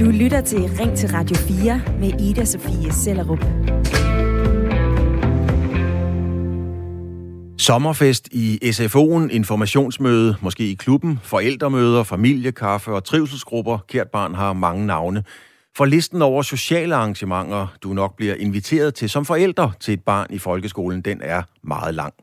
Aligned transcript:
Du 0.00 0.10
lytter 0.10 0.40
til 0.40 0.58
Ring 0.58 0.96
til 0.96 1.08
Radio 1.08 1.36
4 1.36 1.80
med 2.00 2.20
Ida 2.20 2.44
Sofie 2.44 2.92
Sellerup. 2.92 3.38
Sommerfest 7.58 8.28
i 8.32 8.58
SFO'en, 8.62 9.30
informationsmøde, 9.30 10.36
måske 10.40 10.70
i 10.70 10.74
klubben, 10.74 11.20
forældremøder, 11.22 12.02
familiekaffe 12.02 12.92
og 12.92 13.04
trivselsgrupper. 13.04 13.78
Kært 13.88 14.08
barn 14.08 14.34
har 14.34 14.52
mange 14.52 14.86
navne. 14.86 15.24
For 15.76 15.84
listen 15.84 16.22
over 16.22 16.42
sociale 16.42 16.94
arrangementer, 16.94 17.76
du 17.82 17.92
nok 17.92 18.16
bliver 18.16 18.34
inviteret 18.34 18.94
til 18.94 19.10
som 19.10 19.24
forældre 19.24 19.72
til 19.80 19.94
et 19.94 20.04
barn 20.04 20.26
i 20.30 20.38
folkeskolen, 20.38 21.00
den 21.00 21.20
er 21.22 21.42
meget 21.62 21.94
lang. 21.94 22.14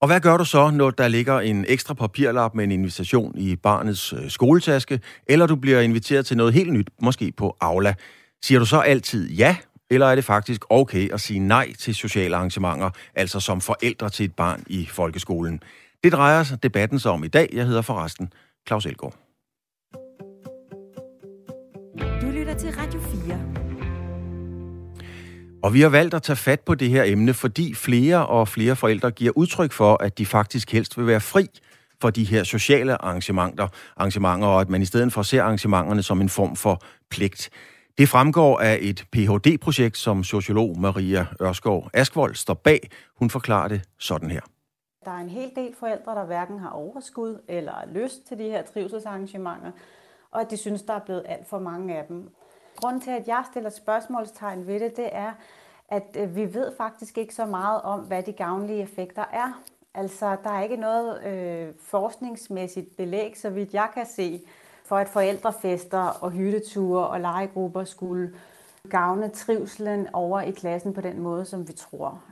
Og 0.00 0.08
hvad 0.08 0.20
gør 0.20 0.36
du 0.36 0.44
så, 0.44 0.70
når 0.70 0.90
der 0.90 1.08
ligger 1.08 1.40
en 1.40 1.64
ekstra 1.68 1.94
papirlap 1.94 2.54
med 2.54 2.64
en 2.64 2.72
invitation 2.72 3.38
i 3.38 3.56
barnets 3.56 4.12
øh, 4.12 4.30
skoletaske, 4.30 5.00
eller 5.26 5.46
du 5.46 5.56
bliver 5.56 5.80
inviteret 5.80 6.26
til 6.26 6.36
noget 6.36 6.54
helt 6.54 6.72
nyt, 6.72 6.88
måske 7.02 7.32
på 7.36 7.56
Aula? 7.60 7.94
Siger 8.42 8.58
du 8.58 8.66
så 8.66 8.80
altid 8.80 9.30
ja, 9.30 9.56
eller 9.90 10.06
er 10.06 10.14
det 10.14 10.24
faktisk 10.24 10.62
okay 10.70 11.12
at 11.12 11.20
sige 11.20 11.40
nej 11.40 11.72
til 11.78 11.94
sociale 11.94 12.36
arrangementer, 12.36 12.90
altså 13.14 13.40
som 13.40 13.60
forældre 13.60 14.10
til 14.10 14.24
et 14.24 14.34
barn 14.34 14.64
i 14.66 14.86
folkeskolen? 14.86 15.60
Det 16.04 16.12
drejer 16.12 16.42
sig 16.42 16.62
debatten 16.62 16.98
så 16.98 17.10
om 17.10 17.24
i 17.24 17.28
dag. 17.28 17.48
Jeg 17.52 17.66
hedder 17.66 17.82
forresten 17.82 18.32
Claus 18.66 18.86
Elgaard. 18.86 19.14
Du 22.22 22.26
lytter 22.26 22.54
til 22.58 22.70
Radio 22.70 23.00
4. 23.00 23.47
Og 25.62 25.74
vi 25.74 25.80
har 25.80 25.88
valgt 25.88 26.14
at 26.14 26.22
tage 26.22 26.36
fat 26.36 26.60
på 26.60 26.74
det 26.74 26.90
her 26.90 27.04
emne, 27.04 27.34
fordi 27.34 27.74
flere 27.74 28.26
og 28.26 28.48
flere 28.48 28.76
forældre 28.76 29.10
giver 29.10 29.32
udtryk 29.36 29.72
for, 29.72 30.02
at 30.02 30.18
de 30.18 30.26
faktisk 30.26 30.72
helst 30.72 30.98
vil 30.98 31.06
være 31.06 31.20
fri 31.20 31.46
for 32.00 32.10
de 32.10 32.24
her 32.24 32.44
sociale 32.44 33.02
arrangementer, 33.02 33.68
arrangementer 33.96 34.46
og 34.46 34.60
at 34.60 34.68
man 34.68 34.82
i 34.82 34.84
stedet 34.84 35.12
for 35.12 35.22
ser 35.22 35.42
arrangementerne 35.42 36.02
som 36.02 36.20
en 36.20 36.28
form 36.28 36.56
for 36.56 36.80
pligt. 37.10 37.50
Det 37.98 38.08
fremgår 38.08 38.60
af 38.60 38.78
et 38.80 39.04
Ph.D.-projekt, 39.12 39.98
som 39.98 40.24
sociolog 40.24 40.78
Maria 40.80 41.26
Ørskov 41.42 41.90
Askvold 41.92 42.34
står 42.34 42.54
bag. 42.54 42.90
Hun 43.16 43.30
forklarer 43.30 43.68
det 43.68 43.82
sådan 43.98 44.30
her. 44.30 44.40
Der 45.04 45.10
er 45.10 45.18
en 45.18 45.28
hel 45.28 45.50
del 45.56 45.74
forældre, 45.80 46.14
der 46.14 46.24
hverken 46.26 46.58
har 46.58 46.68
overskud 46.70 47.38
eller 47.48 47.74
lyst 47.94 48.26
til 48.28 48.38
de 48.38 48.42
her 48.42 48.62
trivselsarrangementer, 48.62 49.70
og 50.32 50.40
at 50.40 50.50
de 50.50 50.56
synes, 50.56 50.82
der 50.82 50.94
er 50.94 51.04
blevet 51.04 51.22
alt 51.26 51.48
for 51.48 51.58
mange 51.58 51.98
af 51.98 52.04
dem. 52.08 52.28
Grunden 52.80 53.00
til, 53.00 53.10
at 53.10 53.28
jeg 53.28 53.44
stiller 53.50 53.70
spørgsmålstegn 53.70 54.66
ved 54.66 54.80
det, 54.80 54.96
det 54.96 55.08
er, 55.12 55.32
at 55.88 56.16
øh, 56.16 56.36
vi 56.36 56.54
ved 56.54 56.76
faktisk 56.76 57.18
ikke 57.18 57.34
så 57.34 57.46
meget 57.46 57.82
om, 57.82 58.00
hvad 58.00 58.22
de 58.22 58.32
gavnlige 58.32 58.82
effekter 58.82 59.24
er. 59.32 59.62
Altså, 59.94 60.36
der 60.44 60.50
er 60.50 60.62
ikke 60.62 60.76
noget 60.76 61.24
øh, 61.26 61.74
forskningsmæssigt 61.80 62.96
belæg, 62.96 63.38
så 63.38 63.50
vidt 63.50 63.74
jeg 63.74 63.88
kan 63.94 64.06
se, 64.06 64.40
for 64.84 64.96
at 64.96 65.08
forældrefester 65.08 65.98
og 65.98 66.30
hytteture 66.30 67.06
og 67.08 67.20
legegrupper 67.20 67.84
skulle 67.84 68.34
gavne 68.90 69.28
trivselen 69.28 70.08
over 70.12 70.40
i 70.40 70.50
klassen 70.50 70.94
på 70.94 71.00
den 71.00 71.20
måde, 71.20 71.44
som 71.44 71.68
vi 71.68 71.72
tror. 71.72 72.22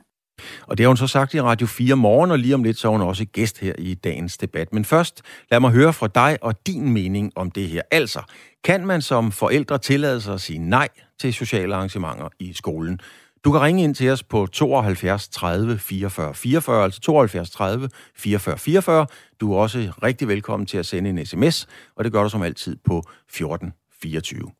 Og 0.61 0.77
det 0.77 0.83
har 0.83 0.87
hun 0.87 0.97
så 0.97 1.07
sagt 1.07 1.33
i 1.33 1.41
Radio 1.41 1.67
4 1.67 1.95
morgen, 1.95 2.31
og 2.31 2.39
lige 2.39 2.55
om 2.55 2.63
lidt 2.63 2.77
så 2.77 2.87
er 2.87 2.91
hun 2.91 3.01
også 3.01 3.25
gæst 3.25 3.59
her 3.59 3.73
i 3.77 3.93
dagens 3.93 4.37
debat. 4.37 4.73
Men 4.73 4.85
først, 4.85 5.21
lad 5.51 5.59
mig 5.59 5.71
høre 5.71 5.93
fra 5.93 6.07
dig 6.07 6.37
og 6.41 6.67
din 6.67 6.93
mening 6.93 7.31
om 7.35 7.51
det 7.51 7.67
her. 7.67 7.81
Altså, 7.91 8.21
kan 8.63 8.85
man 8.85 9.01
som 9.01 9.31
forældre 9.31 9.77
tillade 9.77 10.21
sig 10.21 10.33
at 10.33 10.41
sige 10.41 10.59
nej 10.59 10.87
til 11.19 11.33
sociale 11.33 11.75
arrangementer 11.75 12.29
i 12.39 12.53
skolen? 12.53 12.99
Du 13.43 13.51
kan 13.51 13.61
ringe 13.61 13.83
ind 13.83 13.95
til 13.95 14.09
os 14.09 14.23
på 14.23 14.47
72 14.47 15.27
30 15.29 15.79
44 15.79 16.33
44, 16.33 16.83
altså 16.83 17.01
72 17.01 17.49
30 17.49 17.89
44 18.15 18.57
44. 18.57 19.07
Du 19.39 19.53
er 19.53 19.57
også 19.57 19.91
rigtig 20.03 20.27
velkommen 20.27 20.65
til 20.65 20.77
at 20.77 20.85
sende 20.85 21.09
en 21.09 21.25
sms, 21.25 21.67
og 21.95 22.03
det 22.03 22.11
gør 22.11 22.23
du 22.23 22.29
som 22.29 22.41
altid 22.41 22.75
på 22.85 23.03
14 23.29 23.73
24. 24.01 24.51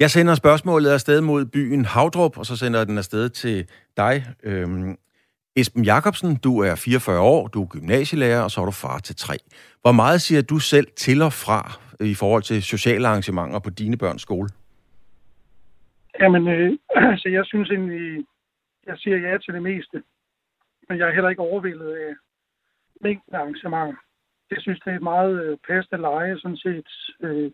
Jeg 0.00 0.10
sender 0.10 0.34
spørgsmålet 0.34 0.90
afsted 0.90 1.20
mod 1.20 1.44
byen 1.44 1.84
Havdrup, 1.84 2.38
og 2.38 2.46
så 2.46 2.56
sender 2.56 2.80
jeg 2.80 2.86
den 2.86 2.98
afsted 2.98 3.28
til 3.28 3.68
dig, 3.96 4.14
øhm, 4.42 4.98
Esben 5.56 5.84
Jacobsen. 5.84 6.36
Du 6.36 6.60
er 6.62 6.74
44 6.74 7.20
år, 7.20 7.46
du 7.46 7.62
er 7.62 7.66
gymnasielærer, 7.66 8.42
og 8.42 8.50
så 8.50 8.60
er 8.60 8.64
du 8.64 8.70
far 8.70 8.98
til 8.98 9.16
tre. 9.16 9.36
Hvor 9.82 9.92
meget 9.92 10.20
siger 10.20 10.42
du 10.42 10.58
selv 10.58 10.86
til 10.96 11.22
og 11.22 11.32
fra 11.32 11.62
i 12.12 12.14
forhold 12.14 12.42
til 12.42 12.62
sociale 12.62 13.08
arrangementer 13.08 13.58
på 13.58 13.70
dine 13.70 13.96
børns 13.96 14.22
skole? 14.22 14.48
Jamen, 16.20 16.48
øh, 16.48 16.78
altså, 17.12 17.28
jeg 17.28 17.44
synes 17.46 17.70
egentlig, 17.70 18.24
jeg 18.86 18.96
siger 18.98 19.16
ja 19.16 19.38
til 19.38 19.54
det 19.54 19.62
meste. 19.62 20.02
Men 20.88 20.98
jeg 20.98 21.08
er 21.08 21.14
heller 21.14 21.30
ikke 21.30 21.42
overvældet 21.42 21.90
af 21.94 22.14
mængden 23.00 23.34
af 23.34 23.38
arrangementer. 23.38 23.98
Jeg 24.50 24.58
synes, 24.60 24.80
det 24.80 24.90
er 24.90 24.96
et 24.96 25.02
meget 25.02 25.44
øh, 25.44 25.58
passende 25.68 26.00
leje, 26.00 26.38
sådan 26.38 26.56
set. 26.56 26.88
Øh, 27.22 27.50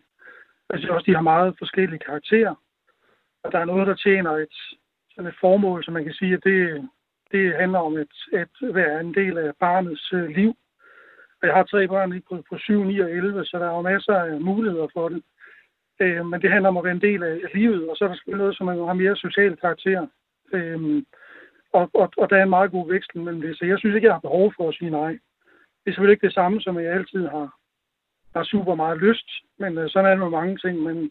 jeg 0.74 0.80
synes 0.80 0.94
også, 0.94 1.06
de 1.06 1.14
har 1.14 1.30
meget 1.32 1.54
forskellige 1.58 2.04
karakterer. 2.08 2.54
Og 3.44 3.52
der 3.52 3.58
er 3.58 3.64
noget, 3.64 3.86
der 3.86 3.94
tjener 3.94 4.30
et, 4.30 4.56
sådan 5.10 5.30
et 5.30 5.40
formål, 5.40 5.84
som 5.84 5.94
man 5.94 6.04
kan 6.04 6.14
sige, 6.14 6.34
at 6.34 6.44
det, 6.44 6.88
det 7.32 7.54
handler 7.60 7.78
om 7.78 7.96
at, 7.96 8.12
et 8.40 8.74
være 8.74 9.00
en 9.00 9.14
del 9.14 9.38
af 9.38 9.52
barnets 9.60 10.12
øh, 10.12 10.28
liv. 10.28 10.50
Og 11.40 11.46
jeg 11.46 11.54
har 11.54 11.62
tre 11.62 11.88
børn 11.88 12.22
på, 12.28 12.42
på 12.50 12.58
7, 12.58 12.84
9 12.84 12.98
og 13.00 13.10
11, 13.10 13.44
så 13.44 13.58
der 13.58 13.66
er 13.66 13.76
jo 13.76 13.80
masser 13.80 14.14
af 14.14 14.40
muligheder 14.40 14.88
for 14.92 15.08
det. 15.08 15.22
Øh, 16.00 16.26
men 16.26 16.42
det 16.42 16.50
handler 16.50 16.68
om 16.68 16.76
at 16.76 16.84
være 16.84 16.98
en 17.00 17.08
del 17.08 17.22
af 17.22 17.50
livet, 17.54 17.90
og 17.90 17.96
så 17.96 18.04
er 18.04 18.08
der 18.08 18.14
selvfølgelig 18.14 18.44
noget, 18.44 18.56
som 18.56 18.66
man 18.66 18.78
har 18.78 18.92
mere 18.92 19.16
sociale 19.16 19.56
karakter. 19.56 20.06
Øh, 20.52 21.02
og, 21.72 21.90
og, 21.94 22.12
og 22.16 22.30
der 22.30 22.36
er 22.36 22.42
en 22.42 22.56
meget 22.56 22.70
god 22.70 22.92
veksel 22.92 23.20
mellem 23.20 23.40
det, 23.42 23.58
så 23.58 23.64
jeg 23.64 23.78
synes 23.78 23.94
ikke, 23.94 24.06
jeg 24.06 24.14
har 24.14 24.28
behov 24.28 24.52
for 24.56 24.68
at 24.68 24.74
sige 24.74 24.90
nej. 24.90 25.12
Det 25.80 25.86
er 25.86 25.90
selvfølgelig 25.90 26.16
ikke 26.16 26.26
det 26.26 26.34
samme, 26.34 26.60
som 26.60 26.78
jeg 26.78 26.92
altid 26.92 27.26
har, 27.26 27.48
har 28.36 28.44
super 28.44 28.74
meget 28.74 28.98
lyst, 29.06 29.28
men 29.60 29.78
øh, 29.78 29.90
sådan 29.90 30.06
er 30.06 30.14
det 30.14 30.24
med 30.24 30.38
mange 30.38 30.56
ting, 30.64 30.76
men 30.82 31.10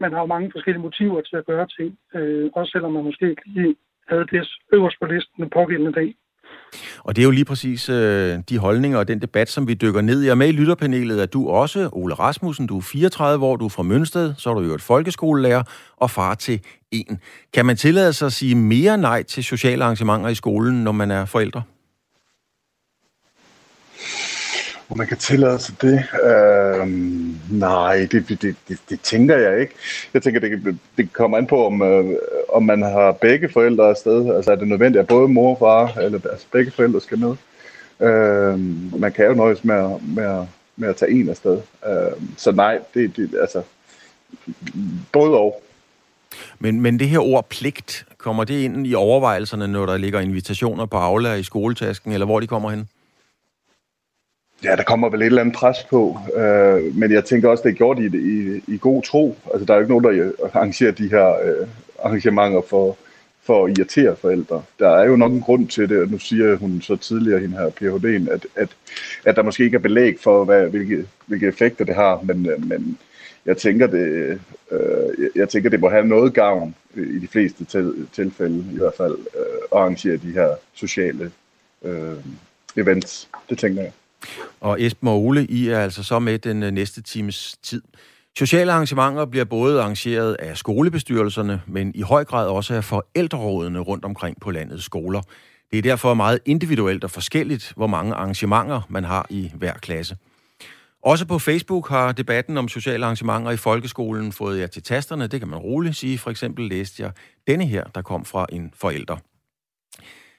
man 0.00 0.12
har 0.12 0.20
jo 0.20 0.26
mange 0.34 0.52
forskellige 0.54 0.82
motiver 0.82 1.20
til 1.20 1.36
at 1.36 1.46
gøre 1.46 1.66
ting, 1.78 1.90
øh, 2.14 2.50
også 2.58 2.70
selvom 2.70 2.92
man 2.92 3.04
måske 3.04 3.30
ikke 3.30 3.46
lige 3.46 3.74
havde 4.10 4.26
det 4.32 4.48
øverst 4.72 4.96
på 5.00 5.06
listen 5.06 5.42
den 5.42 5.50
pågældende 5.58 5.92
dag. 6.00 6.10
Og 6.98 7.16
det 7.16 7.22
er 7.22 7.24
jo 7.24 7.30
lige 7.30 7.44
præcis 7.44 7.88
øh, 7.88 8.38
de 8.48 8.58
holdninger 8.58 8.98
og 8.98 9.08
den 9.08 9.20
debat, 9.22 9.48
som 9.48 9.68
vi 9.68 9.74
dykker 9.74 10.00
ned 10.00 10.24
i. 10.24 10.28
Og 10.28 10.38
med 10.38 10.48
i 10.48 10.52
lytterpanelet 10.52 11.22
er 11.22 11.26
du 11.26 11.48
også 11.48 11.88
Ole 11.92 12.14
Rasmussen. 12.14 12.66
Du 12.66 12.76
er 12.78 12.82
34 12.92 13.46
år, 13.46 13.56
du 13.56 13.64
er 13.64 13.68
fra 13.68 13.82
Mønsted, 13.82 14.34
så 14.38 14.50
er 14.50 14.54
du 14.54 14.60
jo 14.60 14.74
et 14.74 14.82
folkeskolelærer 14.82 15.62
og 15.96 16.10
far 16.10 16.34
til 16.34 16.60
en. 16.90 17.20
Kan 17.54 17.66
man 17.66 17.76
tillade 17.76 18.12
sig 18.12 18.26
at 18.26 18.32
sige 18.32 18.54
mere 18.54 18.98
nej 18.98 19.22
til 19.22 19.44
sociale 19.44 19.84
arrangementer 19.84 20.28
i 20.28 20.34
skolen, 20.34 20.84
når 20.84 20.92
man 20.92 21.10
er 21.10 21.24
forældre? 21.24 21.62
Om 24.92 24.98
man 24.98 25.06
kan 25.06 25.16
tillade 25.16 25.58
sig 25.58 25.74
det? 25.82 26.04
Øhm, 26.24 27.36
nej, 27.50 28.08
det, 28.12 28.28
det, 28.28 28.56
det, 28.68 28.78
det 28.90 29.00
tænker 29.00 29.36
jeg 29.36 29.60
ikke. 29.60 29.74
Jeg 30.14 30.22
tænker, 30.22 30.40
det, 30.40 30.78
det 30.96 31.12
kommer 31.12 31.38
an 31.38 31.46
på, 31.46 31.66
om, 31.66 31.82
øh, 31.82 32.16
om 32.52 32.62
man 32.62 32.82
har 32.82 33.12
begge 33.12 33.48
forældre 33.48 33.88
afsted. 33.88 34.34
Altså 34.34 34.52
er 34.52 34.56
det 34.56 34.68
nødvendigt, 34.68 35.00
at 35.00 35.06
både 35.06 35.28
mor 35.28 35.50
og 35.50 35.58
far, 35.58 36.00
eller 36.00 36.20
altså 36.30 36.46
begge 36.52 36.70
forældre 36.70 37.00
skal 37.00 37.18
med? 37.18 37.36
Øhm, 38.00 38.92
man 38.98 39.12
kan 39.12 39.26
jo 39.26 39.34
nøjes 39.34 39.64
med, 39.64 40.00
med, 40.00 40.46
med 40.76 40.88
at 40.88 40.96
tage 40.96 41.10
en 41.10 41.28
afsted. 41.28 41.60
Øhm, 41.88 42.28
så 42.36 42.52
nej, 42.52 42.78
det, 42.94 43.16
det 43.16 43.30
altså 43.40 43.62
både 45.12 45.38
og. 45.38 45.62
Men, 46.58 46.80
men 46.80 46.98
det 46.98 47.08
her 47.08 47.18
ord 47.18 47.48
pligt, 47.48 48.04
kommer 48.18 48.44
det 48.44 48.60
ind 48.60 48.86
i 48.86 48.94
overvejelserne, 48.94 49.68
når 49.68 49.86
der 49.86 49.96
ligger 49.96 50.20
invitationer 50.20 50.86
på 50.86 50.96
Aula 50.96 51.34
i 51.34 51.42
skoletasken, 51.42 52.12
eller 52.12 52.26
hvor 52.26 52.40
de 52.40 52.46
kommer 52.46 52.70
hen? 52.70 52.88
Ja, 54.64 54.76
der 54.76 54.82
kommer 54.82 55.08
vel 55.08 55.22
et 55.22 55.26
eller 55.26 55.40
andet 55.40 55.54
pres 55.54 55.76
på, 55.90 56.18
øh, 56.36 56.96
men 56.96 57.12
jeg 57.12 57.24
tænker 57.24 57.48
også, 57.48 57.62
det 57.62 57.70
er 57.70 57.74
gjort 57.76 57.98
i, 57.98 58.06
i, 58.06 58.62
i 58.68 58.78
god 58.80 59.02
tro. 59.02 59.36
Altså, 59.52 59.64
der 59.64 59.72
er 59.72 59.76
jo 59.76 59.82
ikke 59.82 59.92
nogen, 59.92 60.04
der 60.04 60.26
øh, 60.26 60.50
arrangerer 60.54 60.92
de 60.92 61.08
her 61.08 61.28
øh, 61.28 61.68
arrangementer 62.02 62.62
for, 62.68 62.96
for 63.42 63.64
at 63.64 63.78
irritere 63.78 64.16
forældre. 64.16 64.62
Der 64.78 64.88
er 64.88 65.04
jo 65.04 65.16
nok 65.16 65.32
en 65.32 65.40
grund 65.40 65.68
til 65.68 65.88
det, 65.88 66.00
og 66.00 66.08
nu 66.08 66.18
siger 66.18 66.56
hun 66.56 66.80
så 66.80 66.96
tidligere, 66.96 67.40
hende 67.40 67.56
her 67.56 67.68
PhD'en, 67.68 68.32
at, 68.32 68.46
at, 68.56 68.68
at 69.24 69.36
der 69.36 69.42
måske 69.42 69.64
ikke 69.64 69.74
er 69.74 69.80
belæg 69.80 70.16
for, 70.20 70.44
hvad, 70.44 70.66
hvilke, 70.66 71.06
hvilke 71.26 71.46
effekter 71.46 71.84
det 71.84 71.94
har, 71.94 72.20
men, 72.24 72.46
øh, 72.50 72.68
men 72.68 72.98
jeg 73.46 73.56
tænker, 73.56 73.86
det, 73.86 74.40
øh, 74.70 75.28
jeg 75.36 75.48
tænker, 75.48 75.70
det 75.70 75.80
må 75.80 75.88
have 75.88 76.04
noget 76.04 76.34
gavn 76.34 76.74
i 76.96 77.18
de 77.18 77.28
fleste 77.28 77.64
til, 77.64 78.06
tilfælde, 78.12 78.64
i 78.74 78.78
hvert 78.78 78.94
fald, 78.96 79.12
øh, 79.12 79.56
at 79.72 79.78
arrangere 79.78 80.16
de 80.16 80.32
her 80.32 80.48
sociale 80.74 81.30
øh, 81.84 82.16
events. 82.76 83.28
Det 83.50 83.58
tænker 83.58 83.82
jeg. 83.82 83.92
Og 84.60 84.82
Esben 84.82 85.08
og 85.08 85.20
Ole, 85.24 85.46
I 85.46 85.68
er 85.68 85.78
altså 85.78 86.02
så 86.02 86.18
med 86.18 86.38
den 86.38 86.62
øh, 86.62 86.70
næste 86.70 87.02
times 87.02 87.56
tid. 87.62 87.82
Sociale 88.38 88.72
arrangementer 88.72 89.24
bliver 89.24 89.44
både 89.44 89.80
arrangeret 89.80 90.34
af 90.34 90.56
skolebestyrelserne, 90.56 91.62
men 91.66 91.92
i 91.94 92.02
høj 92.02 92.24
grad 92.24 92.48
også 92.48 92.74
af 92.74 92.84
forældrerådene 92.84 93.78
rundt 93.78 94.04
omkring 94.04 94.40
på 94.40 94.50
landets 94.50 94.84
skoler. 94.84 95.22
Det 95.70 95.78
er 95.78 95.82
derfor 95.82 96.14
meget 96.14 96.40
individuelt 96.44 97.04
og 97.04 97.10
forskelligt, 97.10 97.72
hvor 97.76 97.86
mange 97.86 98.14
arrangementer 98.14 98.80
man 98.88 99.04
har 99.04 99.26
i 99.30 99.50
hver 99.54 99.72
klasse. 99.72 100.16
Også 101.02 101.26
på 101.26 101.38
Facebook 101.38 101.88
har 101.88 102.12
debatten 102.12 102.58
om 102.58 102.68
sociale 102.68 103.04
arrangementer 103.04 103.50
i 103.50 103.56
folkeskolen 103.56 104.32
fået 104.32 104.60
jer 104.60 104.66
til 104.66 104.82
tasterne. 104.82 105.26
Det 105.26 105.40
kan 105.40 105.48
man 105.48 105.58
roligt 105.58 105.96
sige. 105.96 106.18
For 106.18 106.30
eksempel 106.30 106.68
læste 106.68 107.02
jeg 107.02 107.12
denne 107.46 107.66
her, 107.66 107.84
der 107.84 108.02
kom 108.02 108.24
fra 108.24 108.46
en 108.52 108.72
forælder. 108.74 109.16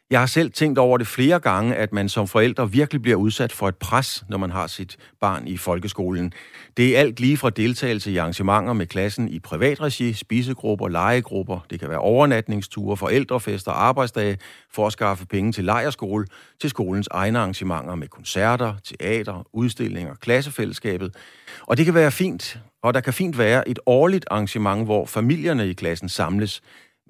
Jeg 0.09 0.19
har 0.19 0.25
selv 0.25 0.51
tænkt 0.51 0.79
over 0.79 0.97
det 0.97 1.07
flere 1.07 1.39
gange, 1.39 1.75
at 1.75 1.93
man 1.93 2.09
som 2.09 2.27
forældre 2.27 2.71
virkelig 2.71 3.01
bliver 3.01 3.17
udsat 3.17 3.51
for 3.51 3.67
et 3.67 3.75
pres, 3.75 4.23
når 4.29 4.37
man 4.37 4.51
har 4.51 4.67
sit 4.67 4.97
barn 5.21 5.47
i 5.47 5.57
folkeskolen. 5.57 6.33
Det 6.77 6.95
er 6.95 6.99
alt 6.99 7.19
lige 7.19 7.37
fra 7.37 7.49
deltagelse 7.49 8.11
i 8.11 8.17
arrangementer 8.17 8.73
med 8.73 8.87
klassen 8.87 9.29
i 9.29 9.39
privatregi, 9.39 10.13
spisegrupper, 10.13 10.87
legegrupper, 10.87 11.59
det 11.69 11.79
kan 11.79 11.89
være 11.89 11.99
overnatningsture, 11.99 12.97
forældrefester, 12.97 13.71
arbejdsdage 13.71 14.37
for 14.71 14.87
at 14.87 14.93
skaffe 14.93 15.25
penge 15.25 15.51
til 15.51 15.63
lejerskole, 15.63 16.25
til 16.61 16.69
skolens 16.69 17.07
egne 17.11 17.39
arrangementer 17.39 17.95
med 17.95 18.07
koncerter, 18.07 18.75
teater, 18.83 19.47
udstillinger, 19.53 20.15
klassefællesskabet. 20.15 21.15
Og 21.61 21.77
det 21.77 21.85
kan 21.85 21.93
være 21.93 22.11
fint, 22.11 22.59
og 22.83 22.93
der 22.93 23.01
kan 23.01 23.13
fint 23.13 23.37
være 23.37 23.69
et 23.69 23.79
årligt 23.85 24.25
arrangement, 24.31 24.85
hvor 24.85 25.05
familierne 25.05 25.69
i 25.69 25.73
klassen 25.73 26.09
samles, 26.09 26.61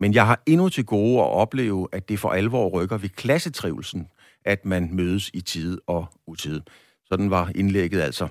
men 0.03 0.13
jeg 0.13 0.27
har 0.27 0.41
endnu 0.45 0.69
til 0.69 0.85
gode 0.85 1.19
at 1.19 1.29
opleve, 1.29 1.87
at 1.91 2.09
det 2.09 2.19
for 2.19 2.29
alvor 2.29 2.69
rykker 2.69 2.97
ved 2.97 3.09
klassetrivelsen, 3.09 4.07
at 4.45 4.65
man 4.65 4.89
mødes 4.91 5.31
i 5.33 5.41
tid 5.41 5.77
og 5.87 6.05
utid. 6.27 6.61
Sådan 7.05 7.29
var 7.29 7.51
indlægget 7.55 8.01
altså. 8.01 8.27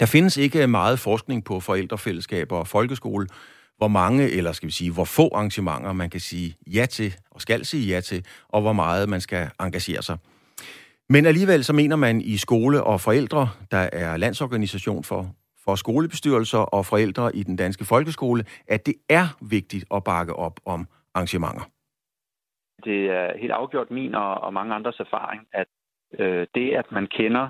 Der 0.00 0.06
findes 0.06 0.36
ikke 0.36 0.66
meget 0.66 0.98
forskning 0.98 1.44
på 1.44 1.60
forældrefællesskaber 1.60 2.56
og 2.56 2.68
folkeskole, 2.68 3.26
hvor 3.76 3.88
mange, 3.88 4.30
eller 4.30 4.52
skal 4.52 4.66
vi 4.66 4.72
sige, 4.72 4.92
hvor 4.92 5.04
få 5.04 5.30
arrangementer 5.34 5.92
man 5.92 6.10
kan 6.10 6.20
sige 6.20 6.56
ja 6.66 6.86
til, 6.86 7.14
og 7.30 7.40
skal 7.40 7.64
sige 7.64 7.86
ja 7.86 8.00
til, 8.00 8.24
og 8.48 8.60
hvor 8.60 8.72
meget 8.72 9.08
man 9.08 9.20
skal 9.20 9.50
engagere 9.60 10.02
sig. 10.02 10.18
Men 11.08 11.26
alligevel 11.26 11.64
så 11.64 11.72
mener 11.72 11.96
man 11.96 12.20
i 12.20 12.36
skole 12.36 12.82
og 12.82 13.00
forældre, 13.00 13.48
der 13.70 13.88
er 13.92 14.16
landsorganisation 14.16 15.04
for 15.04 15.34
for 15.66 15.74
skolebestyrelser 15.74 16.58
og 16.58 16.86
forældre 16.86 17.36
i 17.36 17.42
den 17.42 17.56
danske 17.56 17.84
folkeskole, 17.84 18.44
at 18.68 18.86
det 18.86 18.94
er 19.08 19.26
vigtigt 19.50 19.84
at 19.94 20.04
bakke 20.04 20.32
op 20.36 20.60
om 20.66 20.86
arrangementer? 21.14 21.64
Det 22.84 23.10
er 23.10 23.38
helt 23.38 23.52
afgjort 23.52 23.90
min 23.90 24.14
og, 24.14 24.34
og 24.34 24.52
mange 24.52 24.74
andres 24.74 25.00
erfaring, 25.00 25.42
at 25.52 25.66
øh, 26.18 26.46
det, 26.54 26.74
at 26.80 26.92
man 26.92 27.06
kender 27.06 27.48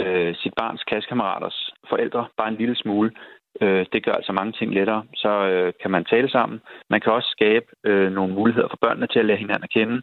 øh, 0.00 0.34
sit 0.34 0.54
barns 0.56 0.82
klassekammeraters 0.82 1.70
forældre 1.88 2.28
bare 2.36 2.48
en 2.48 2.60
lille 2.62 2.76
smule, 2.76 3.10
øh, 3.60 3.86
det 3.92 4.04
gør 4.04 4.12
altså 4.12 4.32
mange 4.32 4.52
ting 4.52 4.74
lettere. 4.74 5.04
Så 5.14 5.28
øh, 5.28 5.72
kan 5.82 5.90
man 5.90 6.04
tale 6.04 6.30
sammen. 6.30 6.60
Man 6.90 7.00
kan 7.00 7.12
også 7.12 7.28
skabe 7.28 7.66
øh, 7.84 8.12
nogle 8.12 8.34
muligheder 8.34 8.68
for 8.68 8.78
børnene 8.80 9.06
til 9.06 9.18
at 9.18 9.24
lære 9.24 9.36
hinanden 9.44 9.64
at 9.64 9.70
kende. 9.70 10.02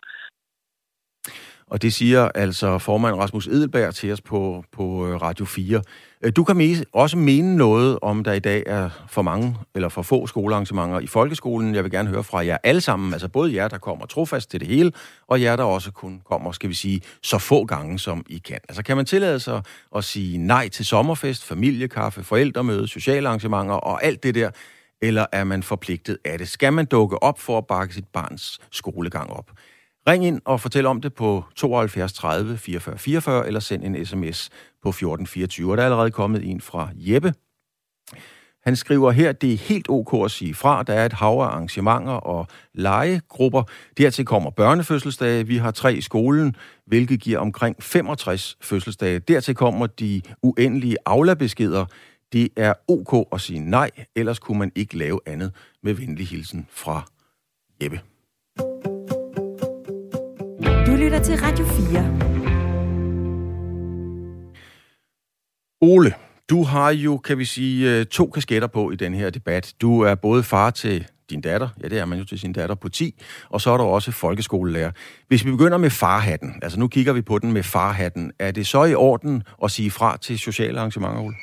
Og 1.72 1.82
det 1.82 1.94
siger 1.94 2.30
altså 2.36 2.78
formand 2.78 3.16
Rasmus 3.16 3.48
Edelberg 3.48 3.96
til 3.96 4.12
os 4.12 4.22
på, 4.22 4.64
på 4.72 5.08
øh, 5.08 5.22
Radio 5.22 5.46
4. 5.46 5.82
Øh, 6.22 6.32
du 6.36 6.44
kan 6.44 6.86
også 6.94 7.18
mene 7.18 7.56
noget 7.56 8.00
om, 8.02 8.24
der 8.24 8.34
i 8.34 8.40
dag 8.40 8.64
er 8.66 8.90
for 9.10 9.22
mange 9.22 9.58
eller 9.76 9.90
for 9.90 10.02
få 10.02 10.28
skolearrangementer 10.28 11.00
i 11.00 11.08
folkeskolen. 11.08 11.76
Jeg 11.76 11.84
vil 11.84 11.92
gerne 11.92 12.10
høre 12.10 12.24
fra 12.24 12.46
jer 12.46 12.58
alle 12.64 12.82
sammen, 12.82 13.14
altså 13.14 13.28
både 13.28 13.56
jer, 13.56 13.68
der 13.68 13.78
kommer 13.78 14.06
trofast 14.06 14.52
til 14.52 14.60
det 14.60 14.68
hele, 14.68 14.92
og 15.28 15.42
jer, 15.42 15.56
der 15.56 15.64
også 15.64 15.92
kun 15.92 16.22
kommer, 16.26 16.52
skal 16.52 16.70
vi 16.70 16.74
sige, 16.74 17.02
så 17.24 17.38
få 17.38 17.66
gange, 17.66 18.00
som 18.00 18.26
I 18.30 18.38
kan. 18.38 18.60
Altså 18.70 18.84
kan 18.84 18.98
man 18.98 19.06
tillade 19.06 19.40
sig 19.40 19.62
at 19.96 20.04
sige 20.04 20.38
nej 20.38 20.70
til 20.70 20.86
sommerfest, 20.86 21.46
familiekaffe, 21.46 22.24
forældremøde, 22.24 22.88
sociale 22.88 23.28
arrangementer 23.28 23.76
og 23.76 24.04
alt 24.04 24.24
det 24.24 24.36
der, 24.36 24.50
eller 25.02 25.26
er 25.32 25.44
man 25.44 25.64
forpligtet 25.64 26.18
af 26.26 26.38
det? 26.38 26.50
Skal 26.50 26.74
man 26.74 26.86
dukke 26.86 27.24
op 27.24 27.40
for 27.40 27.58
at 27.58 27.68
bakke 27.68 27.94
sit 27.94 28.08
barns 28.14 28.60
skolegang 28.72 29.30
op? 29.30 29.52
Ring 30.08 30.26
ind 30.26 30.42
og 30.46 30.62
fortæl 30.62 30.86
om 30.86 31.02
det 31.02 31.14
på 31.14 31.44
72 31.56 32.14
30 32.14 32.58
44 32.58 32.98
44, 32.98 33.48
eller 33.48 33.60
send 33.60 33.84
en 33.84 34.06
sms 34.06 34.50
på 34.84 34.90
1424. 34.90 35.76
Der 35.76 35.82
er 35.82 35.86
allerede 35.86 36.12
kommet 36.12 36.50
en 36.50 36.62
fra 36.62 36.90
Jeppe. 36.96 37.34
Han 38.64 38.76
skriver 38.76 39.12
her, 39.12 39.32
det 39.32 39.54
er 39.54 39.58
helt 39.58 39.90
ok 39.90 40.26
at 40.26 40.32
sige 40.32 40.54
fra. 40.54 40.84
Der 40.84 40.94
er 40.94 41.06
et 41.06 41.14
hav 41.14 41.34
af 41.34 41.46
arrangementer 41.46 42.14
og 42.14 42.48
legegrupper. 42.74 43.64
Dertil 43.98 44.26
kommer 44.26 44.50
børnefødselsdage. 44.50 45.48
Vi 45.48 45.58
har 45.58 45.72
tre 45.72 45.94
i 45.94 46.02
skolen, 46.02 46.56
hvilket 46.86 47.20
giver 47.20 47.40
omkring 47.40 47.84
65 47.84 48.58
fødselsdage. 48.62 49.20
Dertil 49.20 49.56
kommer 49.56 49.88
de 49.88 50.22
uendelige 50.44 50.98
aflabeskeder. 51.06 51.86
Det 52.34 52.50
er 52.58 52.74
ok 52.88 53.28
at 53.34 53.42
sige 53.42 53.60
nej, 53.60 53.92
ellers 54.16 54.40
kunne 54.40 54.60
man 54.60 54.72
ikke 54.76 54.98
lave 54.98 55.20
andet 55.26 55.56
med 55.84 55.94
venlig 55.94 56.28
hilsen 56.28 56.68
fra 56.72 57.06
Jeppe. 57.84 58.02
Lytter 61.02 61.24
til 61.24 61.38
Radio 61.38 61.66
4. 61.66 62.18
Ole, 65.82 66.14
du 66.50 66.64
har 66.64 66.92
jo, 66.92 67.18
kan 67.18 67.38
vi 67.38 67.46
sige, 67.46 68.00
øh, 68.00 68.06
to 68.06 68.26
kasketter 68.26 68.68
på 68.68 68.92
i 68.92 68.96
den 68.96 69.14
her 69.14 69.30
debat. 69.30 69.74
Du 69.82 70.02
er 70.02 70.16
både 70.16 70.44
far 70.44 70.70
til 70.70 71.08
din 71.30 71.42
datter, 71.42 71.70
ja 71.84 71.88
det 71.88 72.00
er 72.00 72.06
man 72.06 72.20
jo 72.20 72.26
til 72.26 72.40
sin 72.40 72.54
datter 72.54 72.76
på 72.76 72.90
10, 72.90 73.22
og 73.50 73.62
så 73.62 73.72
er 73.72 73.78
der 73.78 73.84
også 73.84 74.12
folkeskolelærer. 74.12 74.92
Hvis 75.28 75.46
vi 75.46 75.52
begynder 75.52 75.78
med 75.78 75.90
farhatten, 75.90 76.54
altså 76.62 76.80
nu 76.80 76.88
kigger 76.88 77.14
vi 77.14 77.22
på 77.22 77.40
den 77.40 77.52
med 77.52 77.64
farhatten, 77.64 78.32
er 78.40 78.52
det 78.52 78.68
så 78.68 78.84
i 78.84 78.94
orden 78.94 79.44
at 79.64 79.72
sige 79.72 79.92
fra 79.92 80.18
til 80.18 80.40
sociale 80.40 80.80
arrangementer, 80.80 81.22
Ole? 81.22 81.36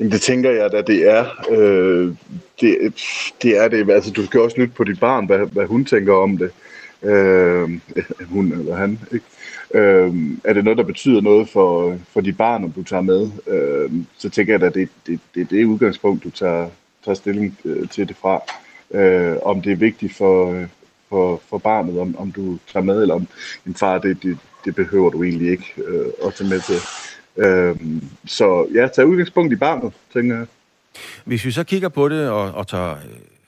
Jamen, 0.00 0.12
det 0.12 0.20
tænker 0.20 0.50
jeg 0.50 0.72
da, 0.72 0.82
det 0.82 1.10
er. 1.10 1.26
Øh, 1.50 2.14
det, 2.60 2.94
det 3.42 3.58
er 3.64 3.68
det. 3.68 3.90
Altså, 3.90 4.10
du 4.10 4.26
skal 4.26 4.40
også 4.40 4.56
lytte 4.60 4.74
på 4.74 4.84
dit 4.84 5.00
barn, 5.00 5.26
hvad, 5.26 5.38
hvad 5.52 5.66
hun 5.66 5.84
tænker 5.84 6.14
om 6.14 6.38
det. 6.38 6.50
Øh, 7.04 7.80
hun 8.32 8.52
eller 8.52 8.76
han, 8.76 9.00
ikke? 9.12 9.26
Øh, 9.74 10.14
er 10.44 10.52
det 10.52 10.64
noget, 10.64 10.78
der 10.78 10.84
betyder 10.84 11.20
noget 11.20 11.48
for, 11.48 11.98
for 12.12 12.20
dit 12.20 12.36
barn, 12.36 12.64
om 12.64 12.72
du 12.72 12.82
tager 12.82 13.02
med, 13.02 13.30
øh, 13.46 13.90
så 14.18 14.30
tænker 14.30 14.54
jeg 14.54 14.62
at 14.62 14.74
det, 14.74 14.88
det, 15.06 15.20
det, 15.34 15.50
det 15.50 15.60
er 15.60 15.66
udgangspunkt, 15.66 16.24
du 16.24 16.30
tager, 16.30 16.68
tager 17.04 17.14
stilling 17.14 17.58
øh, 17.64 17.88
til 17.88 18.08
det 18.08 18.16
fra. 18.16 18.40
Øh, 18.90 19.36
om 19.42 19.62
det 19.62 19.72
er 19.72 19.76
vigtigt 19.76 20.16
for, 20.16 20.64
for, 21.08 21.42
for 21.48 21.58
barnet, 21.58 22.00
om, 22.00 22.16
om 22.18 22.32
du 22.32 22.58
tager 22.72 22.84
med, 22.84 23.02
eller 23.02 23.14
om 23.14 23.26
en 23.66 23.74
far, 23.74 23.98
det, 23.98 24.22
det, 24.22 24.38
det 24.64 24.74
behøver 24.74 25.10
du 25.10 25.22
egentlig 25.22 25.50
ikke 25.50 25.74
øh, 25.76 26.06
at 26.26 26.34
tage 26.34 26.50
med 26.50 26.60
til. 26.60 26.80
Øh, 27.36 27.76
så 28.26 28.66
ja, 28.74 28.88
tag 28.88 29.06
udgangspunkt 29.06 29.52
i 29.52 29.56
barnet, 29.56 29.92
tænker 30.12 30.36
jeg. 30.36 30.46
Hvis 31.24 31.44
vi 31.44 31.50
så 31.50 31.64
kigger 31.64 31.88
på 31.88 32.08
det 32.08 32.28
og, 32.28 32.52
og 32.52 32.66
tager 32.68 32.96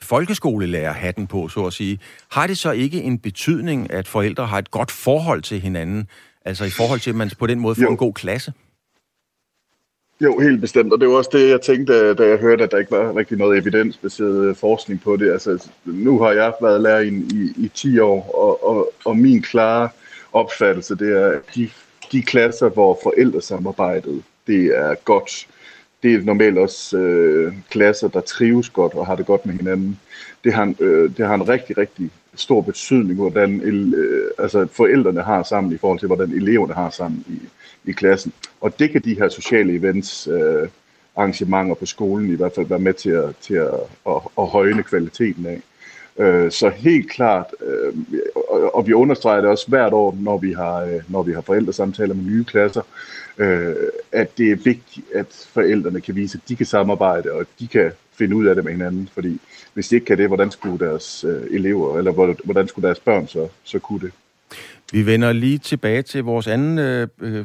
folkeskolelærerhatten 0.06 1.26
på, 1.26 1.48
så 1.48 1.64
at 1.66 1.72
sige, 1.72 1.98
har 2.30 2.46
det 2.46 2.58
så 2.58 2.70
ikke 2.70 3.02
en 3.02 3.18
betydning, 3.18 3.90
at 3.92 4.08
forældre 4.08 4.46
har 4.46 4.58
et 4.58 4.70
godt 4.70 4.90
forhold 4.90 5.42
til 5.42 5.60
hinanden? 5.60 6.08
Altså 6.44 6.64
i 6.64 6.70
forhold 6.70 7.00
til, 7.00 7.10
at 7.10 7.16
man 7.16 7.30
på 7.38 7.46
den 7.46 7.60
måde 7.60 7.74
får 7.74 7.82
jo. 7.82 7.90
en 7.90 7.96
god 7.96 8.12
klasse? 8.12 8.52
Jo, 10.20 10.38
helt 10.38 10.60
bestemt. 10.60 10.92
Og 10.92 11.00
det 11.00 11.08
var 11.08 11.14
også 11.14 11.30
det, 11.32 11.50
jeg 11.50 11.60
tænkte, 11.60 12.14
da 12.14 12.28
jeg 12.28 12.38
hørte, 12.38 12.64
at 12.64 12.70
der 12.70 12.78
ikke 12.78 12.90
var 12.90 13.16
rigtig 13.16 13.38
noget 13.38 13.58
evidensbaseret 13.58 14.56
forskning 14.56 15.02
på 15.02 15.16
det. 15.16 15.32
Altså, 15.32 15.70
nu 15.84 16.18
har 16.18 16.32
jeg 16.32 16.52
været 16.62 16.80
lærer 16.80 17.00
i, 17.00 17.08
i, 17.08 17.64
i 17.64 17.70
10 17.74 17.98
år, 17.98 18.30
og, 18.34 18.68
og, 18.68 18.92
og 19.04 19.16
min 19.16 19.42
klare 19.42 19.88
opfattelse, 20.32 20.96
det 20.96 21.16
er, 21.16 21.26
at 21.26 21.40
de, 21.54 21.70
de 22.12 22.22
klasser, 22.22 22.68
hvor 22.68 22.98
forældresamarbejdet, 23.02 24.22
det 24.46 24.78
er 24.78 24.94
godt, 24.94 25.46
det 26.02 26.14
er 26.14 26.22
normalt 26.22 26.58
også 26.58 26.98
øh, 26.98 27.52
klasser, 27.70 28.08
der 28.08 28.20
trives 28.20 28.70
godt 28.70 28.94
og 28.94 29.06
har 29.06 29.16
det 29.16 29.26
godt 29.26 29.46
med 29.46 29.54
hinanden. 29.54 30.00
Det 30.44 30.52
har, 30.52 30.74
øh, 30.80 31.16
det 31.16 31.26
har 31.26 31.34
en 31.34 31.48
rigtig, 31.48 31.78
rigtig 31.78 32.10
stor 32.34 32.60
betydning, 32.60 33.14
hvordan 33.14 33.60
øh, 33.60 34.30
altså 34.38 34.66
forældrene 34.72 35.22
har 35.22 35.42
sammen 35.42 35.72
i 35.72 35.76
forhold 35.76 35.98
til, 35.98 36.06
hvordan 36.06 36.30
eleverne 36.30 36.74
har 36.74 36.90
sammen 36.90 37.24
i, 37.28 37.38
i 37.90 37.92
klassen. 37.92 38.32
Og 38.60 38.78
det 38.78 38.90
kan 38.90 39.02
de 39.02 39.18
her 39.18 39.28
sociale 39.28 39.74
events, 39.74 40.28
øh, 40.28 40.68
arrangementer 41.16 41.74
på 41.74 41.86
skolen 41.86 42.30
i 42.30 42.34
hvert 42.34 42.52
fald 42.54 42.66
være 42.66 42.78
med 42.78 42.94
til 42.94 43.10
at, 43.10 43.36
til 43.40 43.54
at, 43.54 43.74
at, 44.06 44.20
at 44.38 44.46
højne 44.46 44.82
kvaliteten 44.82 45.46
af. 45.46 45.60
Øh, 46.18 46.50
så 46.50 46.68
helt 46.68 47.10
klart, 47.10 47.46
øh, 47.66 47.94
og, 48.50 48.74
og 48.74 48.86
vi 48.86 48.92
understreger 48.92 49.40
det 49.40 49.50
også 49.50 49.68
hvert 49.68 49.92
år, 49.92 50.16
når 50.20 50.38
vi 50.38 50.52
har, 50.52 50.76
øh, 50.80 51.00
når 51.08 51.22
vi 51.22 51.32
har 51.32 51.40
forældresamtaler 51.40 52.14
med 52.14 52.24
nye 52.24 52.44
klasser, 52.44 52.82
øh, 53.38 53.74
at 54.12 54.38
det 54.38 54.52
er 54.52 54.56
vigtigt, 54.56 55.06
at 55.14 55.48
forældrene 55.52 56.00
kan 56.00 56.16
vise, 56.16 56.40
at 56.42 56.48
de 56.48 56.56
kan 56.56 56.66
samarbejde, 56.66 57.32
og 57.32 57.46
de 57.60 57.66
kan 57.66 57.92
finde 58.12 58.36
ud 58.36 58.46
af 58.46 58.54
det 58.54 58.64
med 58.64 58.72
hinanden, 58.72 59.08
fordi 59.14 59.40
hvis 59.74 59.88
de 59.88 59.94
ikke 59.94 60.06
kan 60.06 60.18
det, 60.18 60.26
hvordan 60.26 60.50
skulle 60.50 60.86
deres 60.86 61.24
øh, 61.24 61.42
elever, 61.50 61.98
eller 61.98 62.12
hvordan 62.44 62.68
skulle 62.68 62.86
deres 62.86 63.00
børn 63.00 63.28
så, 63.28 63.48
så 63.64 63.78
kunne 63.78 64.00
det? 64.00 64.12
Vi 64.92 65.06
vender 65.06 65.32
lige 65.32 65.58
tilbage 65.58 66.02
til 66.02 66.24
vores 66.24 66.46
anden 66.46 66.78
øh, 66.78 67.08
øh 67.20 67.44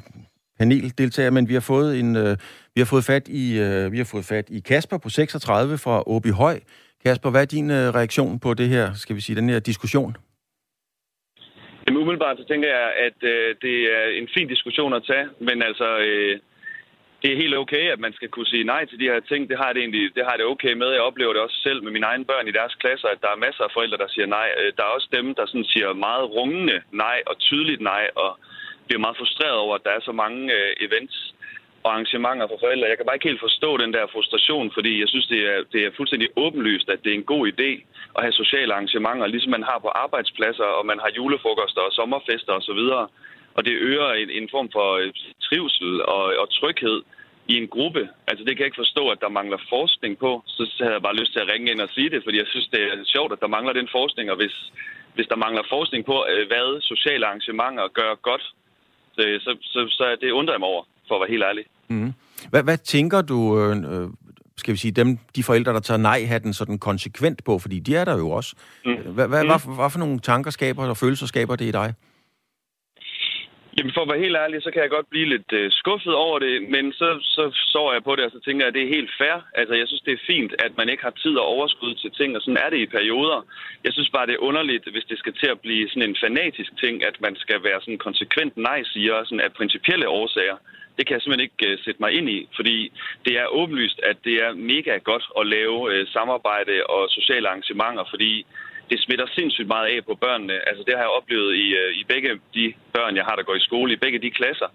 paneldeltager, 0.60 1.30
men 1.30 1.48
vi 1.48 1.54
har 1.54 1.62
fået 1.62 2.00
en 2.00 2.16
øh, 2.16 2.38
vi 2.76 2.82
har 2.82 2.86
fået 2.86 3.06
fat 3.06 3.28
i 3.28 3.60
øh, 3.60 3.92
vi 3.92 3.98
har 3.98 4.04
fået 4.04 4.26
fat 4.26 4.46
i 4.50 4.60
Kasper 4.60 4.98
på 4.98 5.10
36 5.10 5.78
fra 5.78 6.04
Åby 6.08 6.32
Høj. 6.32 6.60
Kasper, 7.04 7.30
hvad 7.30 7.42
er 7.42 7.46
din 7.46 7.72
øh, 7.72 7.96
reaktion 7.96 8.40
på 8.40 8.54
det 8.54 8.70
her, 8.70 8.94
skal 8.94 9.16
vi 9.16 9.22
sige, 9.22 9.36
den 9.36 9.50
her 9.50 9.60
diskussion? 9.60 10.16
Jamen 11.92 12.04
umiddelbart 12.04 12.38
så 12.38 12.46
tænker 12.52 12.70
jeg, 12.78 12.90
at 13.08 13.20
øh, 13.34 13.56
det 13.66 13.78
er 13.98 14.06
en 14.22 14.30
fin 14.36 14.48
diskussion 14.48 14.94
at 14.94 15.04
tage, 15.12 15.28
men 15.48 15.58
altså, 15.70 15.88
øh, 16.08 16.40
det 17.22 17.30
er 17.32 17.42
helt 17.44 17.56
okay, 17.64 17.86
at 17.94 18.00
man 18.00 18.14
skal 18.14 18.30
kunne 18.30 18.52
sige 18.54 18.64
nej 18.74 18.86
til 18.86 19.00
de 19.00 19.10
her 19.12 19.20
ting. 19.20 19.50
Det 19.50 19.58
har 19.64 19.74
det 19.74 19.80
egentlig 19.82 20.16
det 20.16 20.24
har 20.30 20.36
det 20.38 20.46
okay 20.54 20.74
med. 20.74 20.90
Jeg 20.92 21.08
oplever 21.10 21.34
det 21.34 21.42
også 21.42 21.60
selv 21.68 21.84
med 21.84 21.92
mine 21.92 22.06
egne 22.06 22.26
børn 22.26 22.48
i 22.48 22.58
deres 22.60 22.76
klasser, 22.76 23.08
at 23.08 23.22
der 23.22 23.32
er 23.32 23.44
masser 23.46 23.64
af 23.64 23.72
forældre, 23.74 23.98
der 23.98 24.08
siger 24.16 24.26
nej. 24.26 24.50
Øh, 24.60 24.74
der 24.78 24.84
er 24.84 24.96
også 24.98 25.10
dem, 25.18 25.36
der 25.36 25.46
sådan 25.46 25.72
siger 25.74 25.94
meget 25.94 26.26
rungende 26.38 26.82
nej 26.92 27.18
og 27.26 27.36
tydeligt 27.40 27.82
nej, 27.82 28.04
og 28.16 28.40
bliver 28.88 29.04
meget 29.06 29.18
frustreret 29.18 29.58
over, 29.66 29.76
at 29.76 29.86
der 29.88 29.94
er 29.98 30.04
så 30.10 30.12
mange 30.12 30.42
øh, 30.58 30.72
events 30.88 31.18
og 31.84 31.90
arrangementer 31.94 32.48
for 32.48 32.58
forældre. 32.64 32.90
Jeg 32.90 32.98
kan 32.98 33.06
bare 33.06 33.18
ikke 33.18 33.30
helt 33.32 33.46
forstå 33.48 33.78
den 33.78 33.94
der 33.94 34.12
frustration, 34.16 34.72
fordi 34.78 35.00
jeg 35.02 35.10
synes, 35.10 35.28
det 35.34 35.42
er, 35.54 35.58
det 35.74 35.82
er 35.86 35.98
fuldstændig 35.98 36.30
åbenlyst, 36.36 36.90
at 36.90 37.04
det 37.04 37.10
er 37.12 37.20
en 37.20 37.32
god 37.34 37.44
idé 37.54 37.70
at 38.16 38.24
have 38.26 38.42
sociale 38.44 38.74
arrangementer, 38.74 39.28
ligesom 39.28 39.52
man 39.52 39.70
har 39.72 39.80
på 39.80 39.88
arbejdspladser, 39.88 40.70
og 40.78 40.86
man 40.86 41.00
har 41.04 41.12
julefrokoster 41.18 41.82
og 41.82 41.92
sommerfester 42.00 42.54
osv. 42.54 42.82
Og 43.58 43.62
det 43.66 43.76
øger 43.90 44.10
en, 44.22 44.30
en 44.30 44.48
form 44.52 44.70
for 44.76 44.90
trivsel 45.48 45.92
og, 46.16 46.24
og 46.42 46.48
tryghed 46.60 47.02
i 47.48 47.56
en 47.62 47.68
gruppe. 47.68 48.10
Altså 48.28 48.42
det 48.46 48.52
kan 48.54 48.62
jeg 48.64 48.70
ikke 48.70 48.84
forstå, 48.86 49.04
at 49.10 49.22
der 49.22 49.38
mangler 49.40 49.60
forskning 49.70 50.18
på. 50.18 50.44
Så 50.46 50.64
havde 50.80 50.94
jeg 50.94 51.02
bare 51.08 51.20
lyst 51.22 51.32
til 51.34 51.40
at 51.44 51.52
ringe 51.54 51.72
ind 51.72 51.82
og 51.82 51.90
sige 51.90 52.10
det, 52.10 52.24
fordi 52.24 52.38
jeg 52.38 52.48
synes, 52.48 52.68
det 52.74 52.82
er 52.84 52.96
sjovt, 53.16 53.34
at 53.34 53.40
der 53.44 53.56
mangler 53.56 53.74
den 53.74 53.90
forskning. 53.92 54.32
Og 54.32 54.38
hvis, 54.42 54.56
hvis 55.16 55.28
der 55.28 55.44
mangler 55.46 55.64
forskning 55.70 56.06
på, 56.06 56.26
hvad 56.52 56.82
sociale 56.82 57.26
arrangementer 57.28 57.88
gør 57.88 58.12
godt, 58.30 58.46
så, 59.16 59.22
så, 59.46 59.52
så, 59.62 59.80
så 59.98 60.18
det 60.22 60.32
undrer 60.32 60.54
jeg 60.54 60.60
mig 60.60 60.70
over 60.70 60.84
for 61.12 61.16
at 61.16 61.22
være 61.22 61.30
helt 61.30 61.44
ærlig. 61.44 61.64
Mm. 61.88 62.14
Hvad, 62.50 62.64
hvad 62.64 62.78
tænker 62.78 63.22
du, 63.22 63.60
øh, 63.60 64.04
øh, 64.04 64.10
skal 64.58 64.72
vi 64.72 64.78
sige, 64.78 64.92
dem, 64.92 65.18
de 65.36 65.44
forældre, 65.44 65.74
der 65.74 65.80
tager 65.80 65.98
nej-hatten 65.98 66.54
sådan 66.54 66.80
konsekvent 66.80 67.44
på, 67.44 67.60
fordi 67.60 67.80
de 67.80 67.96
er 67.96 68.06
der 68.06 68.18
jo 68.18 68.30
også. 68.30 68.56
Mm. 68.86 68.92
Hvad, 69.14 69.28
hvad, 69.28 69.44
mm. 69.44 69.50
hvad, 69.50 69.76
hvad 69.76 69.90
for 69.90 70.00
nogle 70.00 70.20
tanker 70.20 70.52
skaber 70.52 70.88
og 70.88 70.98
følelser 70.98 71.26
skaber 71.26 71.56
det 71.56 71.66
i 71.66 71.72
dig? 71.72 71.94
Jamen 73.78 73.94
for 73.94 74.02
at 74.04 74.12
være 74.12 74.26
helt 74.26 74.42
ærlig, 74.44 74.64
så 74.64 74.72
kan 74.72 74.82
jeg 74.82 74.90
godt 74.90 75.10
blive 75.10 75.30
lidt 75.34 75.52
øh, 75.60 75.72
skuffet 75.72 76.16
over 76.26 76.40
det, 76.40 76.56
men 76.76 76.94
så, 76.94 77.10
så 77.36 77.44
sover 77.74 77.94
jeg 77.94 78.04
på 78.04 78.16
det, 78.16 78.24
og 78.26 78.32
så 78.32 78.40
tænker 78.46 78.62
jeg, 78.66 78.72
at 78.72 78.78
det 78.78 78.84
er 78.84 78.96
helt 78.98 79.12
fair. 79.20 79.38
Altså 79.60 79.74
jeg 79.76 79.88
synes, 79.88 80.02
det 80.08 80.14
er 80.14 80.28
fint, 80.34 80.52
at 80.66 80.74
man 80.78 80.90
ikke 80.90 81.04
har 81.04 81.16
tid 81.24 81.36
og 81.38 81.46
overskud 81.56 81.94
til 81.96 82.12
ting, 82.12 82.36
og 82.36 82.42
sådan 82.42 82.64
er 82.66 82.70
det 82.70 82.80
i 82.80 82.94
perioder. 82.98 83.40
Jeg 83.86 83.94
synes 83.94 84.10
bare, 84.10 84.28
det 84.28 84.36
er 84.36 84.48
underligt, 84.50 84.86
hvis 84.94 85.10
det 85.12 85.18
skal 85.20 85.34
til 85.34 85.50
at 85.52 85.60
blive 85.66 85.90
sådan 85.90 86.10
en 86.10 86.18
fanatisk 86.24 86.72
ting, 86.84 86.96
at 87.10 87.16
man 87.26 87.36
skal 87.36 87.64
være 87.64 87.82
sådan 87.82 88.06
konsekvent 88.08 88.58
nej-siger, 88.58 89.24
sådan 89.24 89.46
af 89.48 89.54
principielle 89.54 90.08
årsager 90.08 90.58
det 90.98 91.08
kan 91.08 91.14
jeg 91.14 91.22
simpelthen 91.22 91.50
ikke 91.50 91.72
øh, 91.72 91.84
sætte 91.86 92.00
mig 92.04 92.12
ind 92.12 92.30
i, 92.30 92.40
fordi 92.56 92.78
det 93.26 93.34
er 93.42 93.54
åbenlyst, 93.60 94.00
at 94.04 94.18
det 94.24 94.36
er 94.46 94.54
mega 94.54 94.98
godt 94.98 95.26
at 95.40 95.48
lave 95.48 95.94
øh, 95.94 96.08
samarbejde 96.08 96.76
og 96.96 97.02
sociale 97.10 97.48
arrangementer, 97.50 98.06
fordi 98.10 98.46
det 98.92 99.00
smitter 99.06 99.28
sindssygt 99.38 99.70
meget 99.76 99.88
af 99.94 100.00
på 100.10 100.16
børnene. 100.26 100.56
Altså 100.70 100.82
det 100.88 100.94
har 100.96 101.04
jeg 101.06 101.18
oplevet 101.20 101.52
i, 101.66 101.68
øh, 101.82 101.90
i 102.02 102.04
begge 102.12 102.30
de 102.58 102.66
børn, 102.96 103.14
jeg 103.20 103.26
har, 103.28 103.36
der 103.36 103.44
går 103.50 103.56
i 103.60 103.68
skole, 103.70 103.90
i 103.94 104.04
begge 104.04 104.20
de 104.26 104.32
klasser. 104.40 104.70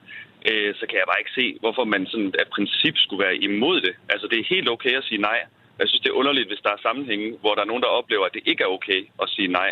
Øh, 0.51 0.71
så 0.79 0.85
kan 0.89 0.97
jeg 1.01 1.07
bare 1.11 1.21
ikke 1.23 1.37
se, 1.41 1.47
hvorfor 1.63 1.85
man 1.95 2.03
sådan 2.13 2.33
af 2.43 2.47
princip 2.57 2.95
skulle 3.05 3.25
være 3.27 3.37
imod 3.49 3.77
det. 3.87 3.95
Altså 4.13 4.27
det 4.31 4.37
er 4.39 4.53
helt 4.55 4.69
okay 4.75 4.95
at 5.01 5.05
sige 5.09 5.21
nej. 5.31 5.39
Jeg 5.81 5.87
synes, 5.89 6.03
det 6.05 6.11
er 6.11 6.21
underligt, 6.23 6.49
hvis 6.51 6.63
der 6.67 6.73
er 6.77 6.81
sammenhænge, 6.87 7.27
hvor 7.43 7.53
der 7.55 7.63
er 7.63 7.71
nogen, 7.73 7.83
der 7.83 7.99
oplever, 8.01 8.25
at 8.27 8.35
det 8.37 8.43
ikke 8.51 8.63
er 8.67 8.71
okay 8.77 9.01
at 9.23 9.29
sige 9.35 9.49
nej. 9.49 9.71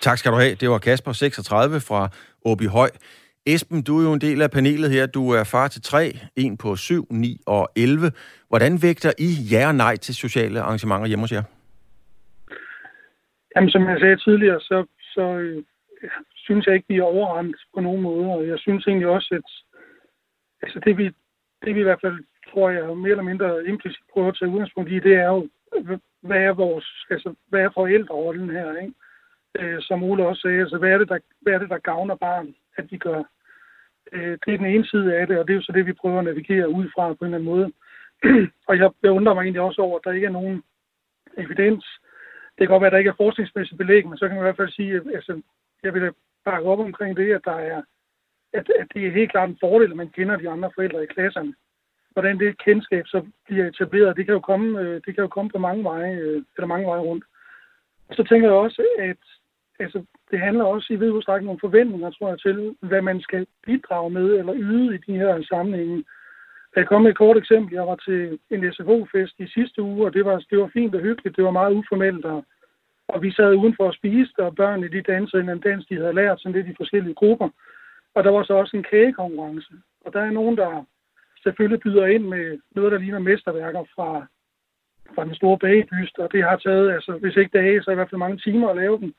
Tak 0.00 0.18
skal 0.18 0.32
du 0.32 0.36
have. 0.36 0.54
Det 0.54 0.70
var 0.70 0.78
Kasper 0.78 1.12
36 1.12 1.80
fra 1.88 2.08
Åby 2.44 2.66
Høj. 2.68 2.90
Esben, 3.46 3.82
du 3.82 3.98
er 4.00 4.02
jo 4.02 4.12
en 4.12 4.20
del 4.20 4.42
af 4.42 4.50
panelet 4.50 4.90
her. 4.90 5.06
Du 5.06 5.30
er 5.30 5.44
far 5.44 5.68
til 5.68 5.82
tre, 5.82 6.18
en 6.36 6.56
på 6.56 6.76
7, 6.76 7.06
9 7.10 7.40
og 7.46 7.70
11. 7.76 8.12
Hvordan 8.48 8.82
vægter 8.82 9.12
I 9.18 9.28
ja 9.50 9.68
og 9.68 9.74
nej 9.74 9.96
til 9.96 10.14
sociale 10.14 10.60
arrangementer 10.60 11.06
hjemme 11.06 11.22
hos 11.22 11.32
jer? 11.32 11.42
Jamen, 13.56 13.70
som 13.70 13.88
jeg 13.88 14.00
sagde 14.00 14.16
tidligere, 14.16 14.60
så, 14.60 14.86
så 15.14 15.22
øh, 15.22 15.62
synes 16.34 16.66
jeg 16.66 16.74
ikke, 16.74 16.88
vi 16.88 16.98
er 16.98 17.02
overrendt 17.02 17.56
på 17.74 17.80
nogen 17.80 18.02
måde. 18.02 18.26
Og 18.30 18.46
jeg 18.48 18.58
synes 18.58 18.86
egentlig 18.86 19.08
også, 19.08 19.34
at 19.34 19.48
altså 20.62 20.80
det, 20.84 20.98
vi, 20.98 21.04
det 21.64 21.74
vi 21.74 21.80
i 21.80 21.88
hvert 21.88 22.00
fald, 22.00 22.18
tror 22.52 22.70
jeg, 22.70 22.96
mere 22.96 23.10
eller 23.10 23.30
mindre 23.30 23.66
implicit 23.66 24.04
prøver 24.12 24.28
at 24.28 24.36
tage 24.38 24.50
udgangspunkt 24.50 24.90
i, 24.90 24.98
det 24.98 25.14
er 25.14 25.26
jo, 25.26 25.48
hvad 26.20 26.42
er 26.42 26.52
vores, 26.52 27.06
altså, 27.10 27.34
hvad 27.48 27.60
er 27.60 27.70
forældrerollen 27.74 28.50
her, 28.50 28.80
ikke? 28.80 28.94
Øh, 29.58 29.82
som 29.82 30.02
Ole 30.02 30.26
også 30.26 30.40
sagde, 30.40 30.60
altså, 30.60 30.78
hvad 30.78 30.90
er 30.90 30.98
det, 30.98 31.08
der, 31.08 31.18
hvad 31.40 31.52
er 31.52 31.58
det, 31.58 31.70
der 31.70 31.78
gavner 31.78 32.14
barn, 32.14 32.54
at 32.76 32.92
vi 32.92 32.98
gør? 32.98 33.22
Øh, 34.12 34.38
det 34.44 34.54
er 34.54 34.58
den 34.58 34.66
ene 34.66 34.86
side 34.86 35.16
af 35.16 35.26
det, 35.26 35.38
og 35.38 35.46
det 35.46 35.52
er 35.52 35.56
jo 35.56 35.62
så 35.62 35.72
det, 35.72 35.86
vi 35.86 35.92
prøver 35.92 36.18
at 36.18 36.24
navigere 36.24 36.68
ud 36.68 36.88
fra 36.94 37.14
på 37.14 37.24
en 37.24 37.34
eller 37.34 37.38
anden 37.38 37.50
måde. 37.54 37.72
og 38.68 38.78
jeg, 38.78 38.90
jeg 39.02 39.10
undrer 39.10 39.34
mig 39.34 39.42
egentlig 39.42 39.60
også 39.62 39.82
over, 39.82 39.98
at 39.98 40.04
der 40.04 40.12
ikke 40.12 40.26
er 40.26 40.30
nogen 40.30 40.62
evidens. 41.36 41.84
Det 42.58 42.66
kan 42.66 42.68
godt 42.68 42.80
være, 42.80 42.86
at 42.86 42.92
der 42.92 42.98
ikke 42.98 43.08
er 43.08 43.22
forskningsmæssigt 43.24 43.78
belæg, 43.78 44.06
men 44.06 44.18
så 44.18 44.26
kan 44.26 44.36
man 44.36 44.42
i 44.42 44.48
hvert 44.48 44.56
fald 44.56 44.70
sige, 44.70 44.96
at 44.96 45.02
altså, 45.14 45.42
jeg 45.82 45.94
vil 45.94 46.12
bakke 46.44 46.68
op 46.68 46.78
omkring 46.78 47.16
det, 47.16 47.34
at, 47.34 47.44
der 47.44 47.58
er, 47.72 47.82
at, 48.52 48.70
at 48.80 48.86
det 48.94 49.06
er 49.06 49.18
helt 49.18 49.30
klart 49.30 49.48
en 49.48 49.58
fordel, 49.60 49.90
at 49.90 49.96
man 49.96 50.08
kender 50.08 50.36
de 50.36 50.48
andre 50.48 50.70
forældre 50.74 51.02
i 51.02 51.06
klasserne. 51.06 51.54
Hvordan 52.12 52.38
det 52.38 52.58
kendskab 52.64 53.06
så 53.06 53.26
bliver 53.46 53.66
etableret, 53.66 54.16
det 54.16 54.24
kan 54.24 54.34
jo 54.34 54.40
komme, 54.40 54.80
øh, 54.80 54.94
det 54.94 55.14
kan 55.14 55.22
jo 55.22 55.28
komme 55.28 55.50
på 55.50 55.58
mange 55.58 55.84
veje, 55.84 56.14
øh, 56.14 56.42
eller 56.56 56.66
mange 56.66 56.86
veje 56.86 57.00
rundt. 57.00 57.24
Og 58.08 58.14
så 58.14 58.22
tænker 58.24 58.48
jeg 58.48 58.56
også, 58.56 58.86
at 58.98 59.22
altså, 59.78 60.04
det 60.30 60.40
handler 60.40 60.64
også 60.64 60.92
i 60.92 60.96
vid 60.96 61.10
udstrækning 61.10 61.50
om 61.50 61.60
forventninger, 61.60 62.10
tror 62.10 62.28
jeg, 62.28 62.40
til, 62.40 62.76
hvad 62.80 63.02
man 63.02 63.20
skal 63.20 63.46
bidrage 63.66 64.10
med 64.10 64.26
eller 64.38 64.54
yde 64.56 64.94
i 64.94 64.98
de 64.98 65.18
her 65.18 65.42
sammenhænge. 65.42 66.04
Jeg 66.78 66.86
kom 66.88 67.02
med 67.02 67.10
et 67.10 67.18
kort 67.18 67.36
eksempel. 67.36 67.74
Jeg 67.74 67.86
var 67.86 67.96
til 67.96 68.38
en 68.50 68.72
SFO-fest 68.72 69.34
i 69.38 69.46
sidste 69.46 69.82
uge, 69.82 70.06
og 70.06 70.14
det 70.14 70.24
var, 70.24 70.36
det 70.50 70.58
var 70.58 70.70
fint 70.72 70.94
og 70.94 71.00
hyggeligt. 71.00 71.36
Det 71.36 71.44
var 71.44 71.50
meget 71.50 71.74
uformelt, 71.74 72.24
og, 72.24 72.44
og 73.08 73.22
vi 73.22 73.30
sad 73.32 73.54
udenfor 73.54 73.86
og 73.86 73.94
spiste, 73.94 74.38
og 74.38 74.54
børnene 74.54 74.88
de 74.88 75.02
dansede 75.12 75.42
en 75.42 75.60
dans, 75.60 75.86
de 75.86 75.96
havde 75.96 76.18
lært 76.20 76.40
sådan 76.40 76.56
lidt 76.56 76.68
i 76.68 76.78
forskellige 76.80 77.14
grupper. 77.14 77.48
Og 78.14 78.24
der 78.24 78.30
var 78.30 78.42
så 78.42 78.54
også 78.54 78.76
en 78.76 78.86
kagekonkurrence. 78.90 79.72
Og 80.04 80.12
der 80.12 80.20
er 80.20 80.30
nogen, 80.30 80.56
der 80.56 80.84
selvfølgelig 81.42 81.80
byder 81.80 82.06
ind 82.06 82.24
med 82.24 82.58
noget, 82.74 82.92
der 82.92 82.98
ligner 82.98 83.18
mesterværker 83.18 83.84
fra, 83.94 84.26
fra 85.14 85.24
den 85.24 85.34
store 85.34 85.58
bagedyst, 85.58 86.18
og 86.18 86.32
det 86.32 86.42
har 86.44 86.56
taget, 86.56 86.92
altså 86.92 87.12
hvis 87.12 87.36
ikke 87.36 87.58
dage, 87.58 87.82
så 87.82 87.90
i 87.90 87.94
hvert 87.94 88.10
fald 88.10 88.24
mange 88.24 88.38
timer 88.38 88.68
at 88.68 88.76
lave 88.76 88.98
den. 88.98 89.14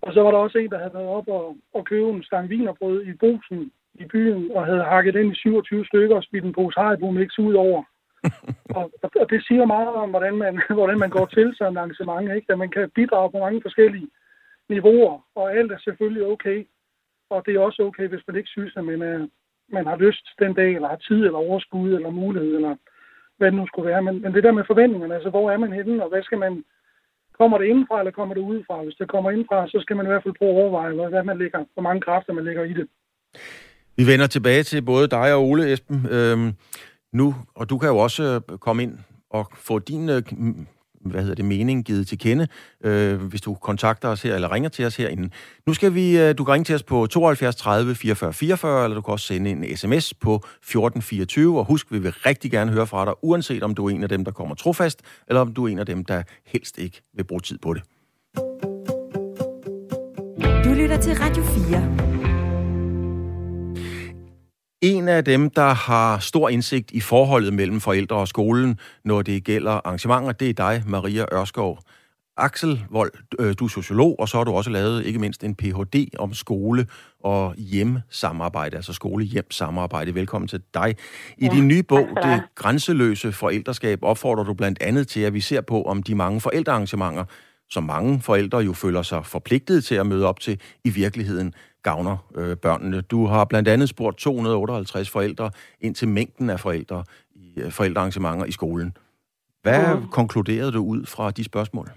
Og 0.00 0.12
så 0.12 0.22
var 0.22 0.30
der 0.30 0.38
også 0.38 0.58
en, 0.58 0.70
der 0.70 0.78
havde 0.78 0.94
været 0.94 1.08
op 1.18 1.28
og, 1.28 1.56
og 1.74 1.84
købe 1.84 2.08
en 2.10 2.22
stang 2.22 2.50
vinerbrød 2.50 3.02
i 3.04 3.12
brusen 3.12 3.72
i 3.94 4.04
byen, 4.04 4.50
og 4.54 4.66
havde 4.66 4.84
hakket 4.84 5.14
den 5.14 5.32
i 5.32 5.34
27 5.34 5.84
stykker 5.84 6.16
og 6.16 6.22
smidt 6.22 6.44
en 6.44 6.52
pose 6.52 6.80
Haribo-mix 6.80 7.38
ud 7.38 7.54
over. 7.54 7.82
og, 8.76 8.92
og, 9.20 9.30
det 9.30 9.46
siger 9.46 9.64
meget 9.66 9.88
om, 9.88 10.10
hvordan 10.10 10.36
man, 10.36 10.62
hvordan 10.78 10.98
man 10.98 11.10
går 11.10 11.26
til 11.26 11.54
sådan 11.56 11.72
en 11.72 11.76
arrangement, 11.76 12.36
ikke? 12.36 12.52
at 12.52 12.58
man 12.58 12.70
kan 12.70 12.90
bidrage 12.94 13.30
på 13.30 13.38
mange 13.38 13.62
forskellige 13.62 14.08
niveauer, 14.68 15.26
og 15.34 15.56
alt 15.56 15.72
er 15.72 15.78
selvfølgelig 15.78 16.26
okay. 16.26 16.66
Og 17.30 17.42
det 17.46 17.54
er 17.54 17.60
også 17.60 17.82
okay, 17.82 18.08
hvis 18.08 18.26
man 18.26 18.36
ikke 18.36 18.48
synes, 18.48 18.72
at 18.76 18.84
man, 18.84 19.02
er, 19.02 19.28
man 19.68 19.86
har 19.86 19.96
lyst 19.96 20.26
den 20.38 20.54
dag, 20.54 20.74
eller 20.74 20.88
har 20.88 20.96
tid, 21.08 21.24
eller 21.24 21.38
overskud, 21.38 21.92
eller 21.94 22.10
mulighed, 22.10 22.54
eller 22.54 22.76
hvad 23.36 23.50
det 23.50 23.58
nu 23.58 23.66
skulle 23.66 23.88
være. 23.88 24.02
Men, 24.02 24.22
men 24.22 24.34
det 24.34 24.44
der 24.44 24.52
med 24.52 24.64
forventningerne, 24.66 25.14
altså 25.14 25.30
hvor 25.30 25.50
er 25.50 25.56
man 25.56 25.72
henne, 25.72 26.02
og 26.04 26.08
hvad 26.08 26.22
skal 26.22 26.38
man, 26.38 26.64
Kommer 27.38 27.58
det 27.58 27.66
indenfra, 27.66 27.98
eller 27.98 28.12
kommer 28.12 28.34
det 28.34 28.40
udefra? 28.40 28.82
Hvis 28.82 28.94
det 28.94 29.08
kommer 29.08 29.30
indenfra, 29.30 29.68
så 29.68 29.78
skal 29.80 29.96
man 29.96 30.06
i 30.06 30.08
hvert 30.08 30.22
fald 30.22 30.34
prøve 30.38 30.50
at 30.50 30.56
overveje, 30.62 31.08
hvad 31.08 31.24
man 31.24 31.38
lægger, 31.38 31.64
hvor 31.74 31.82
mange 31.82 32.00
kræfter 32.00 32.32
man 32.32 32.44
lægger 32.44 32.64
i 32.64 32.72
det. 32.72 32.88
Vi 33.96 34.06
vender 34.06 34.26
tilbage 34.26 34.62
til 34.62 34.82
både 34.82 35.08
dig 35.08 35.34
og 35.34 35.48
Ole, 35.48 35.72
Esben. 35.72 36.06
Øhm, 36.10 36.52
nu, 37.12 37.34
og 37.54 37.70
du 37.70 37.78
kan 37.78 37.88
jo 37.88 37.98
også 37.98 38.22
øh, 38.22 38.58
komme 38.58 38.82
ind 38.82 38.98
og 39.30 39.50
få 39.54 39.78
din 39.78 40.08
øh, 40.08 40.22
hvad 41.04 41.20
hedder 41.20 41.34
det, 41.34 41.44
mening 41.44 41.84
givet 41.84 42.08
til 42.08 42.18
kende, 42.18 42.48
øh, 42.84 43.22
hvis 43.22 43.40
du 43.40 43.54
kontakter 43.54 44.08
os 44.08 44.22
her, 44.22 44.34
eller 44.34 44.52
ringer 44.52 44.68
til 44.68 44.84
os 44.84 44.96
herinde. 44.96 45.30
Nu 45.66 45.74
skal 45.74 45.94
vi, 45.94 46.18
øh, 46.18 46.38
du 46.38 46.44
kan 46.44 46.54
ringe 46.54 46.64
til 46.64 46.74
os 46.74 46.82
på 46.82 47.06
72 47.06 47.56
30 47.56 47.94
44 47.94 48.32
44, 48.32 48.84
eller 48.84 48.94
du 48.94 49.00
kan 49.00 49.12
også 49.12 49.26
sende 49.26 49.50
en 49.50 49.76
sms 49.76 50.14
på 50.14 50.34
1424, 50.34 51.58
og 51.58 51.64
husk, 51.64 51.86
vi 51.92 51.98
vil 51.98 52.12
rigtig 52.12 52.50
gerne 52.50 52.72
høre 52.72 52.86
fra 52.86 53.04
dig, 53.04 53.14
uanset 53.22 53.62
om 53.62 53.74
du 53.74 53.86
er 53.86 53.90
en 53.90 54.02
af 54.02 54.08
dem, 54.08 54.24
der 54.24 54.32
kommer 54.32 54.54
trofast, 54.54 55.02
eller 55.28 55.40
om 55.40 55.54
du 55.54 55.64
er 55.64 55.68
en 55.68 55.78
af 55.78 55.86
dem, 55.86 56.04
der 56.04 56.22
helst 56.46 56.78
ikke 56.78 57.00
vil 57.14 57.24
bruge 57.24 57.40
tid 57.40 57.58
på 57.58 57.74
det. 57.74 57.82
Du 60.64 60.70
lytter 60.74 60.98
til 61.00 61.14
Radio 61.14 61.44
4. 61.44 62.11
En 64.82 65.08
af 65.08 65.24
dem, 65.24 65.50
der 65.50 65.74
har 65.74 66.18
stor 66.18 66.48
indsigt 66.48 66.90
i 66.90 67.00
forholdet 67.00 67.52
mellem 67.54 67.80
forældre 67.80 68.16
og 68.16 68.28
skolen, 68.28 68.78
når 69.04 69.22
det 69.22 69.44
gælder 69.44 69.70
arrangementer, 69.70 70.32
det 70.32 70.48
er 70.48 70.52
dig, 70.52 70.82
Maria 70.86 71.24
Ørskov. 71.32 71.78
Axel 72.36 72.84
Vold, 72.90 73.12
øh, 73.38 73.54
du 73.58 73.64
er 73.64 73.68
sociolog, 73.68 74.20
og 74.20 74.28
så 74.28 74.36
har 74.36 74.44
du 74.44 74.52
også 74.52 74.70
lavet 74.70 75.06
ikke 75.06 75.18
mindst 75.18 75.44
en 75.44 75.54
Ph.D. 75.54 76.06
om 76.18 76.34
skole 76.34 76.86
og 77.20 77.54
hjem-samarbejde, 77.54 78.76
altså 78.76 78.92
skole-hjem-samarbejde. 78.92 80.14
Velkommen 80.14 80.48
til 80.48 80.60
dig. 80.74 80.96
I 81.38 81.44
ja, 81.44 81.54
din 81.54 81.68
nye 81.68 81.82
bog, 81.82 82.08
Det 82.22 82.42
grænseløse 82.54 83.32
forældreskab, 83.32 83.98
opfordrer 84.02 84.44
du 84.44 84.54
blandt 84.54 84.82
andet 84.82 85.08
til, 85.08 85.20
at 85.20 85.34
vi 85.34 85.40
ser 85.40 85.60
på, 85.60 85.82
om 85.82 86.02
de 86.02 86.14
mange 86.14 86.40
forældrearrangementer, 86.40 87.24
som 87.70 87.84
mange 87.84 88.20
forældre 88.20 88.58
jo 88.58 88.72
føler 88.72 89.02
sig 89.02 89.26
forpligtet 89.26 89.84
til 89.84 89.94
at 89.94 90.06
møde 90.06 90.26
op 90.26 90.40
til, 90.40 90.60
i 90.84 90.90
virkeligheden 90.90 91.54
gavner 91.82 92.16
øh, 92.34 92.56
børnene. 92.56 93.00
Du 93.00 93.26
har 93.26 93.44
blandt 93.44 93.68
andet 93.68 93.88
spurgt 93.88 94.18
258 94.18 95.10
forældre 95.10 95.50
ind 95.80 95.94
til 95.94 96.08
mængden 96.08 96.50
af 96.50 96.60
forældre 96.60 97.04
i 97.34 97.60
øh, 97.60 97.70
forældrearrangementer 97.70 98.44
i 98.44 98.52
skolen. 98.52 98.96
Hvad 99.62 99.96
mm. 99.96 100.08
konkluderede 100.08 100.72
du 100.72 100.84
ud 100.84 101.06
fra 101.06 101.30
de 101.30 101.44
spørgsmål? 101.44 101.88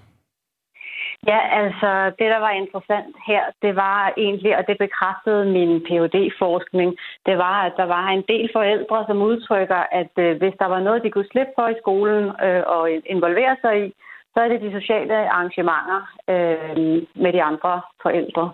Ja, 1.27 1.39
altså 1.62 1.92
det, 2.20 2.27
der 2.34 2.39
var 2.48 2.51
interessant 2.51 3.15
her, 3.27 3.44
det 3.62 3.75
var 3.75 4.13
egentlig, 4.18 4.58
og 4.58 4.63
det 4.68 4.77
bekræftede 4.77 5.46
min 5.46 5.72
phd 5.88 6.15
forskning 6.39 6.89
det 7.25 7.38
var, 7.38 7.58
at 7.68 7.74
der 7.77 7.88
var 7.96 8.08
en 8.08 8.24
del 8.27 8.50
forældre, 8.54 9.06
som 9.08 9.22
udtrykker, 9.22 9.82
at 9.92 10.13
øh, 10.18 10.38
hvis 10.38 10.56
der 10.60 10.65
var 10.65 10.80
noget, 10.80 11.04
de 11.04 11.12
kunne 11.12 11.32
slippe 11.32 11.54
for 11.56 11.68
i 11.68 11.80
skolen 11.82 12.24
øh, 12.46 12.63
og 12.75 12.84
involvere 13.06 13.56
sig 13.62 13.86
i, 13.86 13.94
så 14.34 14.39
er 14.42 14.48
det 14.48 14.62
de 14.62 14.72
sociale 14.80 15.32
arrangementer 15.36 16.01
øh, 16.34 16.75
med 17.24 17.34
de 17.34 17.44
andre 17.44 17.82
forældre. 18.01 18.54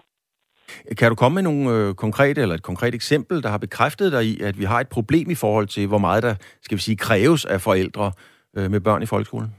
Kan 0.97 1.09
du 1.09 1.15
komme 1.15 1.35
med 1.35 1.43
nogle 1.43 1.71
øh, 1.71 1.93
konkrete, 1.93 2.41
eller 2.41 2.55
et 2.55 2.63
konkret 2.63 2.95
eksempel, 2.95 3.43
der 3.43 3.49
har 3.49 3.57
bekræftet 3.57 4.11
dig 4.11 4.25
i, 4.25 4.41
at 4.41 4.59
vi 4.59 4.63
har 4.63 4.79
et 4.79 4.87
problem 4.87 5.29
i 5.29 5.35
forhold 5.35 5.67
til, 5.67 5.87
hvor 5.87 5.97
meget 5.97 6.23
der, 6.23 6.35
skal 6.61 6.77
vi 6.77 6.81
sige, 6.81 6.97
kræves 6.97 7.45
af 7.45 7.61
forældre 7.61 8.11
øh, 8.57 8.71
med 8.71 8.79
børn 8.79 9.03
i 9.03 9.05
folkeskolen? 9.05 9.55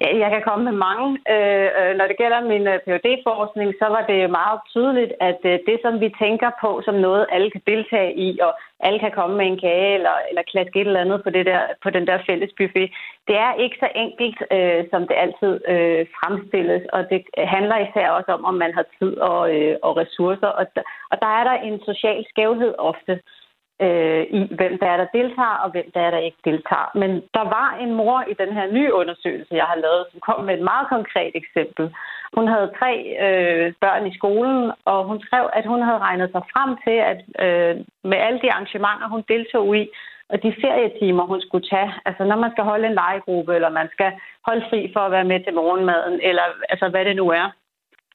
Jeg 0.00 0.30
kan 0.30 0.42
komme 0.48 0.64
med 0.64 0.76
mange. 0.86 1.08
Øh, 1.34 1.68
øh, 1.78 1.92
når 1.98 2.06
det 2.06 2.16
gælder 2.22 2.40
min 2.52 2.66
øh, 2.72 2.80
phd 2.84 3.06
forskning 3.28 3.74
så 3.80 3.86
var 3.94 4.02
det 4.10 4.30
meget 4.30 4.60
tydeligt, 4.72 5.12
at 5.20 5.40
det, 5.42 5.78
som 5.84 6.00
vi 6.00 6.08
tænker 6.22 6.50
på 6.60 6.70
som 6.84 6.94
noget, 6.94 7.26
alle 7.34 7.50
kan 7.50 7.62
deltage 7.66 8.14
i, 8.26 8.38
og 8.46 8.52
alle 8.80 8.98
kan 9.00 9.12
komme 9.18 9.36
med 9.36 9.46
en 9.46 9.60
kage 9.60 9.94
eller, 9.94 10.16
eller 10.28 10.42
klaske 10.52 10.80
et 10.80 10.86
eller 10.86 11.00
andet 11.00 11.22
på, 11.22 11.30
det 11.30 11.46
der, 11.46 11.60
på 11.82 11.90
den 11.90 12.06
der 12.06 12.18
fælles 12.26 12.52
buffet, 12.58 12.90
det 13.28 13.36
er 13.46 13.52
ikke 13.64 13.76
så 13.80 13.88
enkelt, 13.94 14.38
øh, 14.56 14.84
som 14.90 15.02
det 15.08 15.16
altid 15.24 15.52
øh, 15.72 16.06
fremstilles, 16.18 16.82
og 16.92 17.00
det 17.10 17.20
handler 17.54 17.76
især 17.78 18.08
også 18.10 18.30
om, 18.36 18.44
om 18.44 18.54
man 18.54 18.72
har 18.74 18.86
tid 18.98 19.12
og, 19.30 19.42
øh, 19.56 19.76
og 19.82 19.96
ressourcer, 19.96 20.50
og, 20.60 20.66
og 21.10 21.16
der 21.22 21.30
er 21.38 21.44
der 21.44 21.56
en 21.68 21.80
social 21.88 22.24
skævhed 22.30 22.74
ofte. 22.78 23.12
øh, 23.12 23.45
Øh, 23.80 24.22
i, 24.38 24.40
hvem 24.58 24.78
der 24.78 24.88
er, 24.92 24.96
der 24.96 25.14
deltager, 25.18 25.56
og 25.64 25.70
hvem 25.70 25.88
der 25.94 26.00
er, 26.00 26.10
der 26.10 26.18
ikke 26.18 26.42
deltager. 26.44 26.88
Men 26.94 27.10
der 27.36 27.44
var 27.56 27.78
en 27.80 27.92
mor 27.94 28.24
i 28.30 28.34
den 28.42 28.52
her 28.52 28.66
nye 28.72 28.92
undersøgelse, 28.94 29.54
jeg 29.54 29.68
har 29.72 29.78
lavet, 29.84 30.06
som 30.10 30.20
kom 30.20 30.44
med 30.44 30.54
et 30.54 30.64
meget 30.72 30.86
konkret 30.88 31.32
eksempel. 31.34 31.94
Hun 32.36 32.48
havde 32.48 32.74
tre 32.78 32.92
øh, 33.26 33.72
børn 33.80 34.06
i 34.06 34.16
skolen, 34.18 34.72
og 34.84 35.04
hun 35.04 35.20
skrev, 35.20 35.44
at 35.52 35.66
hun 35.66 35.82
havde 35.82 35.98
regnet 35.98 36.28
sig 36.32 36.42
frem 36.52 36.70
til, 36.84 36.98
at 37.12 37.20
øh, 37.44 37.74
med 38.10 38.18
alle 38.26 38.40
de 38.42 38.52
arrangementer, 38.52 39.08
hun 39.08 39.24
deltog 39.28 39.76
i, 39.76 39.84
og 40.28 40.42
de 40.42 40.54
ferietimer, 40.62 41.24
hun 41.32 41.40
skulle 41.40 41.68
tage, 41.68 41.92
altså 42.04 42.24
når 42.24 42.36
man 42.36 42.50
skal 42.52 42.64
holde 42.64 42.86
en 42.86 42.98
legegruppe, 43.00 43.54
eller 43.54 43.70
man 43.80 43.88
skal 43.92 44.12
holde 44.46 44.64
fri 44.70 44.90
for 44.94 45.00
at 45.00 45.12
være 45.12 45.30
med 45.32 45.40
til 45.44 45.54
morgenmaden, 45.54 46.20
eller 46.22 46.42
altså 46.68 46.88
hvad 46.88 47.04
det 47.04 47.16
nu 47.16 47.26
er, 47.28 47.48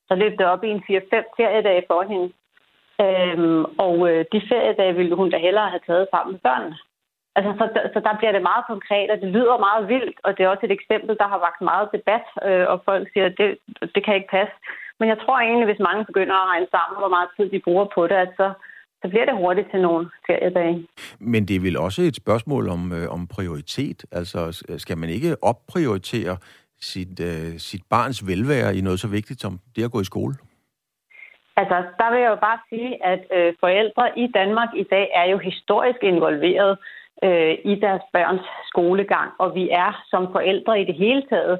så 0.07 0.15
løb 0.15 0.33
det 0.39 0.45
op 0.45 0.63
i 0.63 0.69
en 0.69 0.83
4-5 0.89 0.89
feriedage 1.37 1.83
for 1.87 2.01
hende. 2.11 2.31
Øhm, 3.05 3.63
og 3.85 3.95
øh, 4.09 4.25
de 4.33 4.41
feriedage 4.49 4.95
ville 4.99 5.15
hun 5.15 5.29
da 5.29 5.37
hellere 5.37 5.69
have 5.73 5.85
taget 5.87 6.07
sammen 6.11 6.31
med 6.33 6.41
børnene. 6.47 6.77
Altså, 7.35 7.51
så, 7.59 7.65
så 7.93 7.99
der 8.07 8.13
bliver 8.19 8.33
det 8.33 8.49
meget 8.49 8.63
konkret, 8.71 9.09
og 9.13 9.17
det 9.21 9.29
lyder 9.35 9.65
meget 9.67 9.83
vildt, 9.93 10.17
og 10.25 10.31
det 10.33 10.41
er 10.43 10.49
også 10.53 10.65
et 10.65 10.77
eksempel, 10.79 11.13
der 11.21 11.27
har 11.33 11.39
vagt 11.47 11.61
meget 11.71 11.87
debat, 11.95 12.25
øh, 12.47 12.65
og 12.71 12.77
folk 12.89 13.05
siger, 13.13 13.25
at 13.25 13.35
det, 13.41 13.49
det 13.95 14.01
kan 14.05 14.15
ikke 14.15 14.33
passe. 14.37 14.55
Men 14.99 15.09
jeg 15.09 15.17
tror 15.23 15.37
egentlig, 15.39 15.67
hvis 15.69 15.85
mange 15.87 16.05
begynder 16.05 16.35
at 16.35 16.49
regne 16.51 16.69
sammen, 16.75 16.95
hvor 17.01 17.11
meget 17.15 17.29
tid 17.37 17.47
de 17.53 17.65
bruger 17.67 17.87
på 17.95 18.01
det, 18.09 18.17
at 18.25 18.31
så, 18.39 18.47
så 19.01 19.05
bliver 19.11 19.25
det 19.25 19.41
hurtigt 19.43 19.71
til 19.71 19.81
nogle 19.81 20.09
feriedage. 20.27 20.87
Men 21.19 21.47
det 21.47 21.55
er 21.55 21.65
vel 21.67 21.77
også 21.77 22.01
et 22.01 22.15
spørgsmål 22.23 22.63
om, 22.75 22.81
øh, 22.97 23.05
om 23.15 23.21
prioritet. 23.27 23.99
Altså, 24.11 24.39
skal 24.77 24.97
man 24.97 25.09
ikke 25.09 25.35
opprioritere 25.41 26.37
sit, 26.81 27.19
øh, 27.29 27.49
sit 27.69 27.83
barns 27.89 28.27
velvære 28.27 28.75
i 28.77 28.81
noget 28.81 28.99
så 28.99 29.07
vigtigt 29.07 29.41
som 29.41 29.59
det 29.75 29.83
at 29.83 29.91
gå 29.91 30.01
i 30.01 30.11
skole? 30.13 30.35
Altså, 31.55 31.77
der 31.99 32.11
vil 32.11 32.21
jeg 32.21 32.29
jo 32.29 32.35
bare 32.35 32.59
sige, 32.69 33.05
at 33.05 33.21
øh, 33.37 33.53
forældre 33.59 34.19
i 34.19 34.27
Danmark 34.27 34.69
i 34.75 34.83
dag 34.83 35.11
er 35.15 35.25
jo 35.29 35.37
historisk 35.37 36.03
involveret 36.03 36.77
øh, 37.23 37.57
i 37.71 37.75
deres 37.75 38.01
børns 38.13 38.47
skolegang, 38.67 39.31
og 39.39 39.55
vi 39.55 39.69
er 39.69 40.03
som 40.09 40.31
forældre 40.31 40.81
i 40.81 40.85
det 40.85 40.95
hele 40.95 41.23
taget 41.29 41.59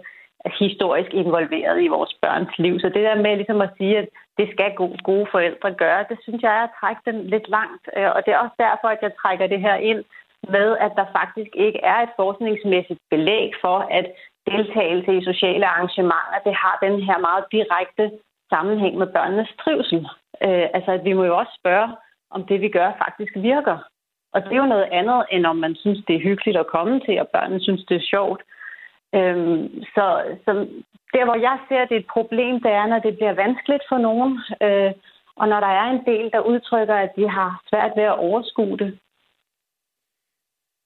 historisk 0.60 1.14
involveret 1.14 1.84
i 1.84 1.88
vores 1.88 2.14
børns 2.22 2.58
liv. 2.58 2.80
Så 2.80 2.88
det 2.88 3.04
der 3.08 3.16
med 3.16 3.36
ligesom 3.36 3.62
at 3.62 3.70
sige, 3.78 3.98
at 3.98 4.08
det 4.38 4.50
skal 4.52 4.74
gode, 4.76 4.98
gode 5.04 5.28
forældre 5.32 5.74
gøre, 5.74 6.06
det 6.10 6.18
synes 6.22 6.42
jeg 6.42 6.54
er 6.60 6.64
at 6.64 6.76
trække 6.80 7.02
den 7.06 7.28
lidt 7.34 7.50
langt. 7.50 7.84
Øh, 7.98 8.10
og 8.16 8.20
det 8.26 8.34
er 8.34 8.38
også 8.38 8.58
derfor, 8.60 8.88
at 8.88 9.02
jeg 9.02 9.12
trækker 9.22 9.48
det 9.48 9.60
her 9.60 9.76
ind 9.76 10.04
med, 10.56 10.78
at 10.86 10.92
der 10.96 11.06
faktisk 11.20 11.52
ikke 11.66 11.80
er 11.84 12.00
et 12.02 12.16
forskningsmæssigt 12.16 13.00
belæg 13.10 13.52
for, 13.62 13.78
at 14.00 14.06
deltagelse 14.52 15.12
i 15.18 15.28
sociale 15.32 15.66
arrangementer, 15.68 16.40
det 16.46 16.56
har 16.64 16.76
den 16.86 16.96
her 17.08 17.18
meget 17.18 17.46
direkte 17.52 18.06
sammenhæng 18.54 18.98
med 18.98 19.08
børnenes 19.08 19.52
trivsel. 19.64 20.02
Øh, 20.46 20.68
altså, 20.76 20.92
at 20.92 21.04
vi 21.04 21.14
må 21.14 21.24
jo 21.24 21.38
også 21.38 21.54
spørge, 21.62 21.90
om 22.36 22.42
det, 22.50 22.62
vi 22.62 22.70
gør, 22.70 22.90
faktisk 23.04 23.34
virker. 23.36 23.78
Og 24.34 24.44
det 24.44 24.54
er 24.54 24.64
jo 24.64 24.74
noget 24.76 24.88
andet, 24.92 25.26
end 25.32 25.46
om 25.46 25.58
man 25.66 25.76
synes, 25.76 26.00
det 26.08 26.16
er 26.16 26.28
hyggeligt 26.30 26.58
at 26.58 26.72
komme 26.76 27.00
til, 27.00 27.20
og 27.20 27.28
børnene 27.28 27.62
synes, 27.62 27.84
det 27.90 27.96
er 27.98 28.10
sjovt. 28.14 28.42
Øhm, 29.16 29.84
så, 29.96 30.06
så 30.46 30.52
der, 31.14 31.26
hvor 31.26 31.36
jeg 31.48 31.58
ser, 31.68 31.86
det 31.86 31.96
er 31.96 32.00
et 32.00 32.14
problem, 32.18 32.56
det 32.66 32.72
er, 32.72 32.86
når 32.88 33.00
det 33.00 33.16
bliver 33.16 33.34
vanskeligt 33.34 33.84
for 33.90 33.98
nogen, 33.98 34.32
øh, 34.66 34.92
og 35.36 35.48
når 35.48 35.60
der 35.60 35.74
er 35.82 35.88
en 35.92 36.06
del, 36.06 36.32
der 36.32 36.40
udtrykker, 36.52 36.96
at 36.96 37.12
de 37.16 37.30
har 37.30 37.62
svært 37.70 37.92
ved 37.96 38.04
at 38.04 38.20
overskue 38.28 38.78
det. 38.78 39.00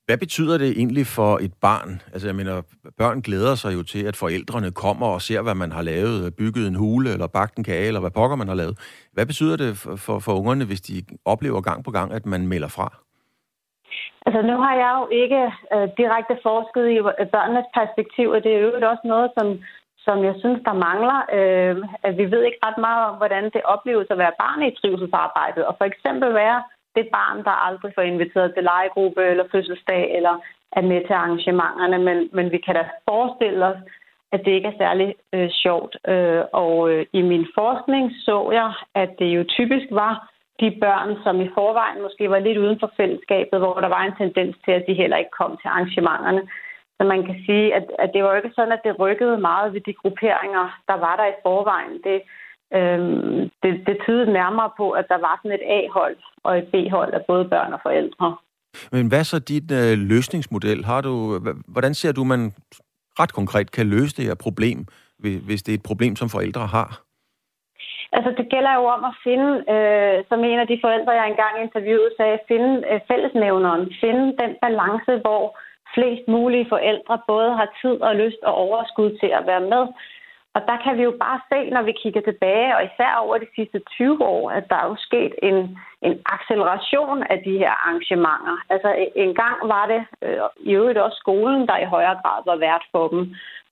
Hvad 0.08 0.18
betyder 0.18 0.58
det 0.58 0.70
egentlig 0.82 1.06
for 1.18 1.32
et 1.46 1.54
barn? 1.62 1.92
Altså, 2.14 2.28
jeg 2.28 2.36
mener, 2.36 2.56
børn 2.98 3.22
glæder 3.22 3.56
sig 3.56 3.74
jo 3.78 3.84
til, 3.84 4.04
at 4.12 4.16
forældrene 4.16 4.72
kommer 4.72 5.08
og 5.08 5.22
ser, 5.22 5.42
hvad 5.42 5.56
man 5.56 5.72
har 5.72 5.82
lavet, 5.82 6.36
bygget 6.42 6.68
en 6.68 6.76
hule, 6.76 7.10
eller 7.14 7.28
bagt 7.28 7.56
en 7.58 7.64
kage, 7.64 7.88
eller 7.88 8.04
hvad 8.04 8.16
pokker 8.20 8.36
man 8.36 8.48
har 8.48 8.56
lavet. 8.56 8.76
Hvad 9.16 9.26
betyder 9.26 9.56
det 9.64 9.72
for, 9.78 9.96
for, 10.06 10.20
for 10.26 10.34
ungerne, 10.40 10.66
hvis 10.66 10.82
de 10.82 10.96
oplever 11.26 11.62
gang 11.62 11.80
på 11.84 11.92
gang, 11.92 12.14
at 12.14 12.26
man 12.26 12.48
melder 12.48 12.72
fra? 12.78 12.88
Altså, 14.26 14.42
nu 14.50 14.56
har 14.64 14.76
jeg 14.84 14.92
jo 15.00 15.06
ikke 15.24 15.42
øh, 15.74 15.88
direkte 16.02 16.36
forsket 16.48 16.86
i 16.96 16.98
øh, 17.22 17.28
børnenes 17.36 17.70
perspektiv, 17.80 18.28
og 18.36 18.40
det 18.44 18.52
er 18.54 18.62
jo 18.66 18.72
også 18.94 19.06
noget, 19.14 19.30
som, 19.38 19.48
som 20.06 20.18
jeg 20.28 20.36
synes, 20.42 20.60
der 20.68 20.84
mangler. 20.88 21.20
Øh, 21.38 21.76
at 22.08 22.14
vi 22.20 22.26
ved 22.34 22.42
ikke 22.44 22.64
ret 22.68 22.80
meget 22.88 23.02
om, 23.10 23.16
hvordan 23.22 23.44
det 23.56 23.70
opleves 23.74 24.08
at 24.12 24.22
være 24.24 24.40
barn 24.44 24.62
i 24.68 24.76
trivselsarbejdet, 24.80 25.64
og 25.70 25.74
for 25.80 25.86
eksempel 25.92 26.30
være 26.44 26.60
det 26.96 27.08
barn, 27.12 27.44
der 27.44 27.66
aldrig 27.68 27.92
får 27.96 28.02
inviteret 28.02 28.54
til 28.54 28.64
legegruppe 28.64 29.24
eller 29.24 29.46
fødselsdag 29.52 30.16
eller 30.18 30.36
er 30.72 30.82
med 30.82 31.02
til 31.02 31.14
arrangementerne, 31.14 31.98
men, 32.08 32.30
men 32.34 32.52
vi 32.52 32.58
kan 32.58 32.76
da 32.76 32.84
forestille 33.10 33.66
os, 33.66 33.78
at 34.32 34.42
det 34.46 34.52
ikke 34.52 34.68
er 34.68 34.78
særlig 34.78 35.16
øh, 35.34 35.50
sjovt. 35.50 35.98
Øh, 36.08 36.44
og 36.54 36.90
øh, 36.92 37.06
i 37.14 37.22
min 37.22 37.46
forskning 37.56 38.12
så 38.26 38.52
jeg, 38.52 38.72
at 38.96 39.12
det 39.20 39.26
jo 39.26 39.44
typisk 39.58 39.88
var 39.92 40.14
de 40.60 40.78
børn, 40.84 41.10
som 41.24 41.42
i 41.42 41.50
forvejen 41.58 42.02
måske 42.02 42.30
var 42.30 42.40
lidt 42.40 42.58
uden 42.58 42.80
for 42.80 42.92
fællesskabet, 42.98 43.60
hvor 43.60 43.74
der 43.74 43.88
var 43.88 44.04
en 44.04 44.18
tendens 44.18 44.56
til, 44.66 44.72
at 44.72 44.86
de 44.88 44.94
heller 45.02 45.18
ikke 45.18 45.38
kom 45.40 45.52
til 45.62 45.68
arrangementerne. 45.68 46.42
Så 46.98 47.04
man 47.04 47.24
kan 47.26 47.38
sige, 47.46 47.76
at, 47.76 47.86
at 48.00 48.10
det 48.14 48.24
var 48.24 48.30
jo 48.30 48.36
ikke 48.36 48.56
sådan, 48.56 48.72
at 48.72 48.84
det 48.84 49.00
rykkede 49.00 49.38
meget 49.38 49.74
ved 49.74 49.82
de 49.82 49.94
grupperinger, 49.94 50.66
der 50.88 50.98
var 51.06 51.16
der 51.16 51.26
i 51.26 51.40
forvejen. 51.44 51.96
Det, 52.04 52.22
Øhm, 52.74 53.50
det, 53.64 53.72
det 53.88 53.98
tydede 54.06 54.34
nærmere 54.34 54.70
på, 54.78 54.92
at 54.92 55.06
der 55.08 55.18
var 55.18 55.40
sådan 55.44 55.60
et 55.60 55.66
A-hold 55.78 56.18
og 56.44 56.58
et 56.58 56.68
B-hold 56.74 57.14
af 57.14 57.22
både 57.28 57.46
børn 57.46 57.74
og 57.74 57.80
forældre. 57.84 58.36
Men 58.92 59.08
hvad 59.08 59.24
så 59.24 59.40
dit 59.40 59.72
øh, 59.72 59.98
løsningsmodel? 59.98 60.86
Har 60.86 61.02
du, 61.02 61.40
hvordan 61.68 61.94
ser 61.94 62.12
du, 62.12 62.24
man 62.24 62.54
ret 63.20 63.34
konkret 63.34 63.72
kan 63.72 63.88
løse 63.88 64.16
det 64.18 64.26
her 64.26 64.36
problem, 64.36 64.86
hvis 65.20 65.64
det 65.64 65.72
er 65.72 65.78
et 65.78 65.90
problem, 65.90 66.16
som 66.16 66.30
forældre 66.30 66.68
har? 66.68 67.06
Altså, 68.16 68.32
det 68.40 68.48
gælder 68.54 68.74
jo 68.80 68.86
om 68.96 69.04
at 69.12 69.16
finde, 69.28 69.50
øh, 69.74 70.18
som 70.30 70.40
en 70.52 70.60
af 70.64 70.68
de 70.68 70.80
forældre, 70.84 71.12
jeg 71.20 71.28
engang 71.28 71.54
interviewede, 71.62 72.12
sagde, 72.18 72.46
finde 72.48 72.72
øh, 72.92 73.00
fællesnævneren, 73.10 73.84
finde 74.04 74.26
den 74.42 74.52
balance, 74.66 75.12
hvor 75.26 75.44
flest 75.96 76.26
mulige 76.36 76.68
forældre 76.74 77.16
både 77.32 77.52
har 77.60 77.70
tid 77.82 77.96
og 78.08 78.16
lyst 78.16 78.42
og 78.50 78.54
overskud 78.66 79.10
til 79.22 79.32
at 79.40 79.44
være 79.52 79.66
med. 79.74 79.84
Og 80.56 80.62
der 80.70 80.78
kan 80.84 80.98
vi 80.98 81.04
jo 81.04 81.14
bare 81.26 81.40
se, 81.52 81.70
når 81.70 81.82
vi 81.82 81.94
kigger 82.02 82.22
tilbage, 82.22 82.76
og 82.76 82.84
især 82.84 83.12
over 83.24 83.38
de 83.38 83.48
sidste 83.56 83.80
20 83.80 84.26
år, 84.36 84.52
at 84.52 84.70
der 84.70 84.76
er 84.76 84.88
jo 84.88 84.96
sket 85.08 85.34
en, 85.44 85.58
en 86.02 86.16
acceleration 86.36 87.24
af 87.24 87.38
de 87.46 87.58
her 87.62 87.72
arrangementer. 87.84 88.56
Altså 88.70 88.90
en 89.16 89.34
gang 89.36 89.58
var 89.74 89.86
det 89.94 90.02
øh, 90.22 90.38
i 90.70 90.72
øvrigt 90.80 91.00
også 91.00 91.18
skolen, 91.18 91.68
der 91.68 91.78
i 91.78 91.92
højere 91.96 92.20
grad 92.24 92.40
var 92.46 92.56
vært 92.56 92.86
for 92.92 93.08
dem. 93.08 93.22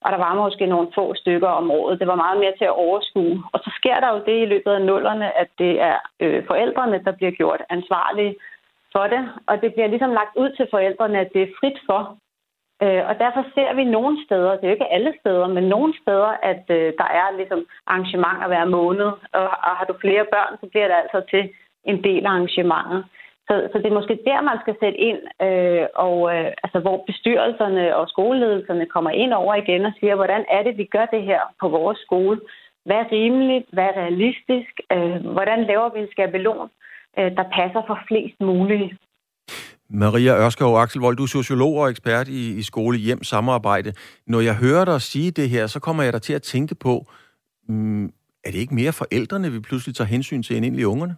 Og 0.04 0.12
der 0.12 0.18
var 0.18 0.34
måske 0.34 0.66
nogle 0.66 0.88
få 0.94 1.14
stykker 1.14 1.48
om 1.48 1.70
året. 1.70 2.00
Det 2.00 2.08
var 2.08 2.22
meget 2.24 2.38
mere 2.40 2.54
til 2.58 2.64
at 2.64 2.78
overskue. 2.86 3.42
Og 3.52 3.58
så 3.64 3.70
sker 3.78 4.00
der 4.00 4.10
jo 4.14 4.20
det 4.28 4.42
i 4.42 4.50
løbet 4.52 4.72
af 4.72 4.82
nullerne, 4.82 5.38
at 5.38 5.48
det 5.58 5.80
er 5.80 5.96
øh, 6.20 6.46
forældrene, 6.46 7.04
der 7.04 7.12
bliver 7.12 7.30
gjort 7.30 7.62
ansvarlige 7.70 8.34
for 8.92 9.06
det. 9.12 9.22
Og 9.46 9.60
det 9.62 9.72
bliver 9.74 9.88
ligesom 9.88 10.10
lagt 10.10 10.36
ud 10.36 10.50
til 10.56 10.66
forældrene, 10.70 11.18
at 11.20 11.30
det 11.34 11.42
er 11.42 11.54
frit 11.60 11.78
for, 11.86 12.18
Øh, 12.84 13.02
og 13.08 13.14
derfor 13.24 13.42
ser 13.54 13.74
vi 13.74 13.84
nogle 13.84 14.24
steder, 14.26 14.50
det 14.50 14.64
er 14.64 14.68
jo 14.68 14.78
ikke 14.78 14.92
alle 14.96 15.12
steder, 15.20 15.46
men 15.46 15.64
nogle 15.64 15.92
steder, 16.02 16.32
at 16.50 16.64
øh, 16.68 16.92
der 17.00 17.08
er 17.20 17.36
ligesom 17.36 17.60
arrangementer 17.86 18.46
hver 18.46 18.64
måned. 18.64 19.10
Og, 19.40 19.48
og 19.66 19.72
har 19.78 19.86
du 19.88 19.94
flere 20.00 20.24
børn, 20.34 20.52
så 20.60 20.66
bliver 20.70 20.88
det 20.88 20.96
altså 21.02 21.20
til 21.30 21.44
en 21.84 22.04
del 22.04 22.26
arrangementer. 22.26 23.02
Så, 23.48 23.54
så 23.72 23.78
det 23.78 23.86
er 23.86 23.98
måske 24.00 24.18
der, 24.26 24.40
man 24.40 24.58
skal 24.62 24.76
sætte 24.82 24.98
ind, 24.98 25.20
øh, 25.46 25.86
og 25.94 26.16
øh, 26.34 26.50
altså, 26.64 26.78
hvor 26.84 27.04
bestyrelserne 27.06 27.96
og 27.96 28.08
skoleledelserne 28.08 28.86
kommer 28.86 29.10
ind 29.10 29.32
over 29.32 29.54
igen 29.54 29.84
og 29.84 29.92
siger, 30.00 30.14
hvordan 30.14 30.44
er 30.50 30.62
det, 30.62 30.78
vi 30.78 30.84
gør 30.84 31.06
det 31.06 31.22
her 31.22 31.40
på 31.60 31.68
vores 31.68 31.98
skole? 31.98 32.40
Hvad 32.84 32.96
er 32.96 33.12
rimeligt? 33.12 33.66
Hvad 33.72 33.84
er 33.84 34.00
realistisk? 34.02 34.72
Øh, 34.92 35.16
hvordan 35.36 35.64
laver 35.64 35.88
vi 35.88 36.00
en 36.00 36.10
skabelon, 36.10 36.68
øh, 37.18 37.36
der 37.36 37.44
passer 37.58 37.82
for 37.86 37.98
flest 38.08 38.40
mulige? 38.40 38.98
Maria 40.02 40.32
Ørskov 40.44 40.76
Axel 40.82 41.00
Vold, 41.00 41.16
du 41.16 41.22
er 41.22 41.36
sociolog 41.38 41.74
og 41.80 41.90
ekspert 41.90 42.28
i, 42.28 42.42
i 42.60 42.62
skole 42.62 42.96
hjem 42.98 43.22
samarbejde. 43.22 43.90
Når 44.26 44.40
jeg 44.48 44.56
hører 44.64 44.84
dig 44.84 45.00
sige 45.00 45.30
det 45.30 45.48
her, 45.54 45.66
så 45.66 45.78
kommer 45.80 46.02
jeg 46.02 46.12
da 46.12 46.18
til 46.18 46.34
at 46.34 46.42
tænke 46.42 46.74
på, 46.86 46.94
mm, 47.68 48.04
er 48.44 48.50
det 48.52 48.60
ikke 48.62 48.78
mere 48.80 48.98
forældrene, 49.02 49.52
vi 49.56 49.60
pludselig 49.68 49.94
tager 49.94 50.14
hensyn 50.14 50.42
til 50.42 50.56
end 50.56 50.64
egentlig 50.64 50.86
ungerne? 50.86 51.16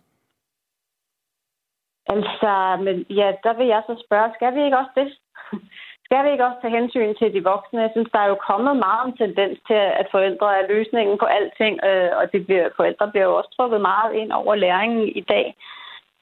Altså, 2.15 2.53
men 2.85 2.97
ja, 3.21 3.29
der 3.45 3.53
vil 3.59 3.67
jeg 3.75 3.83
så 3.87 3.95
spørge, 4.07 4.35
skal 4.37 4.55
vi 4.55 4.61
ikke 4.65 4.79
også 4.83 4.95
det? 5.01 5.09
skal 6.07 6.25
vi 6.25 6.31
ikke 6.31 6.47
også 6.49 6.61
tage 6.61 6.77
hensyn 6.79 7.15
til 7.21 7.29
de 7.35 7.43
voksne? 7.53 7.85
Jeg 7.87 7.93
synes, 7.95 8.11
der 8.13 8.21
er 8.23 8.29
jo 8.33 8.39
kommet 8.51 8.75
meget 8.87 9.03
en 9.07 9.17
tendens 9.23 9.59
til, 9.69 9.81
at 10.01 10.07
forældre 10.15 10.49
er 10.59 10.69
løsningen 10.73 11.15
på 11.19 11.27
alting, 11.39 11.75
øh, 11.89 12.11
og 12.19 12.25
det 12.33 12.41
bliver, 12.47 12.67
forældre 12.77 13.11
bliver 13.11 13.27
jo 13.31 13.35
også 13.41 13.51
trukket 13.57 13.81
meget 13.81 14.11
ind 14.21 14.31
over 14.41 14.55
læringen 14.55 15.09
i 15.09 15.25
dag. 15.35 15.47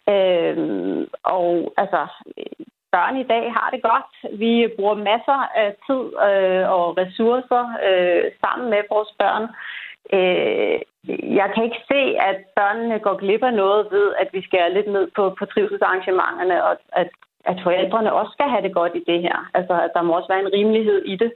Øh, 0.09 0.57
og 1.23 1.73
altså, 1.77 2.01
børn 2.95 3.17
i 3.17 3.27
dag 3.35 3.45
har 3.59 3.69
det 3.75 3.83
godt. 3.91 4.11
Vi 4.43 4.53
bruger 4.77 4.95
masser 4.95 5.41
af 5.63 5.69
tid 5.87 6.03
øh, 6.29 6.65
og 6.77 6.85
ressourcer 7.01 7.65
øh, 7.89 8.25
sammen 8.43 8.67
med 8.71 8.83
vores 8.93 9.13
børn. 9.23 9.45
Øh, 10.17 10.79
jeg 11.41 11.49
kan 11.53 11.63
ikke 11.65 11.83
se, 11.93 12.01
at 12.31 12.39
børnene 12.59 12.99
går 13.07 13.17
glip 13.23 13.43
af 13.51 13.55
noget 13.63 13.83
ved, 13.95 14.07
at 14.23 14.29
vi 14.33 14.41
skærer 14.43 14.75
lidt 14.77 14.89
ned 14.97 15.07
på, 15.17 15.23
på 15.39 15.45
trivselsarrangementerne, 15.53 16.57
og 16.65 16.73
at, 17.03 17.11
at 17.51 17.59
forældrene 17.67 18.13
også 18.13 18.33
skal 18.33 18.49
have 18.53 18.65
det 18.67 18.75
godt 18.81 18.95
i 19.01 19.05
det 19.11 19.21
her. 19.27 19.39
Altså, 19.59 19.75
at 19.85 19.91
der 19.95 20.03
må 20.03 20.11
også 20.17 20.31
være 20.33 20.45
en 20.47 20.55
rimelighed 20.59 21.01
i 21.13 21.17
det. 21.23 21.33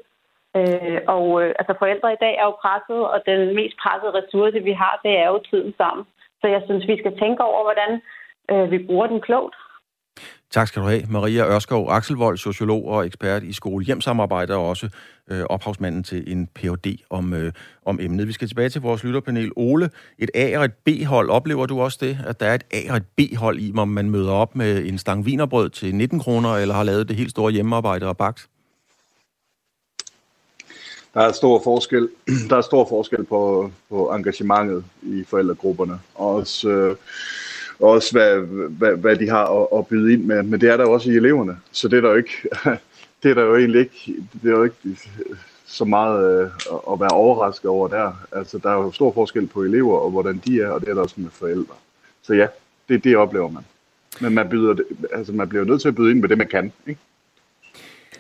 Øh, 0.59 1.01
og 1.17 1.27
øh, 1.43 1.51
altså, 1.59 1.75
forældre 1.79 2.13
i 2.13 2.23
dag 2.25 2.35
er 2.39 2.47
jo 2.51 2.55
presset, 2.63 3.01
og 3.13 3.19
den 3.27 3.41
mest 3.59 3.77
pressede 3.83 4.17
ressource, 4.19 4.59
vi 4.69 4.73
har, 4.83 5.01
det 5.05 5.13
er 5.23 5.29
jo 5.33 5.39
tiden 5.51 5.75
sammen. 5.81 6.05
Så 6.41 6.47
jeg 6.55 6.63
synes, 6.67 6.85
vi 6.89 6.97
skal 6.99 7.19
tænke 7.19 7.43
over, 7.51 7.63
hvordan 7.69 7.93
øh, 8.51 8.71
vi 8.71 8.87
bruger 8.87 9.07
den 9.07 9.21
klogt. 9.21 9.55
Tak 10.51 10.69
skal 10.69 10.83
du 10.83 10.89
have. 10.89 11.03
Maria 11.09 11.55
Ørskov, 11.55 11.91
Akselvold, 11.91 12.39
sociolog 12.39 12.89
og 12.89 13.07
ekspert 13.07 13.43
i 13.43 13.53
skole-hjem-samarbejde, 13.53 14.55
og 14.55 14.69
også 14.69 14.89
øh, 15.31 15.45
ophavsmanden 15.51 16.03
til 16.03 16.33
en 16.33 16.47
Ph.D. 16.47 16.97
Om, 17.11 17.35
øh, 17.35 17.53
om 17.85 17.99
emnet. 18.01 18.29
Vi 18.29 18.33
skal 18.33 18.49
tilbage 18.49 18.69
til 18.69 18.81
vores 18.81 19.05
lytterpanel. 19.05 19.51
Ole, 19.57 19.91
et 20.19 20.31
A- 20.35 20.59
og 20.59 20.65
et 20.65 20.73
B-hold, 20.85 21.31
oplever 21.31 21.67
du 21.67 21.81
også 21.81 21.99
det, 22.01 22.19
at 22.27 22.41
der 22.41 22.47
er 22.47 22.55
et 22.55 22.65
A- 22.71 22.91
og 22.93 22.97
et 22.97 23.07
B-hold 23.17 23.59
i, 23.59 23.73
om 23.77 23.89
man 23.89 24.11
møder 24.11 24.33
op 24.33 24.57
med 24.57 24.87
en 24.87 24.99
stang 24.99 25.27
vinerbrød 25.27 25.71
til 25.71 25.95
19 25.95 26.21
kroner, 26.21 26.57
eller 26.57 26.75
har 26.75 26.83
lavet 26.83 27.09
det 27.09 27.17
helt 27.17 27.31
store 27.31 27.53
hjemmearbejde 27.53 28.07
og 28.07 28.17
bagt? 28.17 28.49
Der 31.15 31.21
er 31.21 31.33
stor 31.33 31.61
forskel, 31.65 32.09
der 32.51 32.57
er 32.57 32.61
stor 32.61 32.87
forskel 32.89 33.25
på, 33.25 33.71
på 33.89 34.13
engagementet 34.13 34.85
i 35.03 35.25
forældregrupperne. 35.29 36.01
Og 36.15 36.35
også... 36.35 36.69
Øh, 36.69 36.97
og 37.81 37.91
også 37.91 38.13
hvad, 38.13 38.39
hvad, 38.69 38.97
hvad 38.97 39.17
de 39.17 39.29
har 39.29 39.63
at, 39.63 39.79
at 39.79 39.87
byde 39.87 40.13
ind 40.13 40.25
med. 40.25 40.43
Men 40.43 40.61
det 40.61 40.69
er 40.69 40.77
der 40.77 40.87
også 40.87 41.11
i 41.11 41.17
eleverne, 41.17 41.57
så 41.73 41.89
det 41.89 41.97
er 41.97 42.01
der 42.01 42.11
jo 42.11 42.17
ikke, 42.17 42.49
det 43.23 43.31
er 43.31 43.35
der 43.35 43.43
jo 43.43 43.57
egentlig 43.57 43.81
ikke, 43.81 44.15
det 44.43 44.49
er 44.49 44.57
jo 44.57 44.65
ikke 44.65 44.99
så 45.67 45.85
meget 45.85 46.43
øh, 46.43 46.51
at 46.93 47.01
være 47.01 47.11
overrasket 47.11 47.71
over 47.71 47.89
der. 47.89 48.13
Altså, 48.33 48.59
der 48.59 48.71
er 48.71 48.75
jo 48.75 48.93
stor 48.93 49.13
forskel 49.13 49.47
på 49.47 49.63
elever 49.63 49.99
og 49.99 50.11
hvordan 50.11 50.43
de 50.47 50.61
er, 50.61 50.69
og 50.69 50.81
det 50.81 50.89
er 50.89 50.95
der 50.95 51.03
også 51.03 51.15
med 51.19 51.31
forældre. 51.31 51.75
Så 52.23 52.35
ja, 52.35 52.47
det, 52.89 53.05
det 53.05 53.17
oplever 53.17 53.51
man. 53.51 53.63
Men 54.21 54.35
man, 54.35 54.49
byder, 54.49 54.75
altså, 55.13 55.33
man 55.33 55.49
bliver 55.49 55.65
nødt 55.65 55.81
til 55.81 55.89
at 55.89 55.95
byde 55.95 56.11
ind 56.11 56.21
med 56.21 56.29
det, 56.29 56.39
man 56.39 56.49
kan. 56.49 56.73
Ikke? 56.87 57.01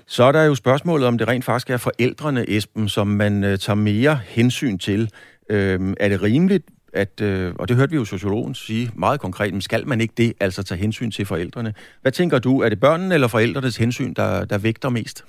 Så 0.07 0.25
er 0.25 0.33
der 0.33 0.45
jo 0.45 0.55
spørgsmålet, 0.55 1.07
om 1.07 1.19
det 1.19 1.29
rent 1.29 1.45
faktisk 1.45 1.71
er 1.71 1.77
forældrene, 1.77 2.51
Esben, 2.51 2.89
som 2.89 3.07
man 3.07 3.45
øh, 3.45 3.59
tager 3.59 3.75
mere 3.75 4.21
hensyn 4.25 4.79
til. 4.79 5.11
Øhm, 5.49 5.95
er 6.01 6.09
det 6.09 6.23
rimeligt, 6.23 6.65
at, 6.93 7.21
øh, 7.21 7.55
og 7.59 7.69
det 7.69 7.77
hørte 7.77 7.91
vi 7.91 7.97
jo 7.97 8.05
sociologen 8.05 8.55
sige 8.55 8.91
meget 8.97 9.21
konkret, 9.21 9.53
men 9.53 9.61
skal 9.61 9.89
man 9.89 10.01
ikke 10.01 10.15
det, 10.17 10.33
altså 10.41 10.63
tage 10.63 10.81
hensyn 10.81 11.11
til 11.11 11.27
forældrene? 11.27 11.75
Hvad 12.03 12.13
tænker 12.13 12.39
du, 12.39 12.61
er 12.61 12.69
det 12.69 12.81
børnene 12.81 13.15
eller 13.15 13.29
forældrenes 13.29 13.77
hensyn, 13.77 14.15
der, 14.15 14.45
der 14.45 14.59
vægter 14.59 14.89
mest? 14.89 15.27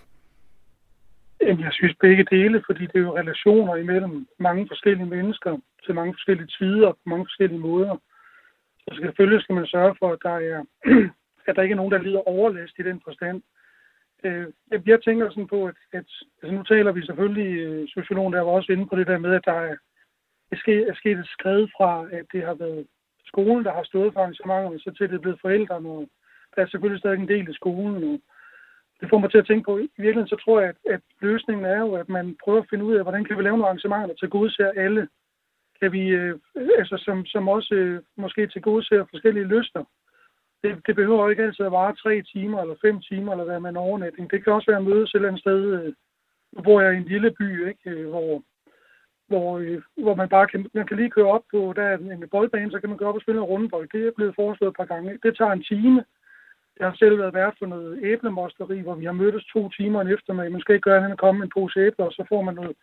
Jamen, 1.41 1.63
jeg 1.63 1.74
synes 1.74 1.95
begge 2.02 2.26
dele, 2.32 2.63
fordi 2.65 2.84
det 2.86 2.95
er 2.95 3.08
jo 3.08 3.17
relationer 3.17 3.76
imellem 3.76 4.28
mange 4.39 4.67
forskellige 4.67 5.10
mennesker 5.10 5.58
til 5.86 5.95
mange 5.95 6.13
forskellige 6.13 6.48
tider 6.60 6.91
på 6.91 7.04
mange 7.06 7.26
forskellige 7.26 7.60
måder. 7.60 7.95
Så 8.80 9.00
selvfølgelig 9.02 9.41
skal 9.41 9.56
man 9.56 9.67
sørge 9.67 9.95
for, 10.00 10.10
at 10.13 10.19
der, 10.24 10.38
er, 10.52 10.60
at 11.48 11.56
der 11.56 11.62
ikke 11.62 11.74
er 11.74 11.82
nogen, 11.82 11.91
der 11.91 12.02
lider 12.02 12.28
overlast 12.28 12.74
i 12.80 12.84
den 12.84 13.02
forstand. 13.08 13.41
Øh, 14.24 14.48
jeg 14.86 15.00
tænker 15.02 15.30
sådan 15.30 15.48
på, 15.48 15.65
at, 15.65 15.78
at 15.93 16.08
altså 16.41 16.54
nu 16.56 16.63
taler 16.63 16.91
vi 16.91 17.06
selvfølgelig, 17.06 17.52
øh, 17.65 17.88
sociologen 17.88 18.34
der 18.34 18.41
var 18.41 18.52
også 18.52 18.72
inde 18.72 18.86
på 18.88 18.95
det 18.95 19.08
der 19.08 19.17
med, 19.17 19.34
at 19.36 19.45
der 19.45 19.60
er 19.69 19.76
er 20.51 20.95
sket 20.95 21.19
et 21.19 21.27
skred 21.27 21.67
fra, 21.77 22.05
at 22.12 22.25
det 22.33 22.41
har 22.43 22.53
været 22.53 22.88
skolen, 23.25 23.65
der 23.65 23.73
har 23.73 23.83
stået 23.83 24.13
for 24.13 24.19
arrangementerne, 24.19 24.79
så 24.79 24.89
til 24.91 25.09
det 25.09 25.15
er 25.15 25.25
blevet 25.25 25.41
forældrene. 25.41 25.89
Og 25.89 26.09
der 26.55 26.62
er 26.62 26.67
selvfølgelig 26.67 26.99
stadig 27.01 27.19
en 27.19 27.33
del 27.33 27.49
i 27.49 27.59
skolen. 27.62 28.03
Og 28.09 28.19
det 28.99 29.09
får 29.09 29.19
mig 29.19 29.31
til 29.31 29.41
at 29.41 29.47
tænke 29.47 29.65
på, 29.65 29.77
i 29.77 30.01
virkeligheden 30.05 30.33
så 30.33 30.39
tror 30.43 30.59
jeg, 30.59 30.69
at, 30.69 30.79
at 30.95 31.01
løsningen 31.21 31.65
er 31.65 31.79
jo, 31.85 31.91
at 32.01 32.09
man 32.09 32.38
prøver 32.43 32.62
at 32.62 32.69
finde 32.69 32.85
ud 32.85 32.95
af, 32.95 33.03
hvordan 33.03 33.25
kan 33.25 33.38
vi 33.38 33.43
lave 33.43 33.57
nogle 33.57 33.69
arrangementer, 33.69 34.15
til 34.15 34.29
gode 34.29 34.51
ser 34.51 34.71
alle. 34.85 35.07
Kan 35.79 35.91
vi, 35.91 36.03
øh, 36.07 36.39
altså 36.77 36.95
som, 37.05 37.25
som 37.25 37.47
også 37.47 37.73
øh, 37.73 38.01
måske 38.17 38.47
til 38.47 38.62
gode 38.62 38.83
ser 38.85 39.05
forskellige 39.09 39.51
lyster. 39.55 39.83
Det, 40.63 40.81
det 40.88 40.95
behøver 40.95 41.29
ikke 41.29 41.43
altid 41.43 41.65
at 41.65 41.71
vare 41.71 41.95
tre 41.95 42.21
timer 42.21 42.62
eller 42.62 42.75
fem 42.81 43.01
timer, 43.01 43.31
eller 43.31 43.45
være 43.45 43.62
med 43.62 43.69
en 43.69 43.77
overnatning. 43.88 44.31
Det 44.31 44.43
kan 44.43 44.53
også 44.53 44.71
være 44.71 44.79
at 44.79 44.89
mødes 44.89 45.09
et 45.09 45.15
eller 45.15 45.27
andet 45.27 45.41
sted, 45.41 45.59
øh, 45.77 45.93
hvor 46.63 46.81
jeg 46.81 46.89
er 46.89 46.93
i 46.93 46.97
en 46.97 47.12
lille 47.13 47.31
by, 47.31 47.67
ikke? 47.67 47.89
Øh, 47.89 48.09
hvor, 48.09 48.43
hvor, 49.29 49.59
øh, 49.59 49.81
hvor 50.03 50.15
man 50.15 50.29
bare 50.29 50.47
kan, 50.47 50.69
man 50.73 50.87
kan 50.87 50.97
lige 50.97 51.15
køre 51.15 51.33
op 51.35 51.45
på, 51.51 51.73
der 51.75 51.83
er 51.83 51.97
en 51.97 52.29
boldbane, 52.31 52.71
så 52.71 52.79
kan 52.79 52.89
man 52.89 52.97
gå 52.97 53.05
op 53.05 53.15
og 53.15 53.21
spille 53.21 53.41
en 53.41 53.51
rundebold. 53.51 53.89
Det 53.93 54.07
er 54.07 54.11
blevet 54.15 54.35
foreslået 54.35 54.71
et 54.71 54.77
par 54.77 54.91
gange. 54.93 55.19
Det 55.23 55.37
tager 55.37 55.51
en 55.51 55.63
time. 55.63 56.05
Jeg 56.79 56.87
har 56.87 56.95
selv 56.95 57.19
været 57.19 57.33
vært 57.33 57.55
for 57.59 57.65
noget 57.65 57.99
æblemosteri, 58.03 58.79
hvor 58.79 58.95
vi 58.95 59.05
har 59.05 59.11
mødtes 59.11 59.45
to 59.53 59.69
timer 59.69 60.01
en 60.01 60.13
eftermiddag. 60.15 60.51
Man 60.51 60.61
skal 60.61 60.75
ikke 60.75 60.87
gøre 60.87 60.97
andet 60.97 61.07
end 61.07 61.17
at 61.19 61.25
komme 61.25 61.43
en 61.43 61.51
pose 61.55 61.79
æbler, 61.79 62.05
og 62.05 62.11
så 62.11 62.25
får 62.29 62.41
man 62.41 62.55
noget 62.55 62.75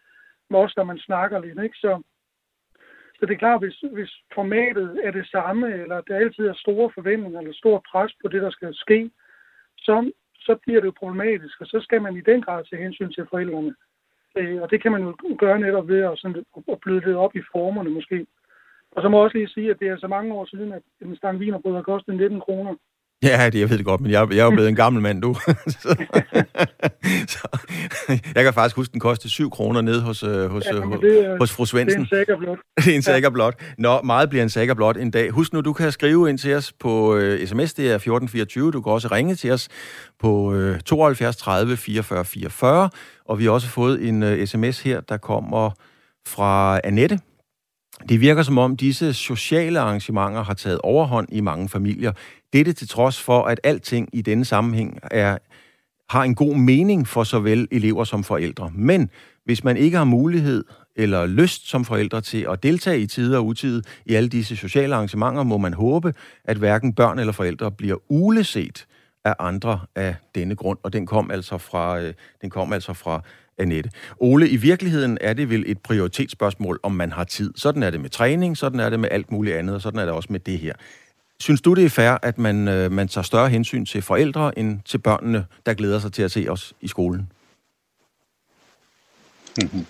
most, 0.51 0.79
og 0.79 0.87
man 0.87 0.99
snakker 0.99 1.39
lidt. 1.41 1.63
Ikke? 1.63 1.77
Så, 1.77 2.03
så 3.17 3.27
det 3.27 3.35
er 3.35 3.45
klart, 3.45 3.63
hvis, 3.63 3.85
hvis 3.93 4.13
formatet 4.35 5.01
er 5.05 5.11
det 5.11 5.27
samme, 5.27 5.67
eller 5.83 6.01
der 6.01 6.17
altid 6.17 6.47
er 6.47 6.55
store 6.55 6.91
forventninger, 6.95 7.41
eller 7.41 7.53
stor 7.53 7.85
pres 7.91 8.13
på 8.23 8.29
det, 8.29 8.43
der 8.43 8.51
skal 8.51 8.75
ske, 8.75 9.11
så, 9.79 10.13
så 10.35 10.57
bliver 10.63 10.81
det 10.81 10.87
jo 10.87 11.01
problematisk, 11.03 11.61
og 11.61 11.67
så 11.67 11.81
skal 11.81 12.03
man 12.03 12.17
i 12.17 12.21
den 12.21 12.43
grad 12.43 12.65
tage 12.65 12.83
hensyn 12.83 13.13
til 13.13 13.27
forældrene. 13.31 13.75
Øh, 14.37 14.63
og 14.63 14.71
det 14.71 14.83
kan 14.83 14.93
man 14.93 15.03
jo 15.03 15.15
gøre 15.39 15.59
netop 15.59 15.89
ved 15.89 16.01
at, 16.03 16.19
sådan, 16.19 16.45
at 16.73 16.81
bløde 16.81 17.01
det 17.01 17.17
op 17.17 17.37
i 17.37 17.43
formerne 17.53 17.91
måske. 17.91 18.27
Og 18.91 19.03
så 19.03 19.09
må 19.09 19.17
jeg 19.17 19.25
også 19.25 19.37
lige 19.39 19.49
sige, 19.49 19.71
at 19.71 19.81
det 19.81 19.89
er 19.89 19.97
så 19.99 20.09
mange 20.09 20.35
år 20.35 20.45
siden, 20.45 20.73
at 20.73 20.83
en 21.03 21.17
stang 21.17 21.41
vinerbrød 21.41 21.75
har 21.75 21.83
kostet 21.83 22.15
19 22.15 22.41
kroner. 22.41 22.75
Ja, 23.23 23.51
det, 23.51 23.61
jeg 23.61 23.71
ved 23.71 23.79
det 23.79 23.87
godt, 23.87 24.01
men 24.01 24.11
jeg, 24.11 24.29
jeg 24.31 24.39
er 24.39 24.45
jo 24.45 24.51
blevet 24.51 24.69
en 24.69 24.75
gammel 24.75 25.03
mand, 25.03 25.23
du. 25.23 25.35
så, 25.69 25.79
så, 27.35 27.49
jeg 28.35 28.45
kan 28.45 28.55
faktisk 28.55 28.77
huske, 28.77 28.93
den 28.93 29.01
kostede 29.01 29.29
7 29.33 29.51
kroner 29.51 29.81
ned 29.81 30.01
hos, 30.01 30.23
øh, 30.23 30.51
hos, 30.51 30.65
ja, 30.67 30.81
hos, 30.81 31.01
det, 31.01 31.37
hos 31.39 31.53
fru 31.53 31.65
Svendsen. 31.65 32.01
Det 32.05 32.13
er 32.13 32.17
en 32.17 32.27
sækker 32.27 32.37
blot. 32.37 32.59
det 32.85 32.93
er 32.93 32.95
en 32.97 33.03
sækker 33.03 33.31
blot. 33.31 33.55
Nå, 33.79 34.03
meget 34.03 34.29
bliver 34.29 34.43
en 34.43 34.51
sækker 34.51 34.75
blot 34.75 34.97
en 34.97 35.11
dag. 35.11 35.31
Husk 35.31 35.53
nu, 35.53 35.61
du 35.61 35.73
kan 35.73 35.93
skrive 35.93 36.29
ind 36.29 36.39
til 36.39 36.55
os 36.55 36.73
på 36.73 37.15
uh, 37.15 37.47
sms, 37.47 37.75
det 37.75 37.91
er 37.91 37.95
1424. 37.95 38.73
Du 38.73 38.81
kan 38.81 38.93
også 38.93 39.09
ringe 39.09 39.35
til 39.35 39.53
os 39.53 39.69
på 40.21 40.55
uh, 40.55 40.79
72 40.79 41.37
30 41.37 41.77
44 41.77 42.25
44. 42.25 42.91
Og 43.25 43.39
vi 43.39 43.45
har 43.45 43.51
også 43.51 43.69
fået 43.69 44.09
en 44.09 44.23
uh, 44.23 44.45
sms 44.45 44.81
her, 44.81 45.01
der 45.01 45.17
kommer 45.17 45.71
fra 46.27 46.81
Annette. 46.85 47.19
Det 48.09 48.21
virker 48.21 48.43
som 48.43 48.59
om 48.59 48.77
disse 48.77 49.15
sociale 49.15 49.81
arrangementer 49.81 50.45
har 50.45 50.55
taget 50.55 50.79
overhånd 50.79 51.29
i 51.33 51.41
mange 51.41 51.69
familier. 51.69 52.13
Dette 52.57 52.73
til 52.73 52.89
trods 52.89 53.23
for, 53.23 53.43
at 53.43 53.61
alting 53.65 54.09
i 54.13 54.23
denne 54.23 54.45
sammenhæng 54.45 54.99
er, 55.03 55.39
har 56.11 56.23
en 56.23 56.35
god 56.35 56.55
mening 56.55 57.09
for 57.09 57.25
såvel 57.25 57.69
elever 57.71 58.05
som 58.05 58.25
forældre. 58.25 58.71
Men 58.75 59.11
hvis 59.45 59.65
man 59.65 59.77
ikke 59.77 59.97
har 59.97 60.05
mulighed 60.05 60.65
eller 60.95 61.27
lyst 61.27 61.69
som 61.69 61.85
forældre 61.85 62.21
til 62.21 62.47
at 62.51 62.63
deltage 62.63 63.01
i 63.01 63.07
tider 63.07 63.39
og 63.39 63.47
utid 63.47 63.83
i 64.07 64.15
alle 64.15 64.29
disse 64.29 64.57
sociale 64.57 64.95
arrangementer, 64.95 65.43
må 65.43 65.59
man 65.59 65.75
håbe, 65.75 66.15
at 66.45 66.57
hverken 66.57 66.93
børn 66.93 67.19
eller 67.19 67.33
forældre 67.33 67.71
bliver 67.71 67.97
uleset 68.09 68.87
af 69.25 69.35
andre 69.39 69.81
af 69.95 70.15
denne 70.35 70.57
grund. 70.57 70.79
Og 70.83 70.93
den 70.93 71.07
kom 71.07 71.31
altså 71.31 71.59
fra, 71.59 72.01
øh, 72.01 72.15
den 72.43 72.51
kom 72.51 72.73
altså 72.73 72.93
fra 72.93 73.23
Annette. 73.59 73.91
Ole, 74.21 74.49
i 74.49 74.57
virkeligheden 74.57 75.19
er 75.21 75.33
det 75.33 75.51
vel 75.51 75.65
et 75.67 75.79
prioritetsspørgsmål, 75.79 76.81
om 76.83 76.93
man 76.93 77.13
har 77.13 77.25
tid. 77.25 77.53
Sådan 77.57 77.83
er 77.83 77.91
det 77.91 78.01
med 78.01 78.11
træning, 78.11 78.57
sådan 78.57 78.81
er 78.81 78.91
det 78.91 79.01
med 79.01 79.09
alt 79.13 79.31
muligt 79.33 79.57
andet, 79.57 79.75
og 79.75 79.81
sådan 79.81 80.01
er 80.01 80.05
det 80.05 80.15
også 80.15 80.29
med 80.33 80.41
det 80.41 80.59
her. 80.59 80.73
Synes 81.41 81.61
du, 81.61 81.75
det 81.75 81.85
er 81.85 81.91
fair, 81.91 82.19
at 82.23 82.39
man, 82.39 82.69
øh, 82.69 82.93
man 82.93 83.09
tager 83.09 83.23
større 83.23 83.49
hensyn 83.49 83.85
til 83.85 84.03
forældre 84.03 84.59
end 84.59 84.81
til 84.85 84.99
børnene, 84.99 85.47
der 85.67 85.75
glæder 85.75 85.99
sig 85.99 86.13
til 86.13 86.23
at 86.23 86.31
se 86.31 86.47
os 86.49 86.73
i 86.81 86.89
skolen? 86.89 87.33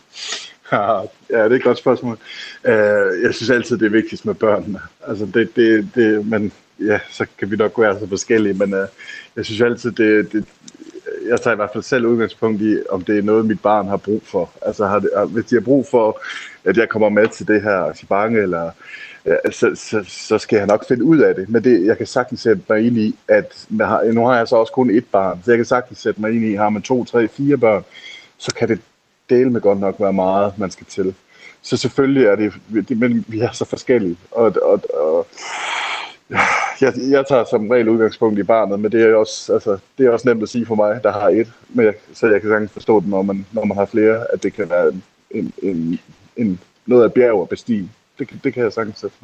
Ja, 0.72 1.00
det 1.28 1.37
er 1.37 1.44
et 1.44 1.62
godt 1.62 1.78
spørgsmål. 1.78 2.18
Uh, 2.64 2.70
jeg 3.22 3.35
synes 3.35 3.50
altid, 3.50 3.78
det 3.78 3.87
er 3.87 3.90
vigtigst 3.90 4.26
med 4.26 4.35
børnene. 4.35 4.80
Altså, 5.06 5.26
det, 5.26 5.56
det, 5.56 5.88
det, 5.94 6.26
men 6.26 6.52
ja, 6.80 6.98
så 7.11 7.26
kan 7.38 7.50
vi 7.50 7.56
nok 7.56 7.72
være 7.78 7.98
så 8.00 8.09
forskellige, 8.09 8.54
men 8.54 8.74
uh, 8.74 8.87
jeg 9.37 9.44
synes 9.44 9.61
altid, 9.61 9.90
det, 9.90 10.32
det, 10.32 10.44
jeg 11.28 11.40
tager 11.40 11.54
i 11.54 11.56
hvert 11.56 11.70
fald 11.72 11.85
selv 11.85 12.06
udgangspunkt 12.06 12.62
i, 12.62 12.78
om 12.90 13.04
det 13.04 13.18
er 13.18 13.22
noget, 13.22 13.46
mit 13.46 13.61
barn 13.61 13.88
har 13.88 13.96
brug 13.96 14.22
for. 14.24 14.50
Altså, 14.62 14.87
har 14.87 14.98
det, 14.98 15.11
hvis 15.28 15.44
de 15.44 15.54
har 15.54 15.61
brug 15.61 15.87
for, 15.90 16.20
at 16.64 16.76
jeg 16.76 16.88
kommer 16.88 17.09
med 17.09 17.28
til 17.28 17.48
det 17.48 17.62
her 17.62 17.76
arrangement, 17.76 18.37
eller 18.37 18.70
så, 19.50 19.70
så, 19.74 20.04
så 20.08 20.38
skal 20.38 20.56
jeg 20.56 20.66
nok 20.66 20.88
finde 20.88 21.04
ud 21.04 21.18
af 21.18 21.34
det. 21.34 21.48
Men 21.48 21.64
det, 21.64 21.86
jeg 21.86 21.96
kan 21.96 22.06
sagtens 22.06 22.40
sætte 22.40 22.62
mig 22.68 22.86
ind 22.86 22.98
i, 22.98 23.18
at 23.28 23.66
nu 24.12 24.26
har 24.26 24.36
jeg 24.36 24.48
så 24.48 24.56
også 24.56 24.72
kun 24.72 24.90
et 24.90 25.04
barn, 25.12 25.40
så 25.44 25.50
jeg 25.50 25.58
kan 25.58 25.64
sagtens 25.64 25.98
sætte 25.98 26.20
mig 26.20 26.34
ind 26.34 26.44
i, 26.44 26.54
har 26.54 26.68
man 26.68 26.82
to, 26.82 27.04
tre, 27.04 27.28
fire 27.28 27.56
børn, 27.56 27.84
så 28.38 28.54
kan 28.54 28.68
det 28.68 28.80
dele 29.30 29.50
med 29.50 29.60
godt 29.60 29.80
nok 29.80 29.96
være 29.98 30.12
meget, 30.12 30.58
man 30.58 30.70
skal 30.70 30.86
til. 30.86 31.14
Så 31.62 31.76
selvfølgelig 31.76 32.26
er 32.26 32.36
det, 32.36 32.52
men 32.98 33.24
vi 33.28 33.40
er 33.40 33.52
så 33.52 33.64
forskellige. 33.64 34.16
Og, 34.30 34.54
og, 34.62 34.82
og 34.94 35.26
jeg, 36.80 36.92
jeg 37.10 37.24
tager 37.28 37.44
som 37.50 37.70
regel 37.70 37.88
udgangspunkt 37.88 38.38
i 38.38 38.42
barnet, 38.42 38.80
men 38.80 38.92
det 38.92 39.02
er 39.02 39.14
også, 39.14 39.52
altså, 39.52 39.78
det 39.98 40.06
er 40.06 40.10
også 40.10 40.28
nemt 40.28 40.42
at 40.42 40.48
sige 40.48 40.66
for 40.66 40.74
mig, 40.74 41.00
der 41.02 41.12
har 41.12 41.28
et. 41.28 41.52
Men 41.68 41.86
jeg, 41.86 41.94
så 42.14 42.26
jeg 42.26 42.40
kan 42.40 42.50
sagtens 42.50 42.72
forstå 42.72 43.00
det, 43.00 43.08
når 43.08 43.22
man, 43.22 43.46
når 43.52 43.64
man 43.64 43.76
har 43.76 43.84
flere, 43.84 44.32
at 44.32 44.42
det 44.42 44.52
kan 44.52 44.70
være 44.70 44.88
en, 44.88 45.02
en, 45.30 45.52
en, 45.62 45.98
en 46.36 46.60
noget 46.86 47.04
af 47.04 47.12
bjerg 47.12 47.40
og 47.40 47.48
bestige. 47.48 47.90
Det, 48.18 48.40
det 48.44 48.55
kan 48.55 48.62
jeg 48.62 48.72
sagtens 48.72 48.98
sætte 48.98 49.16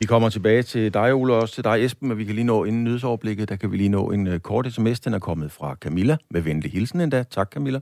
vi 0.00 0.06
kommer 0.06 0.28
tilbage 0.28 0.62
til 0.62 0.94
dig, 0.94 1.14
Ole, 1.14 1.34
og 1.34 1.40
også 1.40 1.54
til 1.54 1.64
dig, 1.64 1.84
Esben, 1.84 2.08
men 2.08 2.18
vi 2.18 2.24
kan 2.24 2.34
lige 2.34 2.44
nå 2.44 2.64
inden 2.64 2.84
nyhedsoverblikket, 2.84 3.48
der 3.48 3.56
kan 3.56 3.72
vi 3.72 3.76
lige 3.76 3.88
nå 3.88 4.10
en 4.10 4.26
uh, 4.26 4.38
kort 4.38 4.72
sms, 4.72 5.00
den 5.00 5.14
er 5.14 5.18
kommet 5.18 5.52
fra 5.52 5.74
Camilla, 5.80 6.16
med 6.30 6.40
venlig 6.40 6.72
hilsen 6.72 7.00
endda. 7.00 7.22
Tak, 7.22 7.50
Camilla. 7.52 7.80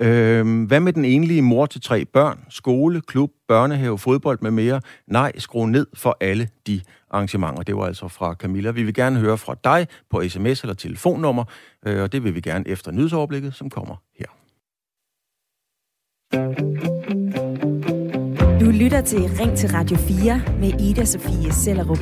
Øhm, 0.00 0.64
hvad 0.64 0.80
med 0.80 0.92
den 0.92 1.04
enlige 1.04 1.42
mor 1.42 1.66
til 1.66 1.80
tre 1.80 2.04
børn? 2.04 2.44
Skole, 2.48 3.00
klub, 3.00 3.30
børnehave, 3.48 3.98
fodbold 3.98 4.38
med 4.42 4.50
mere? 4.50 4.80
Nej, 5.06 5.32
skru 5.38 5.66
ned 5.66 5.86
for 5.94 6.16
alle 6.20 6.48
de 6.66 6.80
arrangementer. 7.10 7.62
Det 7.62 7.76
var 7.76 7.86
altså 7.86 8.08
fra 8.08 8.34
Camilla. 8.34 8.70
Vi 8.70 8.82
vil 8.82 8.94
gerne 8.94 9.20
høre 9.20 9.38
fra 9.38 9.56
dig 9.64 9.86
på 10.10 10.28
sms 10.28 10.62
eller 10.62 10.74
telefonnummer, 10.74 11.44
øh, 11.86 12.02
og 12.02 12.12
det 12.12 12.24
vil 12.24 12.34
vi 12.34 12.40
gerne 12.40 12.68
efter 12.68 12.92
nyhedsoverblikket, 12.92 13.54
som 13.54 13.70
kommer 13.70 13.96
her. 14.18 14.26
Du 18.70 18.74
lytter 18.74 19.00
til 19.00 19.18
Ring 19.18 19.56
til 19.58 19.70
Radio 19.70 19.96
4 19.96 20.42
med 20.60 20.80
Ida 20.80 21.04
Sofie 21.04 21.52
Sellerup. 21.52 21.98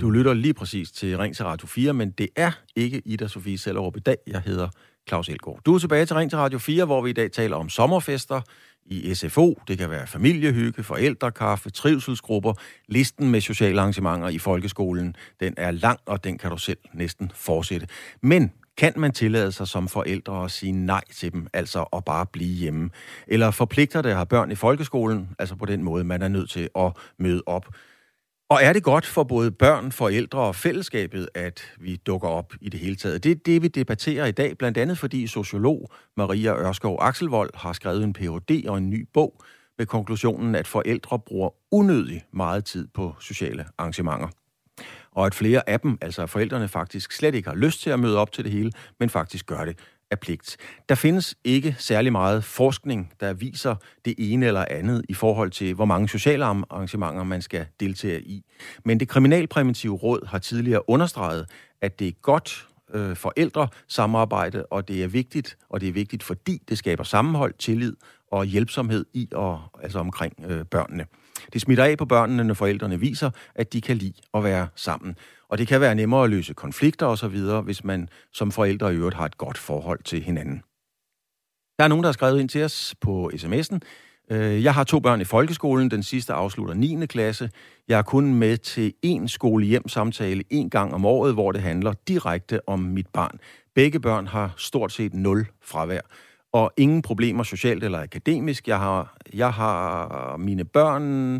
Du 0.00 0.10
lytter 0.10 0.34
lige 0.34 0.54
præcis 0.54 0.90
til 0.90 1.18
Ring 1.18 1.36
til 1.36 1.44
Radio 1.44 1.66
4, 1.66 1.92
men 1.92 2.10
det 2.10 2.28
er 2.36 2.50
ikke 2.76 3.02
Ida 3.04 3.28
Sofie 3.28 3.58
Sellerup 3.58 3.96
i 3.96 4.00
dag. 4.00 4.16
Jeg 4.26 4.40
hedder 4.40 4.68
Claus 5.08 5.28
Elgaard. 5.28 5.60
Du 5.66 5.74
er 5.74 5.78
tilbage 5.78 6.06
til 6.06 6.16
Ring 6.16 6.30
til 6.30 6.38
Radio 6.38 6.58
4, 6.58 6.84
hvor 6.84 7.02
vi 7.02 7.10
i 7.10 7.12
dag 7.12 7.32
taler 7.32 7.56
om 7.56 7.68
sommerfester 7.68 8.40
i 8.86 9.14
SFO. 9.14 9.60
Det 9.68 9.78
kan 9.78 9.90
være 9.90 10.06
familiehygge, 10.06 10.82
forældrekaffe, 10.82 11.70
trivselsgrupper. 11.70 12.52
Listen 12.88 13.30
med 13.30 13.40
sociale 13.40 13.80
arrangementer 13.80 14.28
i 14.28 14.38
folkeskolen, 14.38 15.16
den 15.40 15.54
er 15.56 15.70
lang, 15.70 16.00
og 16.06 16.24
den 16.24 16.38
kan 16.38 16.50
du 16.50 16.58
selv 16.58 16.78
næsten 16.94 17.30
fortsætte. 17.34 17.86
Men 18.22 18.52
kan 18.78 18.92
man 18.96 19.12
tillade 19.12 19.52
sig 19.52 19.68
som 19.68 19.88
forældre 19.88 20.44
at 20.44 20.50
sige 20.50 20.72
nej 20.72 21.04
til 21.12 21.32
dem, 21.32 21.46
altså 21.52 21.82
at 21.82 22.04
bare 22.04 22.26
blive 22.26 22.54
hjemme? 22.54 22.90
Eller 23.26 23.50
forpligter 23.50 24.02
det 24.02 24.10
at 24.10 24.16
have 24.16 24.26
børn 24.26 24.50
i 24.50 24.54
folkeskolen, 24.54 25.30
altså 25.38 25.56
på 25.56 25.66
den 25.66 25.82
måde, 25.82 26.04
man 26.04 26.22
er 26.22 26.28
nødt 26.28 26.50
til 26.50 26.68
at 26.76 26.92
møde 27.18 27.42
op? 27.46 27.66
Og 28.50 28.58
er 28.62 28.72
det 28.72 28.82
godt 28.82 29.06
for 29.06 29.24
både 29.24 29.50
børn, 29.50 29.92
forældre 29.92 30.40
og 30.40 30.54
fællesskabet, 30.54 31.28
at 31.34 31.62
vi 31.80 31.96
dukker 31.96 32.28
op 32.28 32.54
i 32.60 32.68
det 32.68 32.80
hele 32.80 32.96
taget? 32.96 33.24
Det 33.24 33.30
er 33.30 33.36
det, 33.46 33.62
vi 33.62 33.68
debatterer 33.68 34.26
i 34.26 34.32
dag, 34.32 34.58
blandt 34.58 34.78
andet 34.78 34.98
fordi 34.98 35.26
sociolog 35.26 35.90
Maria 36.16 36.54
Ørskov 36.54 36.98
Akselvold 37.00 37.50
har 37.54 37.72
skrevet 37.72 38.04
en 38.04 38.12
Ph.D. 38.12 38.64
og 38.68 38.78
en 38.78 38.90
ny 38.90 39.08
bog 39.14 39.42
med 39.78 39.86
konklusionen, 39.86 40.54
at 40.54 40.66
forældre 40.66 41.18
bruger 41.18 41.50
unødig 41.72 42.24
meget 42.32 42.64
tid 42.64 42.88
på 42.94 43.14
sociale 43.20 43.64
arrangementer 43.78 44.28
og 45.18 45.26
at 45.26 45.34
flere 45.34 45.68
af 45.68 45.80
dem, 45.80 45.98
altså 46.00 46.26
forældrene, 46.26 46.68
faktisk 46.68 47.12
slet 47.12 47.34
ikke 47.34 47.48
har 47.48 47.56
lyst 47.56 47.80
til 47.80 47.90
at 47.90 48.00
møde 48.00 48.18
op 48.18 48.32
til 48.32 48.44
det 48.44 48.52
hele, 48.52 48.72
men 49.00 49.10
faktisk 49.10 49.46
gør 49.46 49.64
det 49.64 49.78
af 50.10 50.20
pligt. 50.20 50.56
Der 50.88 50.94
findes 50.94 51.34
ikke 51.44 51.76
særlig 51.78 52.12
meget 52.12 52.44
forskning, 52.44 53.12
der 53.20 53.32
viser 53.32 53.74
det 54.04 54.14
ene 54.18 54.46
eller 54.46 54.64
andet 54.70 55.04
i 55.08 55.14
forhold 55.14 55.50
til, 55.50 55.74
hvor 55.74 55.84
mange 55.84 56.08
sociale 56.08 56.44
arrangementer 56.44 57.24
man 57.24 57.42
skal 57.42 57.66
deltage 57.80 58.22
i. 58.22 58.44
Men 58.84 59.00
det 59.00 59.08
kriminalpræventive 59.08 59.96
råd 59.96 60.26
har 60.26 60.38
tidligere 60.38 60.90
understreget, 60.90 61.46
at 61.80 61.98
det 61.98 62.08
er 62.08 62.12
godt 62.22 62.68
øh, 62.94 63.16
forældre 63.16 63.68
samarbejde, 63.88 64.66
og 64.66 64.88
det 64.88 65.02
er 65.02 65.08
vigtigt, 65.08 65.56
og 65.68 65.80
det 65.80 65.88
er 65.88 65.92
vigtigt, 65.92 66.22
fordi 66.22 66.62
det 66.68 66.78
skaber 66.78 67.04
sammenhold, 67.04 67.54
tillid 67.58 67.96
og 68.30 68.44
hjælpsomhed 68.44 69.06
i 69.14 69.28
og 69.32 69.60
altså 69.82 69.98
omkring 69.98 70.34
øh, 70.48 70.64
børnene. 70.64 71.06
Det 71.52 71.60
smitter 71.60 71.84
af 71.84 71.98
på 71.98 72.04
børnene, 72.04 72.44
når 72.44 72.54
forældrene 72.54 73.00
viser, 73.00 73.30
at 73.54 73.72
de 73.72 73.80
kan 73.80 73.96
lide 73.96 74.14
at 74.34 74.44
være 74.44 74.68
sammen. 74.74 75.16
Og 75.48 75.58
det 75.58 75.68
kan 75.68 75.80
være 75.80 75.94
nemmere 75.94 76.24
at 76.24 76.30
løse 76.30 76.54
konflikter 76.54 77.06
osv., 77.06 77.38
hvis 77.64 77.84
man 77.84 78.08
som 78.32 78.52
forældre 78.52 78.92
i 78.92 78.96
øvrigt 78.96 79.16
har 79.16 79.24
et 79.24 79.38
godt 79.38 79.58
forhold 79.58 80.02
til 80.02 80.22
hinanden. 80.22 80.62
Der 81.78 81.84
er 81.84 81.88
nogen, 81.88 82.02
der 82.02 82.08
har 82.08 82.12
skrevet 82.12 82.40
ind 82.40 82.48
til 82.48 82.64
os 82.64 82.94
på 83.00 83.30
sms'en. 83.34 83.78
Øh, 84.30 84.64
jeg 84.64 84.74
har 84.74 84.84
to 84.84 85.00
børn 85.00 85.20
i 85.20 85.24
folkeskolen. 85.24 85.90
Den 85.90 86.02
sidste 86.02 86.32
afslutter 86.32 86.74
9. 86.74 87.06
klasse. 87.06 87.50
Jeg 87.88 87.98
er 87.98 88.02
kun 88.02 88.34
med 88.34 88.56
til 88.56 88.92
én 89.06 89.26
skole-hjem-samtale 89.26 90.44
en 90.50 90.70
gang 90.70 90.94
om 90.94 91.04
året, 91.04 91.34
hvor 91.34 91.52
det 91.52 91.62
handler 91.62 91.92
direkte 92.08 92.68
om 92.68 92.78
mit 92.78 93.06
barn. 93.12 93.38
Begge 93.74 94.00
børn 94.00 94.26
har 94.26 94.54
stort 94.56 94.92
set 94.92 95.14
nul 95.14 95.46
fravær 95.62 96.00
og 96.58 96.72
ingen 96.76 97.02
problemer 97.02 97.42
socialt 97.42 97.84
eller 97.84 98.00
akademisk. 98.02 98.68
Jeg 98.68 98.78
har, 98.78 99.16
jeg 99.34 99.52
har 99.52 100.36
mine 100.36 100.64
børn... 100.64 101.34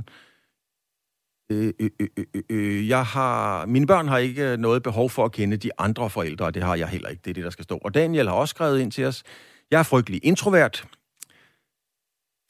Øh, 1.52 1.72
øh, 1.81 1.90
øh, 2.00 2.42
øh, 2.50 2.88
jeg 2.88 3.04
har, 3.04 3.66
mine 3.66 3.87
børn 3.87 4.09
har 4.09 4.18
ikke 4.18 4.57
noget 4.57 4.83
behov 4.83 5.11
for 5.11 5.24
at 5.24 5.33
kende 5.33 5.57
de 5.57 5.70
andre 5.78 6.11
forældre, 6.11 6.46
og 6.46 6.54
det 6.54 6.62
har 6.62 6.76
jeg 6.76 6.88
heller 6.88 7.09
ikke. 7.09 7.20
Det 7.24 7.31
er 7.31 7.35
det, 7.35 7.44
der 7.44 7.50
skal 7.50 7.64
stå. 7.64 7.78
Og 7.85 7.94
Daniel 7.94 8.28
har 8.28 8.35
også 8.35 8.52
skrevet 8.52 8.81
ind 8.81 8.92
til 8.92 9.04
os. 9.04 9.22
Jeg 9.70 9.78
er 9.78 9.83
frygtelig 9.83 10.20
introvert 10.24 10.85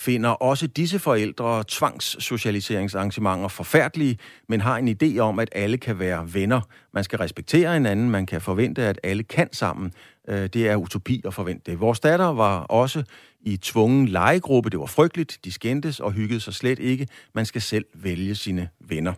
finder 0.08 0.30
også 0.30 0.66
disse 0.66 0.98
forældre 0.98 1.64
tvangssocialiseringsarrangementer 1.68 3.48
forfærdelige, 3.48 4.18
men 4.48 4.60
har 4.60 4.76
en 4.76 4.88
idé 4.88 5.18
om, 5.18 5.38
at 5.38 5.48
alle 5.52 5.78
kan 5.78 5.98
være 5.98 6.34
venner. 6.34 6.60
Man 6.92 7.04
skal 7.04 7.18
respektere 7.18 7.72
hinanden, 7.72 8.10
man 8.10 8.26
kan 8.26 8.40
forvente, 8.40 8.82
at 8.82 9.00
alle 9.02 9.22
kan 9.22 9.48
sammen. 9.52 9.92
Øh, 10.28 10.46
det 10.46 10.68
er 10.68 10.76
utopi 10.76 11.22
at 11.26 11.34
forvente 11.34 11.70
det. 11.70 11.80
Vores 11.80 12.00
datter 12.00 12.26
var 12.26 12.60
også 12.60 13.02
i 13.40 13.56
tvungen 13.56 14.08
legegruppe. 14.08 14.70
Det 14.70 14.80
var 14.80 14.86
frygteligt. 14.86 15.38
De 15.44 15.52
skændtes 15.52 16.00
og 16.00 16.12
hyggede 16.12 16.40
sig 16.40 16.54
slet 16.54 16.78
ikke. 16.78 17.08
Man 17.34 17.46
skal 17.46 17.62
selv 17.62 17.84
vælge 17.94 18.34
sine 18.34 18.68
venner. 18.80 19.12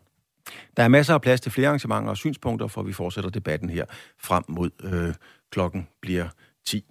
Der 0.77 0.83
er 0.83 0.89
masser 0.89 1.15
af 1.15 1.21
plads 1.21 1.41
til 1.41 1.53
flere 1.53 1.69
arrangementer 1.69 2.11
og 2.11 2.17
synspunkter, 2.17 2.67
for 2.67 2.83
vi 2.83 2.93
fortsætter 2.93 3.31
debatten 3.31 3.71
her 3.71 3.85
frem 4.19 4.45
mod 4.49 4.71
øh, 4.85 5.15
klokken 5.51 5.89
bliver 6.03 6.29
10. 6.67 6.85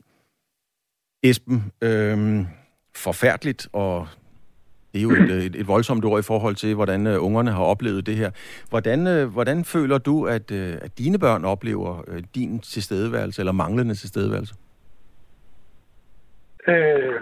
Esben, 1.23 1.71
øh, 1.81 2.45
forfærdeligt, 2.95 3.67
og 3.73 4.07
det 4.93 4.99
er 4.99 5.03
jo 5.03 5.11
et, 5.11 5.31
et, 5.45 5.55
et 5.55 5.67
voldsomt 5.67 6.05
ord 6.05 6.19
i 6.19 6.23
forhold 6.23 6.55
til, 6.55 6.75
hvordan 6.75 7.07
uh, 7.07 7.25
ungerne 7.25 7.51
har 7.51 7.63
oplevet 7.63 8.05
det 8.05 8.15
her. 8.15 8.31
Hvordan, 8.69 9.07
uh, 9.07 9.33
hvordan 9.33 9.65
føler 9.65 9.97
du, 9.97 10.25
at, 10.25 10.51
uh, 10.51 10.73
at 10.81 10.97
dine 10.97 11.19
børn 11.19 11.45
oplever 11.45 12.03
uh, 12.07 12.19
din 12.35 12.59
tilstedeværelse, 12.59 13.41
eller 13.41 13.51
manglende 13.51 13.95
tilstedeværelse? 13.95 14.55
Øh, 16.67 17.21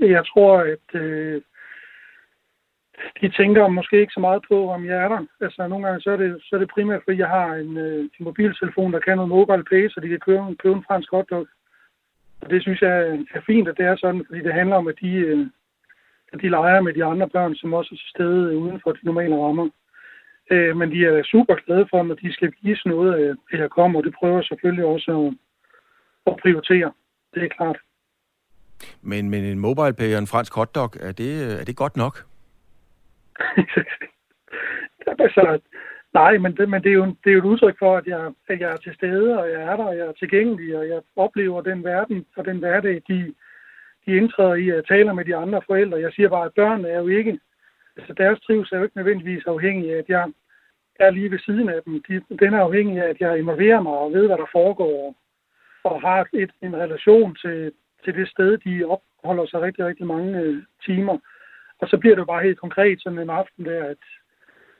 jeg 0.00 0.26
tror, 0.26 0.58
at 0.58 1.00
øh, 1.00 1.42
de 3.20 3.28
tænker 3.28 3.68
måske 3.68 4.00
ikke 4.00 4.12
så 4.12 4.20
meget 4.20 4.42
på, 4.48 4.70
om 4.70 4.84
jeg 4.84 4.96
er 5.04 5.08
der. 5.08 5.26
Altså, 5.40 5.66
nogle 5.68 5.86
gange 5.86 6.00
så 6.00 6.10
er 6.10 6.16
det, 6.16 6.42
så 6.42 6.56
er 6.56 6.60
det 6.60 6.70
primært, 6.74 7.02
fordi 7.04 7.18
jeg 7.18 7.28
har 7.28 7.54
en, 7.54 7.76
øh, 7.76 8.00
en 8.00 8.24
mobiltelefon, 8.24 8.92
der 8.92 9.00
kan 9.00 9.16
noget 9.16 9.28
mobile 9.28 9.64
pay, 9.64 9.88
så 9.88 10.00
de 10.00 10.08
kan 10.08 10.20
købe, 10.20 10.42
købe 10.62 10.76
en 10.76 10.84
fransk 10.88 11.10
hotdog. 11.10 11.46
Og 12.42 12.50
det 12.50 12.62
synes 12.62 12.80
jeg 12.80 12.96
er 13.34 13.40
fint, 13.46 13.68
at 13.68 13.76
det 13.78 13.86
er 13.86 13.96
sådan, 13.96 14.24
fordi 14.26 14.40
det 14.42 14.54
handler 14.54 14.76
om, 14.76 14.88
at 14.88 14.94
de, 15.02 15.10
øh, 15.10 15.46
at 16.32 16.40
de 16.40 16.48
leger 16.48 16.80
med 16.80 16.94
de 16.94 17.04
andre 17.04 17.28
børn, 17.28 17.54
som 17.54 17.72
også 17.72 17.90
er 17.94 17.96
til 17.96 18.08
stede 18.14 18.56
uden 18.58 18.80
for 18.82 18.92
de 18.92 18.98
normale 19.02 19.36
rammer. 19.36 19.68
Øh, 20.50 20.76
men 20.76 20.90
de 20.90 21.06
er 21.06 21.22
super 21.22 21.54
glade 21.54 21.86
for, 21.90 22.12
at 22.12 22.18
de 22.22 22.32
skal 22.32 22.52
vise 22.62 22.88
noget 22.88 23.14
af 23.14 23.34
det, 23.50 23.58
jeg 23.58 23.70
kommer, 23.70 23.98
og 23.98 24.04
det 24.04 24.14
prøver 24.14 24.42
selvfølgelig 24.42 24.84
også 24.84 25.10
at, 25.26 25.34
at 26.32 26.40
prioritere. 26.42 26.92
Det 27.34 27.44
er 27.44 27.48
klart. 27.48 27.78
Men, 29.02 29.30
men 29.30 29.44
en 29.44 29.58
mobile 29.58 29.94
pay 29.98 30.12
og 30.14 30.18
en 30.18 30.26
fransk 30.26 30.54
hotdog, 30.54 30.90
er 31.00 31.12
det, 31.12 31.60
er 31.60 31.64
det 31.64 31.76
godt 31.76 31.96
nok? 31.96 32.14
altså, 35.24 35.60
Nej, 36.14 36.38
men 36.38 36.56
det, 36.56 36.68
men 36.68 36.82
det, 36.82 36.90
er 36.90 36.94
jo, 36.94 37.04
det 37.04 37.30
er 37.30 37.32
jo 37.32 37.38
et 37.38 37.44
udtryk 37.44 37.78
for, 37.78 37.96
at 37.96 38.06
jeg, 38.06 38.32
at 38.48 38.60
jeg 38.60 38.70
er 38.72 38.76
til 38.76 38.94
stede, 38.94 39.38
og 39.40 39.50
jeg 39.50 39.62
er 39.62 39.76
der, 39.76 39.84
og 39.84 39.96
jeg 39.96 40.06
er 40.06 40.12
tilgængelig, 40.12 40.76
og 40.78 40.88
jeg 40.88 41.00
oplever 41.16 41.60
den 41.62 41.84
verden 41.84 42.26
og 42.36 42.44
den 42.44 42.58
hverdag, 42.58 43.02
de, 43.08 43.34
de 44.06 44.16
indtræder 44.16 44.54
i, 44.54 44.68
at 44.70 44.84
taler 44.88 45.12
med 45.12 45.24
de 45.24 45.36
andre 45.36 45.62
forældre. 45.66 46.00
Jeg 46.00 46.12
siger 46.12 46.28
bare, 46.28 46.44
at 46.44 46.54
børn 46.54 46.84
er 46.84 46.98
jo 46.98 47.06
ikke, 47.06 47.40
altså 47.96 48.12
deres 48.12 48.40
trivsel 48.40 48.74
er 48.74 48.78
jo 48.78 48.84
ikke 48.84 48.96
nødvendigvis 48.96 49.44
afhængig 49.46 49.94
af, 49.94 49.98
at 49.98 50.08
jeg 50.08 50.32
er 51.00 51.10
lige 51.10 51.30
ved 51.30 51.38
siden 51.38 51.68
af 51.68 51.82
dem. 51.86 52.02
De, 52.08 52.36
den 52.36 52.54
er 52.54 52.62
afhængig 52.62 53.02
af, 53.02 53.08
at 53.08 53.20
jeg 53.20 53.38
involverer 53.38 53.80
mig 53.80 53.92
og 53.92 54.12
ved, 54.12 54.26
hvad 54.26 54.38
der 54.38 54.46
foregår, 54.52 55.14
og 55.84 56.00
har 56.00 56.28
et, 56.32 56.50
en 56.62 56.76
relation 56.76 57.34
til, 57.34 57.72
til 58.04 58.14
det 58.14 58.28
sted, 58.28 58.58
de 58.58 58.84
opholder 58.84 59.46
sig 59.46 59.60
rigtig, 59.60 59.84
rigtig 59.84 60.06
mange 60.06 60.40
øh, 60.40 60.62
timer. 60.86 61.18
Og 61.78 61.88
så 61.88 61.98
bliver 61.98 62.14
det 62.14 62.20
jo 62.20 62.32
bare 62.32 62.42
helt 62.42 62.60
konkret 62.60 63.02
sådan 63.02 63.18
en 63.18 63.30
aften 63.30 63.64
der, 63.64 63.84
at 63.84 64.02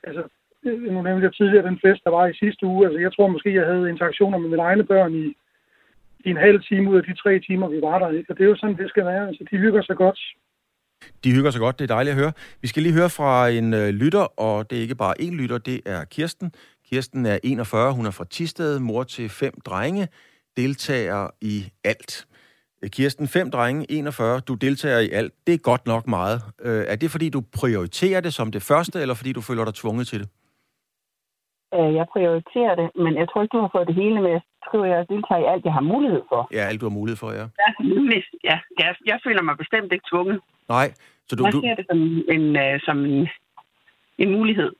altså, 0.03 0.23
nu 0.65 1.03
nævnte 1.03 1.27
jeg 1.27 1.35
tidligere 1.35 1.69
den 1.71 1.79
fest, 1.85 2.05
der 2.05 2.11
var 2.11 2.27
i 2.27 2.35
sidste 2.43 2.67
uge. 2.67 2.87
Altså, 2.87 3.01
jeg 3.01 3.13
tror 3.13 3.29
måske, 3.29 3.55
jeg 3.55 3.67
havde 3.67 3.91
interaktioner 3.91 4.39
med 4.39 4.49
mine 4.49 4.63
egne 4.63 4.85
børn 4.85 5.15
i, 5.15 5.27
i 6.25 6.31
en 6.31 6.37
halv 6.37 6.63
time 6.63 6.91
ud 6.91 6.97
af 6.97 7.03
de 7.03 7.15
tre 7.15 7.39
timer, 7.39 7.69
vi 7.69 7.81
var 7.83 7.99
der. 7.99 8.07
Og 8.29 8.35
det 8.37 8.45
er 8.45 8.53
jo 8.53 8.57
sådan, 8.57 8.77
det 8.77 8.89
skal 8.89 9.05
være. 9.05 9.29
Altså, 9.29 9.45
de 9.51 9.57
hygger 9.57 9.83
sig 9.83 9.97
godt. 9.97 10.19
De 11.25 11.33
hygger 11.33 11.51
sig 11.51 11.61
godt, 11.61 11.79
det 11.79 11.91
er 11.91 11.95
dejligt 11.95 12.15
at 12.15 12.21
høre. 12.21 12.33
Vi 12.63 12.69
skal 12.69 12.83
lige 12.83 12.93
høre 12.93 13.11
fra 13.11 13.49
en 13.49 13.75
øh, 13.75 13.89
lytter, 13.89 14.41
og 14.41 14.71
det 14.71 14.79
er 14.79 14.83
ikke 14.83 14.95
bare 14.95 15.15
én 15.21 15.35
lytter, 15.35 15.59
det 15.59 15.81
er 15.87 16.05
Kirsten. 16.05 16.53
Kirsten 16.89 17.27
er 17.27 17.39
41, 17.43 17.93
hun 17.93 18.07
er 18.07 18.11
fra 18.11 18.25
Tisted, 18.25 18.79
mor 18.79 19.03
til 19.05 19.29
fem 19.29 19.61
drenge, 19.65 20.09
deltager 20.57 21.29
i 21.41 21.65
alt. 21.85 22.27
Øh, 22.83 22.91
Kirsten, 22.91 23.29
fem 23.29 23.51
drenge, 23.51 23.87
41, 23.93 24.41
du 24.41 24.55
deltager 24.55 24.99
i 24.99 25.11
alt. 25.11 25.33
Det 25.47 25.55
er 25.55 25.59
godt 25.59 25.87
nok 25.87 26.07
meget. 26.07 26.43
Øh, 26.63 26.85
er 26.89 26.97
det, 26.97 27.11
fordi 27.11 27.29
du 27.29 27.41
prioriterer 27.41 28.21
det 28.21 28.35
som 28.35 28.51
det 28.51 28.63
første, 28.63 29.01
eller 29.01 29.15
fordi 29.15 29.33
du 29.33 29.41
føler 29.41 29.65
dig 29.65 29.75
tvunget 29.75 30.07
til 30.07 30.21
det? 30.21 30.29
Øh, 31.77 31.91
jeg 31.99 32.07
prioriterer 32.15 32.75
det, 32.81 32.89
men 33.05 33.13
jeg 33.21 33.27
tror 33.29 33.43
ikke, 33.43 33.57
du 33.57 33.61
har 33.65 33.73
fået 33.75 33.87
det 33.91 33.95
hele 34.03 34.21
med. 34.27 34.31
Jeg 34.31 34.67
tror, 34.67 34.85
jeg 34.85 35.09
deltager 35.09 35.43
i 35.43 35.51
alt, 35.53 35.65
jeg 35.65 35.73
har 35.79 35.87
mulighed 35.95 36.23
for. 36.29 36.41
Ja, 36.53 36.63
alt 36.71 36.81
du 36.81 36.87
har 36.89 36.99
mulighed 37.01 37.17
for, 37.23 37.31
ja. 37.41 37.47
Ja, 37.63 37.69
ja 38.51 38.57
jeg, 38.79 38.95
jeg 39.11 39.19
føler 39.25 39.43
mig 39.43 39.57
bestemt 39.63 39.93
ikke 39.93 40.09
tvunget. 40.13 40.41
Nej, 40.69 40.87
så 41.29 41.37
du... 41.37 41.45
Jeg 41.45 41.53
ser 41.53 41.75
det 41.81 41.87
som 41.91 41.99
en, 42.37 42.45
uh, 42.65 42.77
som 42.87 42.99
en, 43.05 43.29
en 44.19 44.31
mulighed. 44.39 44.71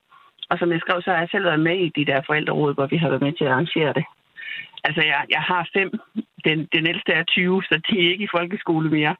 Og 0.49 0.55
som 0.59 0.71
jeg 0.71 0.79
skrev, 0.79 1.01
så 1.01 1.09
har 1.11 1.19
jeg 1.19 1.29
selv 1.31 1.45
været 1.45 1.59
med 1.59 1.77
i 1.85 1.91
de 1.97 2.05
der 2.05 2.21
forældreråd, 2.25 2.73
hvor 2.73 2.87
vi 2.87 2.97
har 2.97 3.09
været 3.09 3.21
med 3.21 3.33
til 3.33 3.45
at 3.45 3.51
arrangere 3.51 3.93
det. 3.93 4.05
Altså, 4.83 5.01
jeg, 5.11 5.25
jeg 5.29 5.41
har 5.41 5.69
fem. 5.77 5.89
Den, 6.45 6.67
den 6.75 6.87
ældste 6.87 7.11
er 7.11 7.23
20, 7.23 7.63
så 7.63 7.81
de 7.87 7.93
er 7.99 8.11
ikke 8.11 8.23
i 8.23 8.33
folkeskole 8.37 8.89
mere. 8.89 9.15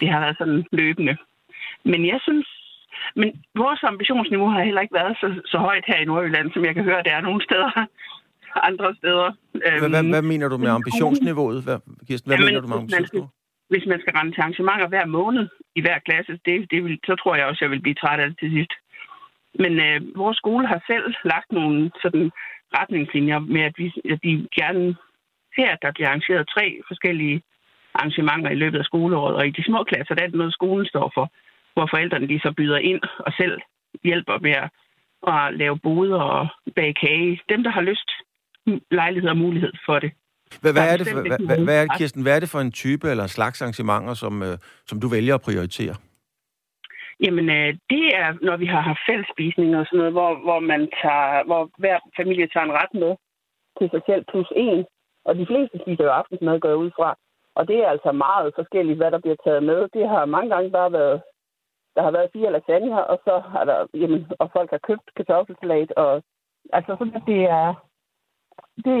Det 0.00 0.08
har 0.08 0.20
været 0.20 0.38
sådan 0.38 0.64
løbende. 0.72 1.16
Men 1.84 2.06
jeg 2.06 2.18
synes, 2.22 2.48
men 3.16 3.28
vores 3.62 3.82
ambitionsniveau 3.82 4.48
har 4.54 4.62
heller 4.68 4.80
ikke 4.80 4.98
været 5.00 5.16
så, 5.20 5.28
så 5.52 5.58
højt 5.58 5.84
her 5.86 5.98
i 6.00 6.04
Nordjylland, 6.04 6.52
som 6.52 6.64
jeg 6.64 6.74
kan 6.74 6.84
høre, 6.84 7.02
det 7.02 7.12
er 7.12 7.20
nogle 7.20 7.44
steder 7.44 7.70
andre 8.68 8.94
steder. 9.00 9.28
Hvad, 9.52 9.88
hvad, 9.88 10.04
hvad 10.14 10.22
mener 10.22 10.48
du 10.48 10.56
med 10.56 10.70
ambitionsniveauet? 10.70 11.62
Hvad, 11.66 11.78
Kirsten, 12.08 12.28
hvad 12.28 12.36
Jamen, 12.36 12.46
mener 12.46 12.60
du 12.60 12.68
med 12.68 12.76
ambitionsniveauet? 12.76 13.30
Hvis 13.72 13.86
man 13.86 14.00
skal 14.00 14.12
rende 14.16 14.32
til 14.32 14.40
arrangementer 14.40 14.88
hver 14.88 15.06
måned 15.06 15.48
i 15.78 15.80
hver 15.80 15.98
klasse, 16.08 16.32
det, 16.46 16.70
det 16.70 16.84
vil, 16.84 16.98
så 17.06 17.14
tror 17.16 17.36
jeg 17.36 17.46
også, 17.46 17.64
jeg 17.64 17.70
vil 17.70 17.82
blive 17.82 18.00
træt 18.02 18.20
af 18.20 18.28
det 18.28 18.38
til 18.38 18.50
sidst. 18.50 18.72
Men 19.62 19.72
øh, 19.86 20.00
vores 20.22 20.36
skole 20.36 20.66
har 20.66 20.80
selv 20.86 21.06
lagt 21.24 21.52
nogle 21.52 21.90
sådan 22.02 22.30
retningslinjer 22.78 23.38
med, 23.38 23.62
at 23.70 23.74
vi, 23.80 23.86
at 24.12 24.18
vi 24.22 24.32
gerne 24.60 24.96
ser, 25.56 25.68
at 25.72 25.82
der 25.82 25.92
bliver 25.92 26.08
arrangeret 26.08 26.48
tre 26.54 26.66
forskellige 26.88 27.42
arrangementer 27.94 28.50
i 28.50 28.60
løbet 28.62 28.78
af 28.78 28.84
skoleåret. 28.84 29.34
Og 29.34 29.46
i 29.46 29.50
de 29.50 29.64
små 29.64 29.84
klasser, 29.84 30.14
der 30.14 30.22
er 30.22 30.26
det 30.26 30.40
noget, 30.42 30.58
skolen 30.58 30.86
står 30.86 31.10
for, 31.14 31.26
hvor 31.74 31.86
forældrene 31.90 32.28
de 32.28 32.40
så 32.40 32.52
byder 32.56 32.78
ind 32.78 33.00
og 33.18 33.32
selv 33.36 33.60
hjælper 34.04 34.38
med 34.38 34.50
at, 34.50 34.68
at 35.34 35.54
lave 35.54 35.78
boder 35.78 36.20
og 36.20 36.48
bage 36.76 36.94
kage. 36.94 37.40
Dem, 37.48 37.62
der 37.62 37.70
har 37.70 37.80
lyst, 37.80 38.10
lejlighed 38.90 39.30
og 39.30 39.36
mulighed 39.36 39.72
for 39.86 39.98
det. 39.98 40.12
Hvad, 40.60 40.72
hvad, 40.72 40.92
er 40.92 40.96
det 40.96 41.06
for, 41.08 41.20
hvad, 41.20 41.38
hvad, 41.46 41.58
hvad, 41.64 41.82
er, 41.82 41.86
Kirsten, 41.98 42.22
hvad 42.22 42.36
er 42.36 42.40
det 42.40 42.48
for 42.48 42.60
en 42.60 42.72
type 42.72 43.10
eller 43.10 43.26
slags 43.26 43.62
arrangementer, 43.62 44.14
som, 44.14 44.42
øh, 44.42 44.58
som 44.86 45.00
du 45.00 45.08
vælger 45.08 45.34
at 45.34 45.40
prioritere? 45.40 45.94
Jamen, 47.24 47.46
øh, 47.50 47.70
det 47.92 48.04
er, 48.22 48.28
når 48.42 48.56
vi 48.56 48.66
har 48.66 48.80
haft 48.80 49.06
fællesspisning 49.08 49.76
og 49.76 49.84
sådan 49.86 49.98
noget, 49.98 50.12
hvor, 50.12 50.30
hvor, 50.46 50.60
man 50.60 50.82
tager, 51.02 51.44
hvor 51.48 51.70
hver 51.78 51.98
familie 52.16 52.48
tager 52.48 52.66
en 52.66 52.78
ret 52.80 52.94
med 53.02 53.12
til 53.78 53.86
sig 53.90 54.02
selv 54.08 54.22
plus 54.30 54.50
en. 54.56 54.84
Og 55.24 55.32
de 55.40 55.46
fleste 55.50 55.76
spiser 55.82 56.04
jo 56.04 56.10
aftensmad, 56.10 56.60
går 56.60 56.68
jeg 56.68 56.82
ud 56.84 56.90
fra. 56.98 57.10
Og 57.58 57.68
det 57.68 57.76
er 57.78 57.88
altså 57.94 58.12
meget 58.12 58.52
forskelligt, 58.54 58.98
hvad 58.98 59.10
der 59.10 59.20
bliver 59.24 59.38
taget 59.44 59.62
med. 59.70 59.78
Det 59.96 60.08
har 60.08 60.24
mange 60.34 60.50
gange 60.54 60.70
bare 60.70 60.92
været, 60.92 61.22
der 61.94 62.02
har 62.02 62.10
været 62.10 62.32
fire 62.32 62.52
lasagne, 62.52 63.06
og 63.06 63.20
så 63.24 63.34
har 63.52 63.64
der, 63.64 63.86
jamen, 63.94 64.26
og 64.38 64.50
folk 64.52 64.70
har 64.70 64.80
købt 64.88 65.06
kartoffelsalat, 65.16 65.90
og 65.96 66.22
altså 66.72 66.96
sådan, 66.98 67.22
det 67.26 67.40
er, 67.58 67.68
det, 68.84 68.96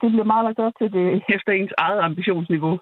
det 0.00 0.08
bliver 0.12 0.32
meget 0.32 0.44
lagt 0.44 0.58
op 0.58 0.72
til 0.78 0.92
det 0.92 1.22
efter 1.36 1.52
ens 1.52 1.74
eget 1.78 2.00
ambitionsniveau. 2.00 2.78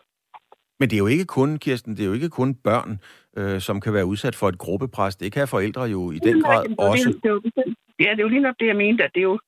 Men 0.78 0.88
det 0.88 0.96
er 0.96 1.04
jo 1.04 1.06
ikke 1.06 1.24
kun, 1.24 1.58
Kirsten, 1.58 1.96
det 1.96 2.02
er 2.02 2.06
jo 2.06 2.12
ikke 2.12 2.28
kun 2.28 2.54
børn, 2.54 3.00
øh, 3.38 3.60
som 3.60 3.80
kan 3.80 3.92
være 3.94 4.06
udsat 4.06 4.34
for 4.34 4.48
et 4.48 4.58
gruppepres. 4.58 5.16
Det 5.16 5.32
kan 5.32 5.48
forældre 5.48 5.82
jo 5.82 6.10
i 6.10 6.18
den 6.18 6.42
grad 6.42 6.64
det, 6.64 6.74
også. 6.78 7.08
Det, 7.22 7.44
det, 7.44 7.52
det, 7.56 7.64
ja, 8.04 8.10
det 8.10 8.18
er 8.18 8.26
jo 8.28 8.34
lige 8.34 8.46
nok 8.48 8.56
det, 8.60 8.66
jeg 8.66 8.76
mente, 8.76 9.04
at 9.04 9.10
det 9.14 9.20
er, 9.20 9.28
jo, 9.32 9.38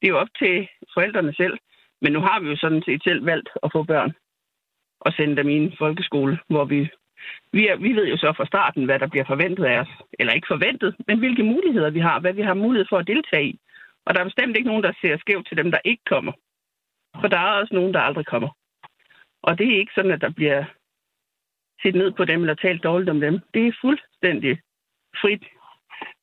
det 0.00 0.06
er 0.06 0.12
jo 0.14 0.18
op 0.18 0.32
til 0.38 0.68
forældrene 0.94 1.34
selv. 1.34 1.58
Men 2.02 2.12
nu 2.12 2.20
har 2.20 2.40
vi 2.40 2.48
jo 2.48 2.56
sådan 2.56 2.82
set 2.86 3.02
selv 3.04 3.26
valgt 3.26 3.48
at 3.62 3.72
få 3.72 3.82
børn 3.82 4.12
og 5.00 5.12
sende 5.12 5.36
dem 5.36 5.48
i 5.48 5.56
en 5.56 5.72
folkeskole, 5.78 6.38
hvor 6.48 6.64
vi, 6.64 6.90
vi, 7.52 7.68
er, 7.68 7.76
vi 7.76 7.92
ved 7.92 8.06
jo 8.06 8.16
så 8.16 8.32
fra 8.36 8.46
starten, 8.46 8.84
hvad 8.84 8.98
der 8.98 9.06
bliver 9.06 9.24
forventet 9.24 9.64
af 9.64 9.78
os. 9.78 9.88
Eller 10.18 10.32
ikke 10.32 10.52
forventet, 10.54 10.96
men 11.06 11.18
hvilke 11.18 11.42
muligheder 11.42 11.90
vi 11.90 12.00
har, 12.00 12.20
hvad 12.20 12.32
vi 12.32 12.42
har 12.42 12.54
mulighed 12.54 12.86
for 12.88 12.98
at 12.98 13.06
deltage 13.06 13.44
i. 13.44 13.58
Og 14.04 14.14
der 14.14 14.20
er 14.20 14.24
bestemt 14.24 14.56
ikke 14.56 14.68
nogen, 14.68 14.82
der 14.82 14.92
ser 15.00 15.16
skævt 15.18 15.46
til 15.48 15.56
dem, 15.56 15.70
der 15.70 15.78
ikke 15.84 16.04
kommer. 16.06 16.32
For 17.20 17.28
der 17.28 17.38
er 17.38 17.60
også 17.60 17.74
nogen, 17.74 17.94
der 17.94 18.00
aldrig 18.00 18.26
kommer. 18.26 18.48
Og 19.42 19.58
det 19.58 19.66
er 19.66 19.78
ikke 19.78 19.92
sådan, 19.94 20.10
at 20.10 20.20
der 20.20 20.30
bliver 20.30 20.64
set 21.82 21.94
ned 21.94 22.10
på 22.12 22.24
dem 22.24 22.40
eller 22.40 22.54
talt 22.54 22.82
dårligt 22.84 23.10
om 23.10 23.20
dem. 23.20 23.40
Det 23.54 23.66
er 23.66 23.80
fuldstændig 23.80 24.60
frit, 25.20 25.44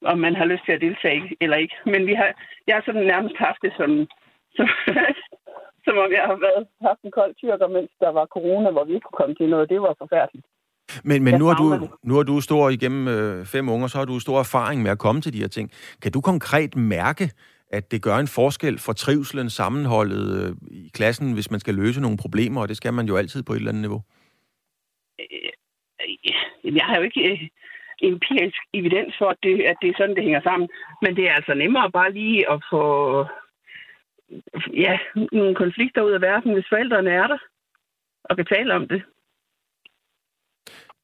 om 0.05 0.17
man 0.19 0.35
har 0.35 0.45
lyst 0.45 0.65
til 0.65 0.71
at 0.71 0.81
deltage 0.81 1.37
eller 1.41 1.57
ikke. 1.57 1.75
Men 1.85 2.07
vi 2.07 2.13
har, 2.13 2.29
jeg 2.67 2.75
har 2.75 2.83
sådan 2.85 3.05
nærmest 3.05 3.35
haft 3.37 3.61
det 3.61 3.73
som, 3.77 4.07
som, 4.55 4.67
som 5.85 5.97
om 5.97 6.11
jeg 6.11 6.23
har 6.31 6.35
været, 6.35 6.67
haft 6.81 7.01
en 7.03 7.11
kold 7.11 7.35
tyrker, 7.35 7.67
mens 7.67 7.91
der 7.99 8.09
var 8.09 8.25
corona, 8.25 8.71
hvor 8.71 8.83
vi 8.83 8.93
ikke 8.93 9.05
kunne 9.05 9.21
komme 9.21 9.35
til 9.35 9.49
noget. 9.49 9.69
Det 9.69 9.81
var 9.81 9.95
forfærdeligt. 9.97 10.45
Men, 11.03 11.23
men 11.23 11.33
nu, 11.39 11.45
har 11.45 11.55
du, 11.55 11.89
nu 12.03 12.15
har 12.15 12.23
du 12.23 12.41
stor 12.41 12.69
igennem 12.69 13.07
øh, 13.07 13.45
fem 13.45 13.69
unger, 13.69 13.87
så 13.87 13.97
har 13.97 14.05
du 14.05 14.19
stor 14.19 14.39
erfaring 14.39 14.81
med 14.81 14.91
at 14.91 14.99
komme 14.99 15.21
til 15.21 15.33
de 15.33 15.39
her 15.39 15.47
ting. 15.47 15.71
Kan 16.01 16.11
du 16.11 16.21
konkret 16.21 16.75
mærke, 16.75 17.31
at 17.71 17.91
det 17.91 18.01
gør 18.01 18.17
en 18.17 18.27
forskel 18.27 18.79
for 18.79 18.93
trivselen, 18.93 19.49
sammenholdet 19.49 20.25
øh, 20.39 20.55
i 20.71 20.91
klassen, 20.93 21.33
hvis 21.33 21.51
man 21.51 21.59
skal 21.59 21.75
løse 21.75 22.01
nogle 22.01 22.17
problemer, 22.17 22.61
og 22.61 22.69
det 22.69 22.77
skal 22.77 22.93
man 22.93 23.05
jo 23.05 23.15
altid 23.17 23.43
på 23.43 23.53
et 23.53 23.57
eller 23.57 23.71
andet 23.71 23.81
niveau? 23.81 24.01
Øh, 25.19 26.75
jeg 26.75 26.85
har 26.85 26.95
jo 26.97 27.03
ikke 27.03 27.31
øh, 27.31 27.49
empirisk 28.01 28.61
evidens 28.73 29.15
for, 29.17 29.29
at 29.29 29.37
det, 29.43 29.61
at 29.61 29.77
det 29.81 29.89
er 29.89 29.93
sådan, 29.97 30.15
det 30.15 30.23
hænger 30.23 30.41
sammen. 30.41 30.69
Men 31.01 31.15
det 31.15 31.29
er 31.29 31.33
altså 31.33 31.53
nemmere 31.53 31.91
bare 31.91 32.13
lige 32.13 32.51
at 32.51 32.63
få 32.71 32.83
ja, 34.73 34.97
nogle 35.31 35.55
konflikter 35.55 36.01
ud 36.01 36.11
af 36.11 36.21
verden, 36.21 36.53
hvis 36.53 36.69
forældrene 36.69 37.11
er 37.11 37.27
der 37.27 37.37
og 38.23 38.35
kan 38.35 38.45
tale 38.45 38.73
om 38.73 38.87
det. 38.87 39.03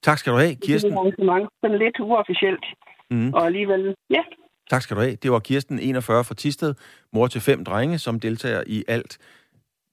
Tak 0.04 0.18
skal 0.18 0.34
du 0.34 0.38
have, 0.38 0.56
Kirsten. 0.56 0.92
Det 0.92 0.98
er 0.98 1.48
sådan 1.64 1.80
lidt 1.80 2.00
uofficielt. 2.00 2.66
Mm. 3.12 3.34
Og 3.34 3.46
alligevel, 3.46 3.96
ja. 4.10 4.22
Tak 4.70 4.82
skal 4.82 4.96
du 4.98 5.02
have. 5.02 5.16
Det 5.16 5.32
var 5.32 5.40
Kirsten, 5.40 5.80
41 5.80 6.24
fra 6.24 6.36
Tisted, 6.36 6.74
mor 7.14 7.28
til 7.28 7.42
fem 7.42 7.64
drenge, 7.66 7.98
som 7.98 8.20
deltager 8.20 8.64
i 8.68 8.84
alt, 8.88 9.18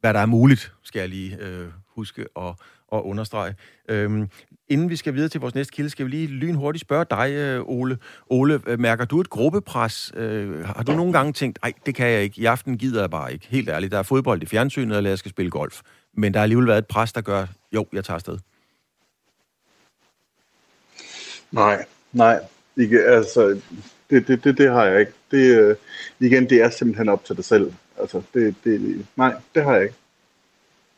hvad 0.00 0.14
der 0.14 0.20
er 0.20 0.26
muligt, 0.26 0.72
skal 0.82 1.00
jeg 1.00 1.08
lige 1.08 1.36
øh, 1.40 1.66
huske 1.96 2.26
at, 2.36 2.48
at 2.92 3.00
understrege. 3.00 3.54
Øhm, 3.88 4.28
inden 4.68 4.90
vi 4.90 4.96
skal 4.96 5.14
videre 5.14 5.28
til 5.28 5.40
vores 5.40 5.54
næste 5.54 5.72
kilde, 5.72 5.90
skal 5.90 6.06
vi 6.06 6.10
lige 6.10 6.26
lynhurtigt 6.26 6.82
spørge 6.82 7.04
dig, 7.10 7.30
øh, 7.32 7.62
Ole. 7.66 7.98
Ole, 8.30 8.60
øh, 8.66 8.80
mærker 8.80 9.04
du 9.04 9.20
et 9.20 9.30
gruppepres? 9.30 10.12
Øh, 10.16 10.64
har 10.64 10.82
du 10.82 10.92
nogle 10.92 11.12
gange 11.12 11.32
tænkt, 11.32 11.58
nej, 11.62 11.72
det 11.86 11.94
kan 11.94 12.06
jeg 12.06 12.22
ikke. 12.22 12.40
I 12.40 12.44
aften 12.44 12.78
gider 12.78 13.00
jeg 13.00 13.10
bare 13.10 13.32
ikke. 13.32 13.46
Helt 13.46 13.68
ærligt, 13.68 13.92
der 13.92 13.98
er 13.98 14.02
fodbold 14.02 14.42
i 14.42 14.46
fjernsynet, 14.46 14.96
eller 14.96 15.10
jeg 15.10 15.18
skal 15.18 15.30
spille 15.30 15.50
golf. 15.50 15.80
Men 16.14 16.34
der 16.34 16.38
har 16.38 16.42
alligevel 16.42 16.66
været 16.66 16.78
et 16.78 16.86
pres, 16.86 17.12
der 17.12 17.20
gør, 17.20 17.46
jo, 17.74 17.86
jeg 17.92 18.04
tager 18.04 18.14
afsted. 18.14 18.38
Nej, 21.52 21.84
nej. 22.12 22.40
Ikke, 22.76 23.04
altså, 23.04 23.60
det, 24.10 24.28
det, 24.28 24.44
det, 24.44 24.58
det 24.58 24.70
har 24.70 24.84
jeg 24.84 25.00
ikke. 25.00 25.12
Det, 25.30 25.58
øh, 25.58 25.76
igen, 26.20 26.50
det 26.50 26.62
er 26.62 26.70
simpelthen 26.70 27.08
op 27.08 27.24
til 27.24 27.36
dig 27.36 27.44
selv. 27.44 27.72
Altså, 28.00 28.22
det, 28.34 28.54
det, 28.64 29.06
nej, 29.16 29.34
det 29.54 29.64
har 29.64 29.74
jeg 29.74 29.82
ikke. 29.82 29.94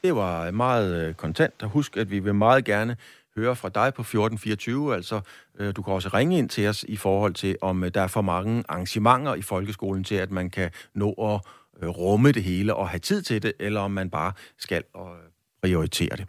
Det 0.05 0.17
var 0.17 0.51
meget 0.51 1.09
øh, 1.09 1.15
kontant. 1.15 1.63
Og 1.63 1.69
husk, 1.69 1.97
at 1.97 2.11
vi 2.11 2.19
vil 2.19 2.35
meget 2.35 2.65
gerne 2.65 2.97
høre 3.37 3.57
fra 3.57 3.69
dig 3.69 3.95
på 3.95 4.03
1424. 4.03 4.95
Altså, 4.95 5.21
øh, 5.59 5.77
du 5.77 5.83
kan 5.83 5.95
også 5.95 6.09
ringe 6.09 6.39
ind 6.39 6.49
til 6.49 6.69
os 6.69 6.85
i 6.89 6.97
forhold 6.97 7.35
til, 7.35 7.57
om 7.61 7.85
øh, 7.85 7.91
der 7.95 8.01
er 8.01 8.07
for 8.07 8.23
mange 8.23 8.65
arrangementer 8.69 9.35
i 9.35 9.43
folkeskolen 9.43 10.05
til, 10.05 10.15
at 10.15 10.31
man 10.31 10.51
kan 10.51 10.71
nå 10.95 11.13
at 11.13 11.41
øh, 11.83 11.89
rumme 11.89 12.33
det 12.33 12.43
hele 12.43 12.75
og 12.75 12.89
have 12.89 13.01
tid 13.01 13.23
til 13.23 13.43
det, 13.43 13.53
eller 13.59 13.81
om 13.81 13.91
man 13.91 14.11
bare 14.11 14.33
skal 14.59 14.83
og 14.95 15.11
øh, 15.11 15.31
prioritere 15.63 16.17
det. 16.17 16.27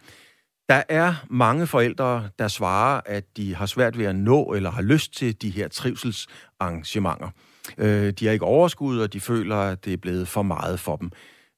Der 0.70 0.82
er 0.88 1.14
mange 1.30 1.66
forældre, 1.66 2.28
der 2.38 2.48
svarer, 2.48 3.00
at 3.06 3.36
de 3.36 3.54
har 3.54 3.66
svært 3.66 3.98
ved 3.98 4.06
at 4.06 4.16
nå 4.16 4.44
eller 4.44 4.70
har 4.70 4.82
lyst 4.82 5.16
til 5.16 5.42
de 5.42 5.50
her 5.50 5.68
trivselsarrangementer. 5.68 7.28
Øh, 7.78 8.10
de 8.12 8.26
har 8.26 8.32
ikke 8.32 8.44
overskud, 8.44 8.98
og 8.98 9.12
de 9.12 9.20
føler, 9.20 9.56
at 9.56 9.84
det 9.84 9.92
er 9.92 9.96
blevet 9.96 10.28
for 10.28 10.42
meget 10.42 10.80
for 10.80 10.96
dem. 10.96 11.10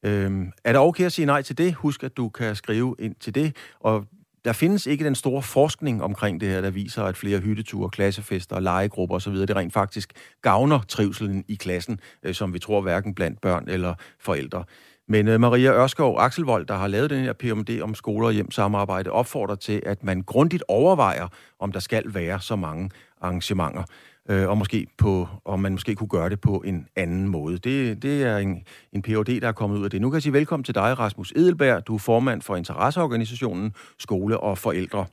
Øh, 0.03 0.46
er 0.64 0.72
det 0.72 0.81
okay 0.81 1.05
at 1.05 1.12
sige 1.12 1.27
nej 1.27 1.42
til 1.42 1.59
det? 1.59 1.75
Husk, 1.75 2.03
at 2.03 2.16
du 2.16 2.29
kan 2.29 2.57
skrive 2.57 2.96
ind 2.98 3.14
til 3.14 3.35
det. 3.35 3.57
Og 3.81 4.05
der 4.44 4.53
findes 4.53 4.87
ikke 4.87 5.05
den 5.05 5.14
store 5.14 5.42
forskning 5.42 6.03
omkring 6.03 6.40
det 6.40 6.48
her, 6.48 6.61
der 6.61 6.70
viser, 6.70 7.05
at 7.05 7.16
flere 7.16 7.40
hytteture, 7.40 7.90
klassefester, 7.90 8.61
legegrupper 8.61 9.16
osv., 9.16 9.35
det 9.35 9.57
rent 9.57 9.72
faktisk 9.72 10.12
gavner 10.42 10.81
trivselen 10.88 11.44
i 11.48 11.55
klassen, 11.55 12.01
øh, 12.22 12.35
som 12.35 12.55
vi 12.55 12.59
tror 12.59 12.81
hverken 12.81 13.14
blandt 13.14 13.40
børn 13.40 13.68
eller 13.68 13.94
forældre. 14.20 14.64
Men 15.12 15.29
øh, 15.29 15.40
Maria 15.40 15.72
Ørskov 15.72 16.18
Axelvold, 16.18 16.66
der 16.66 16.75
har 16.75 16.87
lavet 16.87 17.11
den 17.11 17.25
her 17.25 17.33
PMD 17.33 17.81
om 17.83 17.94
skoler 17.94 18.27
og 18.27 18.33
hjem 18.33 18.51
samarbejde, 18.51 19.11
opfordrer 19.11 19.55
til, 19.55 19.83
at 19.87 20.05
man 20.05 20.22
grundigt 20.22 20.64
overvejer, 20.68 21.29
om 21.59 21.72
der 21.72 21.81
skal 21.81 22.14
være 22.14 22.40
så 22.40 22.57
mange 22.57 22.90
arrangementer, 23.20 23.83
øh, 24.29 24.48
og 24.48 24.59
måske 24.59 24.87
på, 24.98 25.29
om 25.44 25.61
man 25.61 25.72
måske 25.72 25.94
kunne 25.94 26.09
gøre 26.09 26.31
det 26.31 26.40
på 26.40 26.62
en 26.66 26.87
anden 26.96 27.29
måde. 27.29 27.59
Det, 27.59 28.03
det 28.03 28.22
er 28.22 28.38
en, 28.38 28.64
en 28.92 29.03
PhD, 29.03 29.40
der 29.40 29.48
er 29.48 29.53
kommet 29.53 29.79
ud 29.79 29.85
af 29.85 29.90
det. 29.90 30.01
Nu 30.01 30.11
kan 30.11 30.14
jeg 30.14 30.22
sige 30.22 30.33
velkommen 30.33 30.64
til 30.64 30.75
dig, 30.75 30.98
Rasmus 30.98 31.33
Edelberg. 31.37 31.87
Du 31.87 31.94
er 31.94 31.98
formand 31.98 32.42
for 32.42 32.57
interesseorganisationen 32.57 33.75
Skole 33.98 34.40
og 34.40 34.59
Forældre. 34.59 35.07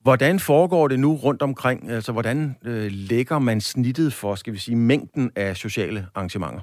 Hvordan 0.00 0.40
foregår 0.40 0.88
det 0.88 1.00
nu 1.00 1.14
rundt 1.16 1.42
omkring? 1.42 1.90
Altså, 1.90 2.12
hvordan 2.12 2.56
øh, 2.64 2.88
lægger 2.90 3.38
man 3.38 3.60
snittet 3.60 4.12
for, 4.12 4.34
skal 4.34 4.52
vi 4.52 4.58
sige, 4.58 4.76
mængden 4.76 5.30
af 5.36 5.56
sociale 5.56 6.06
arrangementer? 6.14 6.60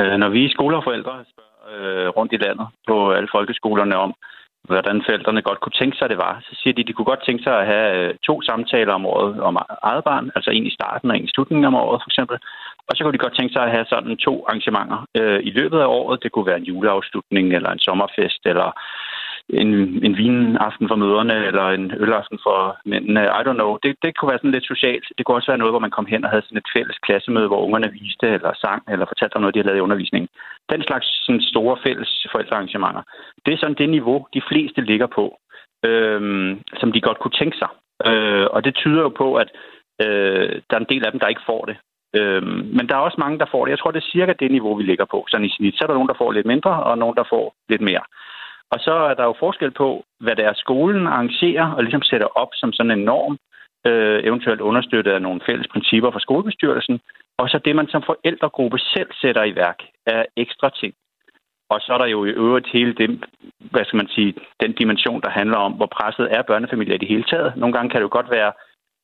Øh, 0.00 0.16
når 0.22 0.28
vi 0.28 0.48
skoleforældre 0.48 0.54
skoler 0.54 0.76
og 0.76 0.84
forældre 0.84 1.14
spørger 1.32 1.54
øh, 1.72 2.08
rundt 2.08 2.32
i 2.32 2.36
landet 2.36 2.66
på 2.88 3.12
alle 3.12 3.28
folkeskolerne 3.32 3.96
om, 3.96 4.14
hvordan 4.70 5.02
forældrene 5.06 5.42
godt 5.42 5.60
kunne 5.60 5.78
tænke 5.80 5.96
sig, 5.96 6.04
at 6.04 6.10
det 6.10 6.24
var. 6.26 6.34
Så 6.46 6.52
siger 6.60 6.74
de, 6.74 6.80
at 6.80 6.88
de 6.88 6.92
kunne 6.92 7.10
godt 7.12 7.24
tænke 7.26 7.42
sig 7.42 7.54
at 7.60 7.66
have 7.66 7.88
øh, 7.98 8.14
to 8.28 8.42
samtaler 8.42 8.92
om 8.94 9.06
året 9.06 9.40
om 9.48 9.56
eget 9.82 10.04
barn, 10.04 10.30
altså 10.36 10.50
en 10.50 10.66
i 10.66 10.76
starten 10.78 11.10
og 11.10 11.16
en 11.16 11.24
i 11.24 11.32
slutningen 11.34 11.64
om 11.64 11.74
året 11.74 12.02
for 12.02 12.10
eksempel. 12.10 12.36
Og 12.88 12.92
så 12.94 13.00
kunne 13.00 13.16
de 13.16 13.24
godt 13.24 13.36
tænke 13.36 13.52
sig 13.52 13.62
at 13.64 13.74
have 13.76 13.86
sådan 13.88 14.16
to 14.16 14.44
arrangementer 14.48 14.98
øh, 15.18 15.40
i 15.48 15.50
løbet 15.50 15.78
af 15.80 15.86
året. 15.86 16.22
Det 16.22 16.32
kunne 16.32 16.46
være 16.46 16.62
en 16.62 16.70
juleafslutning 16.72 17.46
eller 17.54 17.70
en 17.70 17.84
sommerfest 17.86 18.42
eller 18.52 18.68
en, 19.48 19.70
en 20.06 20.16
vinaften 20.16 20.88
for 20.88 20.96
møderne, 20.96 21.46
eller 21.46 21.66
en 21.68 21.92
ølaften 22.04 22.38
for 22.46 22.76
mændene. 22.84 23.22
I 23.38 23.42
don't 23.46 23.60
know. 23.60 23.78
Det, 23.82 23.96
det 24.02 24.16
kunne 24.16 24.30
være 24.30 24.38
sådan 24.38 24.56
lidt 24.56 24.66
socialt. 24.66 25.06
Det 25.18 25.26
kunne 25.26 25.36
også 25.36 25.50
være 25.50 25.58
noget, 25.58 25.72
hvor 25.72 25.84
man 25.86 25.96
kom 25.96 26.06
hen 26.06 26.24
og 26.24 26.30
havde 26.30 26.42
sådan 26.42 26.58
et 26.58 26.72
fælles 26.76 26.98
klassemøde, 26.98 27.46
hvor 27.46 27.64
ungerne 27.66 27.92
viste, 27.92 28.26
eller 28.36 28.52
sang, 28.64 28.82
eller 28.92 29.06
fortalte 29.06 29.36
om 29.36 29.42
noget, 29.42 29.54
de 29.54 29.58
havde 29.58 29.68
lavet 29.68 29.78
i 29.78 29.86
undervisningen. 29.86 30.28
Den 30.72 30.82
slags 30.82 31.06
sådan 31.24 31.42
store 31.42 31.76
fælles 31.86 32.26
forældrearrangementer. 32.32 33.02
Det 33.46 33.54
er 33.54 33.58
sådan 33.58 33.80
det 33.82 33.88
niveau, 33.88 34.26
de 34.34 34.42
fleste 34.48 34.80
ligger 34.80 35.06
på, 35.06 35.24
øhm, 35.84 36.60
som 36.80 36.92
de 36.92 37.00
godt 37.00 37.18
kunne 37.18 37.38
tænke 37.40 37.56
sig. 37.62 37.70
Øh, 38.08 38.46
og 38.54 38.64
det 38.64 38.74
tyder 38.74 39.02
jo 39.02 39.08
på, 39.08 39.34
at 39.42 39.48
øh, 40.04 40.50
der 40.68 40.74
er 40.76 40.82
en 40.82 40.92
del 40.92 41.04
af 41.06 41.12
dem, 41.12 41.20
der 41.20 41.32
ikke 41.32 41.48
får 41.50 41.64
det. 41.64 41.76
Øhm, 42.18 42.64
men 42.76 42.88
der 42.88 42.94
er 42.96 43.06
også 43.06 43.18
mange, 43.24 43.38
der 43.38 43.46
får 43.50 43.64
det. 43.64 43.70
Jeg 43.70 43.78
tror, 43.78 43.90
det 43.90 44.02
er 44.02 44.12
cirka 44.12 44.32
det 44.32 44.50
niveau, 44.50 44.74
vi 44.76 44.82
ligger 44.82 45.04
på. 45.04 45.24
Sådan 45.28 45.46
i 45.46 45.54
snit. 45.56 45.74
Så 45.74 45.84
er 45.84 45.86
der 45.86 45.94
nogen, 45.94 46.08
der 46.08 46.20
får 46.22 46.32
lidt 46.32 46.46
mindre, 46.46 46.82
og 46.88 46.98
nogen, 46.98 47.16
der 47.16 47.24
får 47.32 47.54
lidt 47.68 47.80
mere. 47.80 48.04
Og 48.72 48.78
så 48.80 48.92
er 48.92 49.14
der 49.14 49.24
jo 49.24 49.34
forskel 49.38 49.70
på, 49.70 50.04
hvad 50.20 50.36
det 50.36 50.44
er, 50.44 50.52
skolen 50.54 51.06
arrangerer 51.06 51.72
og 51.72 51.82
ligesom 51.82 52.02
sætter 52.02 52.26
op 52.26 52.48
som 52.52 52.72
sådan 52.72 52.98
en 52.98 53.04
norm, 53.04 53.38
øh, 53.86 54.20
eventuelt 54.24 54.60
understøttet 54.60 55.12
af 55.12 55.22
nogle 55.22 55.40
fælles 55.46 55.68
principper 55.72 56.10
for 56.10 56.18
skolebestyrelsen, 56.18 57.00
og 57.38 57.48
så 57.48 57.58
det, 57.64 57.76
man 57.76 57.88
som 57.88 58.02
forældregruppe 58.06 58.78
selv 58.78 59.10
sætter 59.20 59.44
i 59.44 59.56
værk 59.56 59.78
af 60.06 60.26
ekstra 60.36 60.70
ting. 60.80 60.94
Og 61.70 61.80
så 61.80 61.92
er 61.94 61.98
der 61.98 62.06
jo 62.06 62.24
i 62.24 62.30
øvrigt 62.30 62.68
hele 62.72 62.94
den, 62.94 63.24
hvad 63.58 63.84
skal 63.84 63.96
man 63.96 64.08
sige, 64.08 64.34
den 64.60 64.72
dimension, 64.72 65.20
der 65.20 65.30
handler 65.30 65.56
om, 65.56 65.72
hvor 65.72 65.86
presset 65.86 66.28
er 66.30 66.42
børnefamilier 66.42 66.94
i 66.94 66.98
det 66.98 67.08
hele 67.08 67.24
taget. 67.24 67.56
Nogle 67.56 67.72
gange 67.72 67.90
kan 67.90 67.98
det 67.98 68.08
jo 68.08 68.16
godt 68.18 68.30
være 68.30 68.52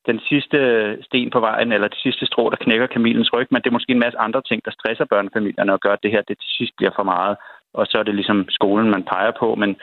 den 0.05 0.19
sidste 0.29 0.57
sten 1.03 1.29
på 1.29 1.39
vejen, 1.39 1.71
eller 1.71 1.87
det 1.87 1.97
sidste 1.97 2.25
strå, 2.25 2.49
der 2.49 2.55
knækker 2.55 2.87
kamilens 2.87 3.33
ryg, 3.33 3.47
men 3.51 3.61
det 3.61 3.67
er 3.69 3.77
måske 3.77 3.91
en 3.91 4.05
masse 4.05 4.19
andre 4.19 4.41
ting, 4.41 4.65
der 4.65 4.71
stresser 4.71 5.05
børnefamilierne 5.05 5.73
og 5.73 5.79
gør, 5.79 5.93
at 5.93 6.03
det 6.03 6.11
her 6.11 6.21
det 6.21 6.37
til 6.39 6.49
sidst 6.57 6.73
bliver 6.77 6.91
for 6.95 7.03
meget 7.03 7.37
og 7.73 7.85
så 7.89 7.97
er 7.97 8.03
det 8.03 8.15
ligesom 8.15 8.45
skolen, 8.49 8.89
man 8.89 9.03
peger 9.03 9.31
på, 9.39 9.55
men 9.55 9.75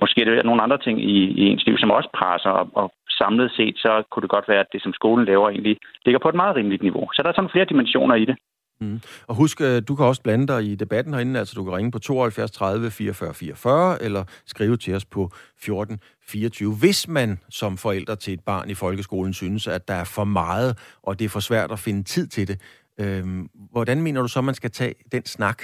måske 0.00 0.20
er 0.20 0.24
det 0.24 0.44
nogle 0.44 0.62
andre 0.62 0.78
ting 0.78 0.96
i, 1.00 1.16
i 1.40 1.42
ens 1.50 1.66
liv, 1.66 1.76
som 1.78 1.90
også 1.90 2.10
presser, 2.18 2.50
og, 2.50 2.66
og 2.80 2.92
samlet 3.20 3.50
set, 3.56 3.76
så 3.84 3.92
kunne 4.10 4.22
det 4.24 4.30
godt 4.36 4.48
være, 4.48 4.60
at 4.60 4.72
det, 4.72 4.82
som 4.82 4.92
skolen 4.92 5.24
laver, 5.26 5.48
egentlig 5.50 5.76
ligger 6.04 6.20
på 6.22 6.28
et 6.28 6.40
meget 6.42 6.56
rimeligt 6.56 6.82
niveau. 6.82 7.04
Så 7.12 7.22
der 7.22 7.28
er 7.28 7.36
sådan 7.36 7.54
flere 7.54 7.70
dimensioner 7.72 8.14
i 8.14 8.24
det. 8.24 8.36
Mm. 8.80 9.00
Og 9.26 9.34
husk, 9.34 9.60
øh, 9.60 9.82
du 9.88 9.94
kan 9.96 10.06
også 10.06 10.22
blande 10.22 10.46
dig 10.46 10.64
i 10.64 10.74
debatten 10.74 11.14
herinde, 11.14 11.38
altså 11.38 11.54
du 11.56 11.64
kan 11.64 11.72
ringe 11.72 11.90
på 11.90 11.98
72 11.98 12.50
30 12.50 12.90
44 12.90 13.34
44, 13.34 14.02
eller 14.02 14.24
skrive 14.46 14.76
til 14.76 14.94
os 14.94 15.04
på 15.04 15.30
14 15.62 16.00
24. 16.28 16.74
Hvis 16.80 17.08
man 17.08 17.38
som 17.50 17.76
forældre 17.76 18.16
til 18.16 18.34
et 18.34 18.40
barn 18.46 18.70
i 18.70 18.74
folkeskolen 18.74 19.32
synes, 19.32 19.66
at 19.66 19.88
der 19.88 19.94
er 19.94 20.04
for 20.04 20.24
meget, 20.24 20.98
og 21.02 21.18
det 21.18 21.24
er 21.24 21.28
for 21.28 21.40
svært 21.40 21.72
at 21.72 21.78
finde 21.78 22.02
tid 22.02 22.26
til 22.26 22.48
det, 22.48 22.58
øhm, 23.00 23.48
hvordan 23.72 24.02
mener 24.02 24.22
du 24.22 24.28
så, 24.28 24.40
man 24.40 24.54
skal 24.54 24.70
tage 24.70 24.94
den 25.12 25.24
snak? 25.24 25.62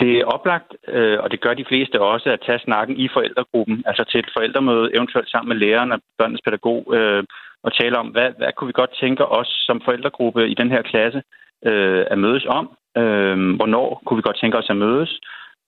Det 0.00 0.12
er 0.18 0.24
oplagt, 0.24 0.70
øh, 0.88 1.18
og 1.22 1.30
det 1.30 1.40
gør 1.40 1.54
de 1.54 1.68
fleste 1.68 2.00
også, 2.00 2.30
at 2.30 2.44
tage 2.46 2.58
snakken 2.58 2.96
i 2.96 3.08
forældregruppen, 3.08 3.82
altså 3.86 4.04
til 4.04 4.18
et 4.20 4.30
forældremøde, 4.36 4.94
eventuelt 4.96 5.30
sammen 5.30 5.48
med 5.48 5.56
læreren 5.56 5.92
og 5.92 6.00
børnenes 6.18 6.44
pædagog, 6.44 6.94
øh, 6.96 7.24
og 7.62 7.70
tale 7.74 7.98
om, 7.98 8.06
hvad, 8.06 8.30
hvad 8.38 8.52
kunne 8.52 8.66
vi 8.66 8.80
godt 8.80 8.98
tænke 9.00 9.26
os 9.26 9.50
som 9.66 9.80
forældregruppe 9.84 10.48
i 10.48 10.54
den 10.54 10.70
her 10.70 10.82
klasse 10.82 11.22
øh, 11.66 12.04
at 12.10 12.18
mødes 12.18 12.46
om? 12.58 12.64
Øh, 12.96 13.36
hvornår 13.58 14.02
kunne 14.04 14.16
vi 14.16 14.22
godt 14.28 14.40
tænke 14.40 14.58
os 14.58 14.70
at 14.70 14.76
mødes? 14.76 15.20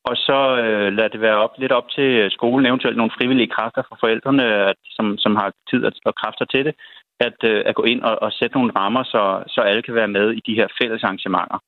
Og 0.04 0.16
så 0.16 0.38
øh, 0.62 0.92
lad 0.98 1.10
det 1.10 1.20
være 1.20 1.36
op, 1.44 1.54
lidt 1.58 1.72
op 1.72 1.88
til 1.90 2.30
skolen, 2.30 2.66
eventuelt 2.66 2.96
nogle 2.96 3.16
frivillige 3.18 3.52
kræfter 3.56 3.82
fra 3.88 3.96
forældrene, 4.00 4.44
at, 4.44 4.76
som, 4.96 5.18
som 5.18 5.36
har 5.36 5.52
tid 5.70 5.84
og 6.04 6.14
kræfter 6.14 6.44
til 6.44 6.64
det, 6.64 6.74
at, 7.20 7.38
øh, 7.50 7.62
at 7.66 7.74
gå 7.74 7.82
ind 7.82 8.02
og, 8.02 8.22
og 8.22 8.32
sætte 8.32 8.56
nogle 8.56 8.72
rammer, 8.76 9.02
så, 9.02 9.42
så 9.54 9.60
alle 9.60 9.82
kan 9.82 9.94
være 9.94 10.14
med 10.16 10.26
i 10.32 10.40
de 10.46 10.54
her 10.54 10.68
fælles 10.80 11.02
arrangementer. 11.04 11.58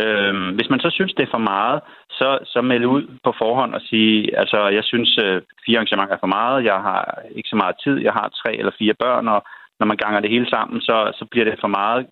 Øhm, 0.00 0.48
hvis 0.56 0.70
man 0.70 0.80
så 0.80 0.90
synes, 0.90 1.14
det 1.14 1.22
er 1.22 1.30
for 1.30 1.46
meget, 1.52 1.80
så, 2.10 2.38
så 2.44 2.60
meld 2.62 2.84
ud 2.84 3.02
på 3.24 3.34
forhånd 3.38 3.74
og 3.74 3.80
sige, 3.80 4.38
altså 4.38 4.68
jeg 4.68 4.84
synes, 4.84 5.18
øh, 5.24 5.42
fire 5.66 5.76
arrangementer 5.78 6.14
er 6.14 6.20
for 6.20 6.34
meget, 6.38 6.64
jeg 6.64 6.74
har 6.74 7.18
ikke 7.36 7.48
så 7.48 7.56
meget 7.56 7.76
tid, 7.84 7.96
jeg 7.98 8.12
har 8.12 8.28
tre 8.28 8.56
eller 8.56 8.72
fire 8.78 8.94
børn, 8.94 9.28
og 9.28 9.44
når 9.80 9.86
man 9.86 9.96
ganger 9.96 10.20
det 10.20 10.30
hele 10.30 10.48
sammen, 10.50 10.80
så, 10.80 10.96
så 11.18 11.24
bliver 11.30 11.44
det 11.44 11.60
for 11.60 11.68
meget. 11.68 12.06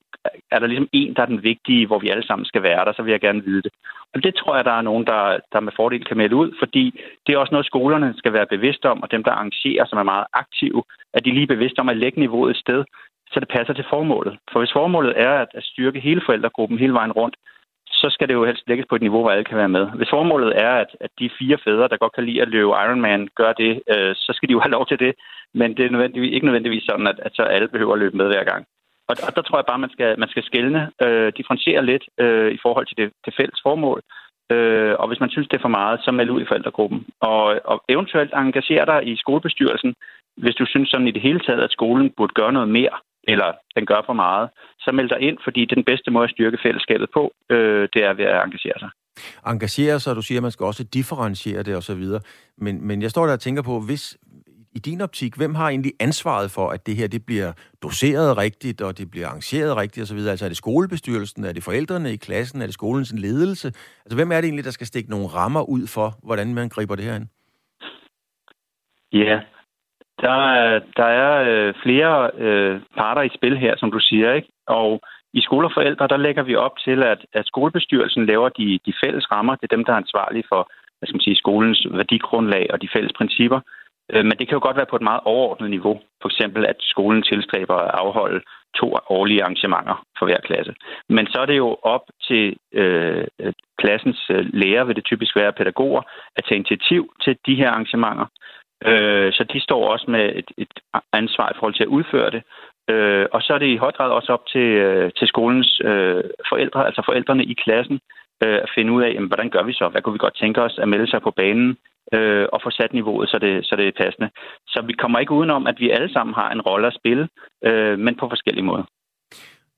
Er 0.51 0.59
der 0.59 0.67
ligesom 0.67 0.89
en, 0.93 1.15
der 1.15 1.23
er 1.23 1.27
den 1.27 1.43
vigtige, 1.43 1.87
hvor 1.87 1.99
vi 1.99 2.09
alle 2.09 2.27
sammen 2.27 2.47
skal 2.47 2.63
være 2.63 2.85
der, 2.85 2.93
så 2.93 3.03
vil 3.03 3.11
jeg 3.11 3.21
gerne 3.21 3.45
vide 3.45 3.63
det. 3.63 3.73
Og 4.15 4.23
det 4.25 4.35
tror 4.35 4.57
jeg, 4.57 4.65
der 4.65 4.73
er 4.73 4.83
nogen, 4.83 5.07
der, 5.07 5.39
der 5.53 5.61
med 5.61 5.73
fordel 5.77 6.05
kan 6.05 6.17
melde 6.17 6.37
ud, 6.37 6.51
fordi 6.59 7.01
det 7.27 7.33
er 7.33 7.39
også 7.39 7.55
noget, 7.55 7.67
skolerne 7.67 8.15
skal 8.17 8.33
være 8.33 8.47
bevidste 8.55 8.91
om, 8.91 9.03
og 9.03 9.11
dem, 9.11 9.25
der 9.25 9.33
arrangerer, 9.33 9.85
som 9.87 9.99
er 9.99 10.03
meget 10.03 10.27
aktive, 10.33 10.83
at 11.15 11.25
de 11.25 11.31
lige 11.31 11.43
er 11.43 11.55
bevidste 11.55 11.81
om 11.81 11.89
at 11.89 11.97
lægge 11.97 12.21
niveauet 12.21 12.51
et 12.51 12.57
sted, 12.57 12.85
så 13.33 13.41
det 13.41 13.49
passer 13.49 13.75
til 13.75 13.91
formålet. 13.91 14.39
For 14.53 14.59
hvis 14.61 14.73
formålet 14.73 15.13
er 15.17 15.33
at, 15.33 15.49
at 15.55 15.65
styrke 15.65 16.01
hele 16.01 16.23
forældregruppen 16.27 16.79
hele 16.79 16.93
vejen 16.93 17.13
rundt, 17.13 17.37
så 18.03 18.09
skal 18.11 18.29
det 18.29 18.35
jo 18.35 18.45
helst 18.45 18.69
lægges 18.69 18.87
på 18.89 18.95
et 18.97 19.07
niveau, 19.07 19.21
hvor 19.21 19.31
alle 19.31 19.45
kan 19.45 19.61
være 19.63 19.75
med. 19.77 19.85
Hvis 19.99 20.15
formålet 20.17 20.53
er, 20.67 20.73
at, 20.83 20.91
at 21.01 21.11
de 21.19 21.31
fire 21.39 21.59
fædre, 21.65 21.89
der 21.89 22.03
godt 22.03 22.15
kan 22.15 22.25
lide 22.25 22.43
at 22.43 22.49
løbe 22.49 22.71
Ironman, 22.83 23.29
gør 23.41 23.53
det, 23.53 23.73
øh, 23.95 24.13
så 24.15 24.31
skal 24.35 24.49
de 24.49 24.53
jo 24.57 24.61
have 24.65 24.77
lov 24.77 24.87
til 24.87 24.99
det. 24.99 25.13
Men 25.55 25.77
det 25.77 25.85
er 25.85 25.91
nødvendigvis, 25.91 26.33
ikke 26.35 26.47
nødvendigvis 26.47 26.85
sådan, 26.91 27.07
at, 27.07 27.19
at 27.27 27.33
så 27.35 27.43
alle 27.43 27.69
behøver 27.69 27.93
at 27.95 27.99
løbe 27.99 28.17
med 28.17 28.27
hver 28.27 28.45
gang. 28.45 28.63
Og, 29.09 29.15
og 29.27 29.37
der 29.37 29.43
tror 29.43 29.59
jeg 29.59 29.71
bare, 29.71 29.85
man 29.85 29.95
skal, 29.95 30.19
man 30.19 30.29
skal 30.29 30.45
skælne, 30.45 30.91
øh, 31.05 31.33
differentiere 31.39 31.85
lidt 31.91 32.05
øh, 32.21 32.51
i 32.53 32.59
forhold 32.63 32.87
til 32.87 32.97
det, 32.97 33.13
det 33.25 33.35
fælles 33.39 33.61
formål. 33.67 34.01
Øh, 34.53 34.95
og 35.01 35.09
hvis 35.09 35.21
man 35.21 35.31
synes, 35.31 35.49
det 35.49 35.57
er 35.57 35.67
for 35.67 35.79
meget, 35.81 36.01
så 36.05 36.11
meld 36.13 36.31
ud 36.31 36.43
i 36.43 36.49
forældregruppen. 36.49 37.07
Og, 37.21 37.45
og 37.65 37.83
eventuelt 37.89 38.33
engagere 38.35 38.87
dig 38.87 39.01
i 39.09 39.17
skolebestyrelsen, 39.17 39.95
hvis 40.37 40.55
du 40.55 40.67
synes 40.67 40.89
sådan 40.89 41.09
i 41.09 41.17
det 41.17 41.23
hele 41.23 41.41
taget, 41.41 41.63
at 41.63 41.73
skolen 41.73 42.11
burde 42.17 42.35
gøre 42.35 42.53
noget 42.53 42.69
mere 42.69 42.97
eller 43.25 43.53
den 43.77 43.87
gør 43.87 44.03
for 44.07 44.13
meget, 44.13 44.51
så 44.81 44.93
meld 44.93 45.09
dig 45.09 45.21
ind, 45.21 45.39
fordi 45.45 45.61
det 45.61 45.71
er 45.71 45.75
den 45.75 45.85
bedste 45.85 46.11
måde 46.11 46.25
at 46.25 46.31
styrke 46.31 46.59
fællesskabet 46.63 47.09
på, 47.15 47.33
øh, 47.51 47.89
det 47.95 48.05
er 48.05 48.13
ved 48.15 48.25
at 48.25 48.45
engagere 48.45 48.79
sig. 48.79 48.91
Engagere 49.47 50.01
sig, 50.01 50.17
du 50.17 50.23
siger, 50.23 50.39
at 50.39 50.43
man 50.43 50.51
skal 50.51 50.67
også 50.67 50.85
differentiere 50.85 51.63
det 51.63 51.77
osv., 51.77 52.05
men, 52.59 52.87
men 52.87 53.03
jeg 53.03 53.11
står 53.11 53.27
der 53.27 53.33
og 53.33 53.41
tænker 53.41 53.63
på, 53.63 53.81
hvis 53.81 54.19
i 54.73 54.79
din 54.79 55.01
optik, 55.01 55.35
hvem 55.35 55.55
har 55.55 55.69
egentlig 55.69 55.93
ansvaret 56.01 56.51
for, 56.51 56.69
at 56.69 56.87
det 56.87 56.97
her 56.97 57.09
det 57.09 57.27
bliver 57.27 57.53
doseret 57.83 58.37
rigtigt, 58.37 58.81
og 58.81 58.99
det 58.99 59.11
bliver 59.11 59.27
arrangeret 59.27 59.77
rigtigt 59.77 60.05
osv.? 60.05 60.19
Altså 60.19 60.45
er 60.45 60.49
det 60.49 60.57
skolebestyrelsen, 60.57 61.45
er 61.45 61.53
det 61.53 61.63
forældrene 61.63 62.13
i 62.13 62.17
klassen, 62.17 62.63
er 62.63 62.67
det 62.67 62.75
skolens 62.75 63.13
ledelse? 63.13 63.69
Altså 64.05 64.15
hvem 64.15 64.33
er 64.33 64.37
det 64.37 64.45
egentlig, 64.45 64.65
der 64.65 64.71
skal 64.71 64.87
stikke 64.87 65.11
nogle 65.11 65.27
rammer 65.27 65.69
ud 65.69 65.87
for, 65.87 66.19
hvordan 66.23 66.55
man 66.55 66.69
griber 66.69 66.97
det 66.97 67.05
her 67.05 67.17
ind? 67.17 67.27
Ja, 69.13 69.41
der, 70.21 70.41
øh, 70.61 70.81
der 70.97 71.09
er 71.25 71.33
øh, 71.51 71.75
flere 71.83 72.31
øh, 72.39 72.81
parter 72.97 73.23
i 73.23 73.37
spil 73.37 73.57
her, 73.59 73.75
som 73.77 73.91
du 73.93 73.99
siger, 74.01 74.33
ikke? 74.33 74.49
Og 74.67 75.01
i 75.33 75.41
skole 75.41 75.67
og 75.67 75.73
forældre, 75.75 76.07
der 76.09 76.17
lægger 76.17 76.43
vi 76.43 76.55
op 76.55 76.79
til, 76.85 77.03
at, 77.03 77.27
at 77.33 77.47
skolebestyrelsen 77.47 78.27
laver 78.27 78.49
de, 78.49 78.79
de 78.87 78.93
fælles 79.05 79.31
rammer. 79.33 79.55
Det 79.55 79.63
er 79.63 79.77
dem, 79.77 79.85
der 79.85 79.93
er 79.93 79.97
ansvarlige 79.97 80.45
for 80.49 80.71
hvad 80.99 81.07
skal 81.07 81.17
man 81.17 81.29
sige, 81.29 81.43
skolens 81.45 81.87
værdigrundlag 81.91 82.67
og 82.73 82.83
de 82.83 82.89
fælles 82.95 83.13
principper. 83.17 83.61
Øh, 84.13 84.25
men 84.25 84.37
det 84.39 84.49
kan 84.49 84.57
jo 84.57 84.67
godt 84.67 84.77
være 84.77 84.91
på 84.91 84.97
et 84.97 85.09
meget 85.11 85.21
overordnet 85.25 85.71
niveau. 85.71 86.01
For 86.23 86.29
eksempel, 86.29 86.67
at 86.67 86.77
skolen 86.81 87.23
tilstræber 87.23 87.75
at 87.75 87.91
afholde 87.95 88.41
to 88.81 88.87
årlige 89.17 89.43
arrangementer 89.43 90.07
for 90.19 90.27
hver 90.27 90.41
klasse. 90.41 90.75
Men 91.09 91.27
så 91.27 91.39
er 91.41 91.47
det 91.47 91.57
jo 91.57 91.77
op 91.83 92.05
til 92.29 92.57
øh, 92.73 93.25
øh 93.41 93.53
klassens 93.79 94.21
øh, 94.31 94.47
lærer, 94.53 94.85
vil 94.85 94.97
det 94.97 95.05
typisk 95.05 95.37
være 95.37 95.53
pædagoger, 95.53 96.03
at 96.37 96.45
tage 96.45 96.57
initiativ 96.57 97.13
til 97.25 97.39
de 97.47 97.55
her 97.55 97.71
arrangementer. 97.71 98.27
Øh, 98.87 99.33
så 99.33 99.45
de 99.53 99.61
står 99.61 99.93
også 99.93 100.07
med 100.09 100.33
et, 100.35 100.51
et 100.57 100.75
ansvar 101.13 101.49
i 101.51 101.57
forhold 101.59 101.75
til 101.75 101.83
at 101.83 101.95
udføre 101.97 102.31
det. 102.31 102.43
Øh, 102.91 103.27
og 103.33 103.43
så 103.43 103.55
er 103.55 103.59
det 103.59 103.67
i 103.67 103.83
høj 103.85 103.93
grad 103.93 104.11
også 104.11 104.33
op 104.33 104.47
til, 104.47 104.69
øh, 104.87 105.11
til 105.19 105.27
skolens 105.29 105.81
øh, 105.85 106.25
forældre, 106.49 106.87
altså 106.87 107.03
forældrene 107.05 107.45
i 107.45 107.55
klassen, 107.65 108.01
øh, 108.45 108.59
at 108.65 108.71
finde 108.75 108.93
ud 108.93 109.03
af, 109.03 109.11
jamen, 109.15 109.29
hvordan 109.29 109.51
gør 109.51 109.63
vi 109.63 109.73
så? 109.73 109.89
Hvad 109.89 110.03
kunne 110.03 110.13
vi 110.13 110.27
godt 110.27 110.41
tænke 110.41 110.63
os 110.63 110.79
at 110.79 110.89
melde 110.89 111.11
sig 111.11 111.23
på 111.23 111.31
banen 111.31 111.77
øh, 112.15 112.47
og 112.53 112.61
få 112.63 112.71
sat 112.71 112.93
niveauet, 112.93 113.29
så 113.29 113.39
det, 113.39 113.67
så 113.67 113.77
det 113.77 113.89
er 113.89 114.03
passende. 114.05 114.31
Så 114.67 114.83
vi 114.87 114.93
kommer 114.93 115.19
ikke 115.19 115.33
udenom, 115.33 115.67
at 115.67 115.77
vi 115.79 115.91
alle 115.91 116.13
sammen 116.13 116.35
har 116.35 116.51
en 116.51 116.61
rolle 116.61 116.87
at 116.87 116.99
spille, 117.01 117.29
øh, 117.65 117.99
men 117.99 118.15
på 118.17 118.29
forskellige 118.29 118.65
måder. 118.65 118.85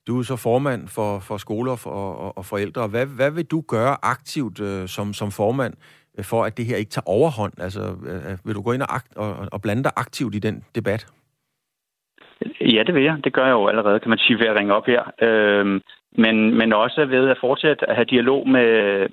Du 0.06 0.18
er 0.18 0.22
så 0.22 0.36
formand 0.36 0.88
for, 0.88 1.20
for 1.28 1.36
skoler 1.36 1.86
og, 1.86 2.20
og, 2.24 2.38
og 2.38 2.44
forældre. 2.44 2.88
Hvad, 2.88 3.06
hvad 3.06 3.30
vil 3.30 3.44
du 3.44 3.60
gøre 3.68 3.96
aktivt 4.02 4.60
øh, 4.60 4.88
som, 4.88 5.12
som 5.12 5.30
formand 5.30 5.74
for, 6.20 6.44
at 6.44 6.56
det 6.56 6.66
her 6.66 6.76
ikke 6.76 6.90
tager 6.90 7.08
overhånd? 7.08 7.52
Altså, 7.60 7.80
øh, 7.80 8.30
øh, 8.30 8.38
vil 8.44 8.54
du 8.54 8.62
gå 8.62 8.72
ind 8.72 8.82
og, 8.82 8.94
akt, 8.94 9.16
og, 9.16 9.48
og 9.52 9.62
blande 9.62 9.82
dig 9.82 9.92
aktivt 9.96 10.34
i 10.34 10.38
den 10.38 10.64
debat? 10.74 11.06
Ja, 12.60 12.82
det 12.86 12.94
vil 12.94 13.02
jeg. 13.02 13.16
Det 13.24 13.32
gør 13.32 13.44
jeg 13.44 13.52
jo 13.52 13.66
allerede, 13.66 14.00
kan 14.00 14.08
man 14.08 14.18
sige, 14.18 14.38
ved 14.38 14.46
at 14.46 14.56
ringe 14.56 14.74
op 14.74 14.86
her. 14.86 15.02
Øhm, 15.22 15.80
men, 16.16 16.54
men 16.58 16.72
også 16.72 17.04
ved 17.04 17.28
at 17.28 17.38
fortsætte 17.40 17.90
at 17.90 17.94
have 17.94 18.04
dialog 18.04 18.48
med, 18.48 18.68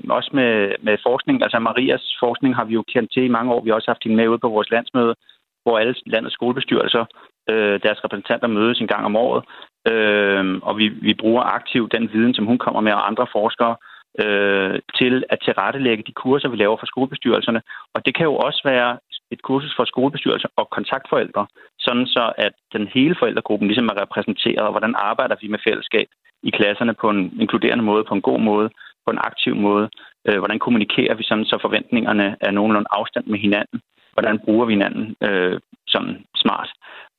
også 0.09 0.29
med, 0.33 0.71
med 0.81 0.97
forskning. 1.07 1.43
Altså 1.43 1.59
Marias 1.59 2.15
forskning 2.19 2.55
har 2.55 2.65
vi 2.65 2.73
jo 2.73 2.83
kendt 2.93 3.11
til 3.13 3.23
i 3.23 3.35
mange 3.37 3.53
år. 3.53 3.63
Vi 3.63 3.69
har 3.69 3.75
også 3.75 3.91
haft 3.91 4.03
hende 4.03 4.17
med 4.17 4.27
ude 4.27 4.39
på 4.39 4.49
vores 4.49 4.71
landsmøde, 4.71 5.15
hvor 5.63 5.79
alle 5.79 5.95
landets 6.05 6.33
skolebestyrelser, 6.33 7.05
øh, 7.49 7.79
deres 7.83 8.03
repræsentanter 8.03 8.47
mødes 8.47 8.79
en 8.79 8.87
gang 8.87 9.05
om 9.05 9.15
året. 9.15 9.43
Øh, 9.91 10.59
og 10.61 10.77
vi, 10.77 10.87
vi 10.87 11.13
bruger 11.13 11.43
aktivt 11.43 11.91
den 11.91 12.09
viden, 12.13 12.33
som 12.33 12.45
hun 12.45 12.57
kommer 12.57 12.81
med, 12.81 12.93
og 12.93 13.07
andre 13.07 13.27
forskere, 13.31 13.75
øh, 14.23 14.79
til 14.99 15.23
at 15.29 15.39
tilrettelægge 15.45 16.03
de 16.07 16.11
kurser, 16.11 16.49
vi 16.49 16.57
laver 16.57 16.77
for 16.79 16.85
skolebestyrelserne. 16.85 17.61
Og 17.93 18.05
det 18.05 18.15
kan 18.15 18.25
jo 18.25 18.35
også 18.35 18.61
være 18.65 18.97
et 19.31 19.41
kursus 19.41 19.73
for 19.75 19.85
skolebestyrelser 19.85 20.49
og 20.55 20.69
kontaktforældre, 20.69 21.47
sådan 21.79 22.05
så 22.05 22.33
at 22.37 22.53
den 22.73 22.87
hele 22.93 23.15
forældregruppen 23.19 23.67
ligesom 23.67 23.87
er 23.87 24.01
repræsenteret, 24.01 24.65
og 24.67 24.71
hvordan 24.71 24.95
arbejder 24.97 25.35
vi 25.41 25.47
med 25.47 25.59
fællesskab 25.67 26.07
i 26.43 26.49
klasserne 26.49 26.93
på 26.93 27.09
en 27.09 27.41
inkluderende 27.41 27.83
måde, 27.83 28.03
på 28.03 28.13
en 28.13 28.21
god 28.21 28.39
måde, 28.39 28.69
på 29.05 29.11
en 29.11 29.17
aktiv 29.29 29.55
måde. 29.55 29.89
Øh, 30.27 30.37
hvordan 30.37 30.59
kommunikerer 30.59 31.15
vi 31.15 31.23
sådan, 31.23 31.45
så 31.45 31.57
forventningerne 31.61 32.35
er 32.41 32.51
nogenlunde 32.51 32.89
afstand 32.91 33.25
med 33.25 33.39
hinanden? 33.39 33.81
Hvordan 34.13 34.39
bruger 34.39 34.65
vi 34.65 34.73
hinanden 34.73 35.15
øh, 35.23 35.59
sådan 35.93 36.25
smart? 36.35 36.69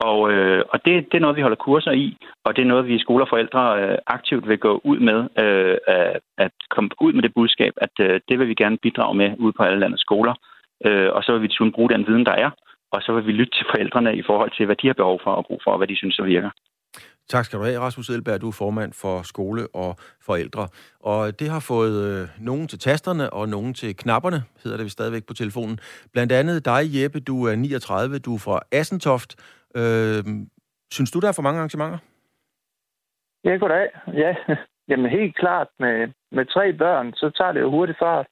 Og, 0.08 0.32
øh, 0.32 0.62
og 0.72 0.84
det, 0.84 0.94
det 1.10 1.16
er 1.16 1.24
noget, 1.24 1.36
vi 1.36 1.46
holder 1.46 1.64
kurser 1.66 1.90
i, 1.90 2.16
og 2.44 2.56
det 2.56 2.62
er 2.62 2.66
noget, 2.72 2.86
vi 2.86 2.94
i 2.94 3.04
skoler 3.04 3.24
og 3.24 3.28
forældre 3.28 3.62
øh, 3.82 3.98
aktivt 4.06 4.48
vil 4.48 4.58
gå 4.58 4.80
ud 4.84 4.98
med, 4.98 5.18
øh, 5.44 5.76
at 6.38 6.52
komme 6.70 6.90
ud 7.00 7.12
med 7.12 7.22
det 7.22 7.34
budskab, 7.34 7.72
at 7.76 7.94
øh, 8.00 8.20
det 8.28 8.38
vil 8.38 8.48
vi 8.48 8.54
gerne 8.54 8.78
bidrage 8.78 9.14
med 9.14 9.30
ude 9.38 9.52
på 9.52 9.62
alle 9.62 9.80
landets 9.80 10.02
skoler. 10.02 10.34
Øh, 10.86 11.10
og 11.12 11.24
så 11.24 11.32
vil 11.32 11.42
vi 11.42 11.46
desuden 11.46 11.72
bruge 11.72 11.90
den 11.90 12.06
viden, 12.06 12.26
der 12.26 12.32
er, 12.32 12.50
og 12.92 13.02
så 13.02 13.12
vil 13.12 13.26
vi 13.26 13.32
lytte 13.32 13.58
til 13.58 13.66
forældrene 13.70 14.16
i 14.16 14.22
forhold 14.22 14.50
til, 14.56 14.66
hvad 14.66 14.76
de 14.76 14.86
har 14.86 14.94
behov 14.94 15.20
for 15.24 15.30
og 15.30 15.46
brug 15.46 15.60
for, 15.64 15.70
og 15.70 15.78
hvad 15.78 15.88
de 15.88 15.96
synes, 15.96 16.16
der 16.16 16.24
virker. 16.24 16.50
Tak 17.34 17.44
skal 17.44 17.58
du 17.58 17.64
have, 17.64 17.80
Rasmus 17.80 18.08
Edelberg. 18.08 18.40
Du 18.40 18.48
er 18.48 18.56
formand 18.62 18.92
for 18.92 19.22
skole 19.22 19.62
og 19.74 19.90
forældre. 20.28 20.68
Og 21.00 21.40
det 21.40 21.48
har 21.50 21.60
fået 21.72 21.96
øh, 22.06 22.28
nogen 22.48 22.68
til 22.68 22.78
tasterne 22.78 23.32
og 23.32 23.48
nogen 23.48 23.74
til 23.74 23.96
knapperne, 23.96 24.40
hedder 24.62 24.76
det 24.76 24.84
vi 24.84 24.90
stadigvæk 24.90 25.24
på 25.26 25.34
telefonen. 25.34 25.78
Blandt 26.12 26.32
andet 26.32 26.64
dig, 26.64 26.80
Jeppe, 26.94 27.20
du 27.20 27.36
er 27.46 27.54
39, 27.56 28.18
du 28.18 28.34
er 28.34 28.38
fra 28.38 28.60
Assentoft. 28.72 29.30
Øh, 29.76 30.22
synes 30.96 31.10
du, 31.10 31.18
der 31.20 31.28
er 31.28 31.36
for 31.36 31.42
mange 31.42 31.58
arrangementer? 31.58 31.98
Ja, 33.44 33.54
goddag. 33.56 33.88
Ja, 34.22 34.34
jamen 34.88 35.10
helt 35.10 35.36
klart. 35.36 35.68
Med, 35.78 36.08
med 36.32 36.44
tre 36.46 36.72
børn, 36.72 37.12
så 37.12 37.30
tager 37.36 37.52
det 37.52 37.60
jo 37.60 37.70
hurtigt 37.70 37.98
fart. 37.98 38.26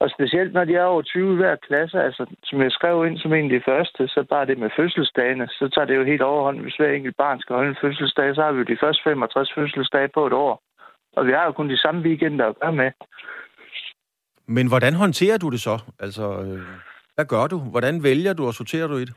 Og 0.00 0.10
specielt 0.10 0.52
når 0.52 0.64
de 0.64 0.74
er 0.74 0.84
over 0.84 1.02
20 1.02 1.36
hver 1.36 1.56
klasse, 1.56 2.02
altså 2.02 2.26
som 2.44 2.62
jeg 2.62 2.72
skrev 2.72 3.06
ind 3.06 3.18
som 3.18 3.32
en 3.32 3.44
af 3.44 3.50
de 3.50 3.64
første, 3.64 4.08
så 4.08 4.24
bare 4.30 4.46
det 4.46 4.58
med 4.58 4.70
fødselsdagene, 4.76 5.48
så 5.48 5.68
tager 5.74 5.86
det 5.86 5.96
jo 5.96 6.04
helt 6.04 6.22
overhånd. 6.22 6.60
Hvis 6.60 6.76
hver 6.76 6.92
enkelt 6.92 7.16
barn 7.16 7.40
skal 7.40 7.56
holde 7.56 7.70
en 7.70 7.82
fødselsdag, 7.82 8.34
så 8.34 8.42
har 8.42 8.52
vi 8.52 8.58
jo 8.58 8.64
de 8.64 8.78
første 8.80 9.02
65 9.04 9.52
fødselsdage 9.54 10.08
på 10.14 10.26
et 10.26 10.32
år. 10.32 10.62
Og 11.16 11.26
vi 11.26 11.32
har 11.32 11.44
jo 11.44 11.52
kun 11.52 11.70
de 11.70 11.78
samme 11.78 12.00
weekender 12.00 12.46
at 12.46 12.58
gøre 12.60 12.72
med. 12.72 12.90
Men 14.46 14.68
hvordan 14.68 14.94
håndterer 14.94 15.38
du 15.38 15.50
det 15.50 15.60
så? 15.60 15.76
Altså, 16.00 16.22
øh, 16.22 16.60
hvad 17.14 17.24
gør 17.24 17.46
du? 17.46 17.58
Hvordan 17.58 18.02
vælger 18.02 18.32
du 18.32 18.46
og 18.46 18.54
sorterer 18.54 18.86
du 18.86 18.96
i 18.96 19.04
det? 19.04 19.14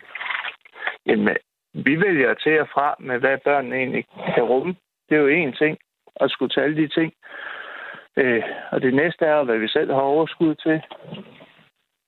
Jamen, 1.05 1.37
vi 1.73 2.01
vælger 2.01 2.33
til 2.33 2.59
og 2.61 2.67
fra 2.73 2.95
med, 2.99 3.19
hvad 3.19 3.37
børnene 3.43 3.75
egentlig 3.75 4.05
kan 4.35 4.43
rumme. 4.43 4.75
Det 5.09 5.15
er 5.17 5.21
jo 5.21 5.29
én 5.29 5.57
ting, 5.57 5.77
at 6.15 6.31
skulle 6.31 6.49
tage 6.49 6.63
alle 6.63 6.81
de 6.81 6.87
ting. 6.87 7.13
Øh, 8.17 8.43
og 8.71 8.81
det 8.81 8.93
næste 8.93 9.25
er, 9.25 9.43
hvad 9.43 9.57
vi 9.57 9.67
selv 9.67 9.91
har 9.93 10.01
overskud 10.01 10.55
til. 10.55 10.81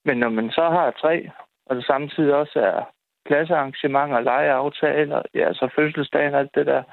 Men 0.06 0.18
når 0.18 0.30
man 0.30 0.49
så 0.51 0.70
har 0.70 0.91
tre, 1.01 1.30
og 1.66 1.76
det 1.76 1.86
samtidig 1.86 2.34
også 2.34 2.60
er 2.60 2.93
klassearrangementer, 3.28 4.20
legeaftaler, 4.20 5.22
ja, 5.34 5.54
så 5.54 5.70
fødselsdagen 5.76 6.34
og 6.34 6.39
alt 6.39 6.56
det 6.56 6.66
der. 6.66 6.84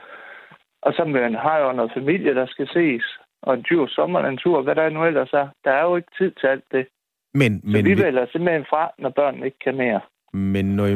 Og 0.83 0.93
så 0.93 1.05
man 1.05 1.35
har 1.35 1.59
jo 1.59 1.73
noget 1.73 1.93
familie, 1.95 2.35
der 2.35 2.47
skal 2.47 2.69
ses, 2.69 3.05
og 3.43 3.55
en 3.55 3.65
tur 3.65 3.87
sommerlantur, 3.87 4.63
hvad 4.63 4.75
der 4.75 4.89
nu 4.89 5.05
ellers 5.05 5.33
er. 5.33 5.49
Der 5.65 5.73
er 5.73 5.83
jo 5.83 5.97
ikke 5.97 6.13
tid 6.19 6.31
til 6.41 6.47
alt 6.47 6.65
det. 6.73 6.87
Men, 7.35 7.61
så 7.61 7.67
men, 7.77 7.85
vi 7.85 8.03
vælger 8.03 8.27
simpelthen 8.33 8.65
fra, 8.71 8.91
når 8.99 9.11
børnene 9.11 9.47
ikke 9.47 9.59
kan 9.65 9.77
mere. 9.77 10.01
Men 10.33 10.65
når, 10.77 10.87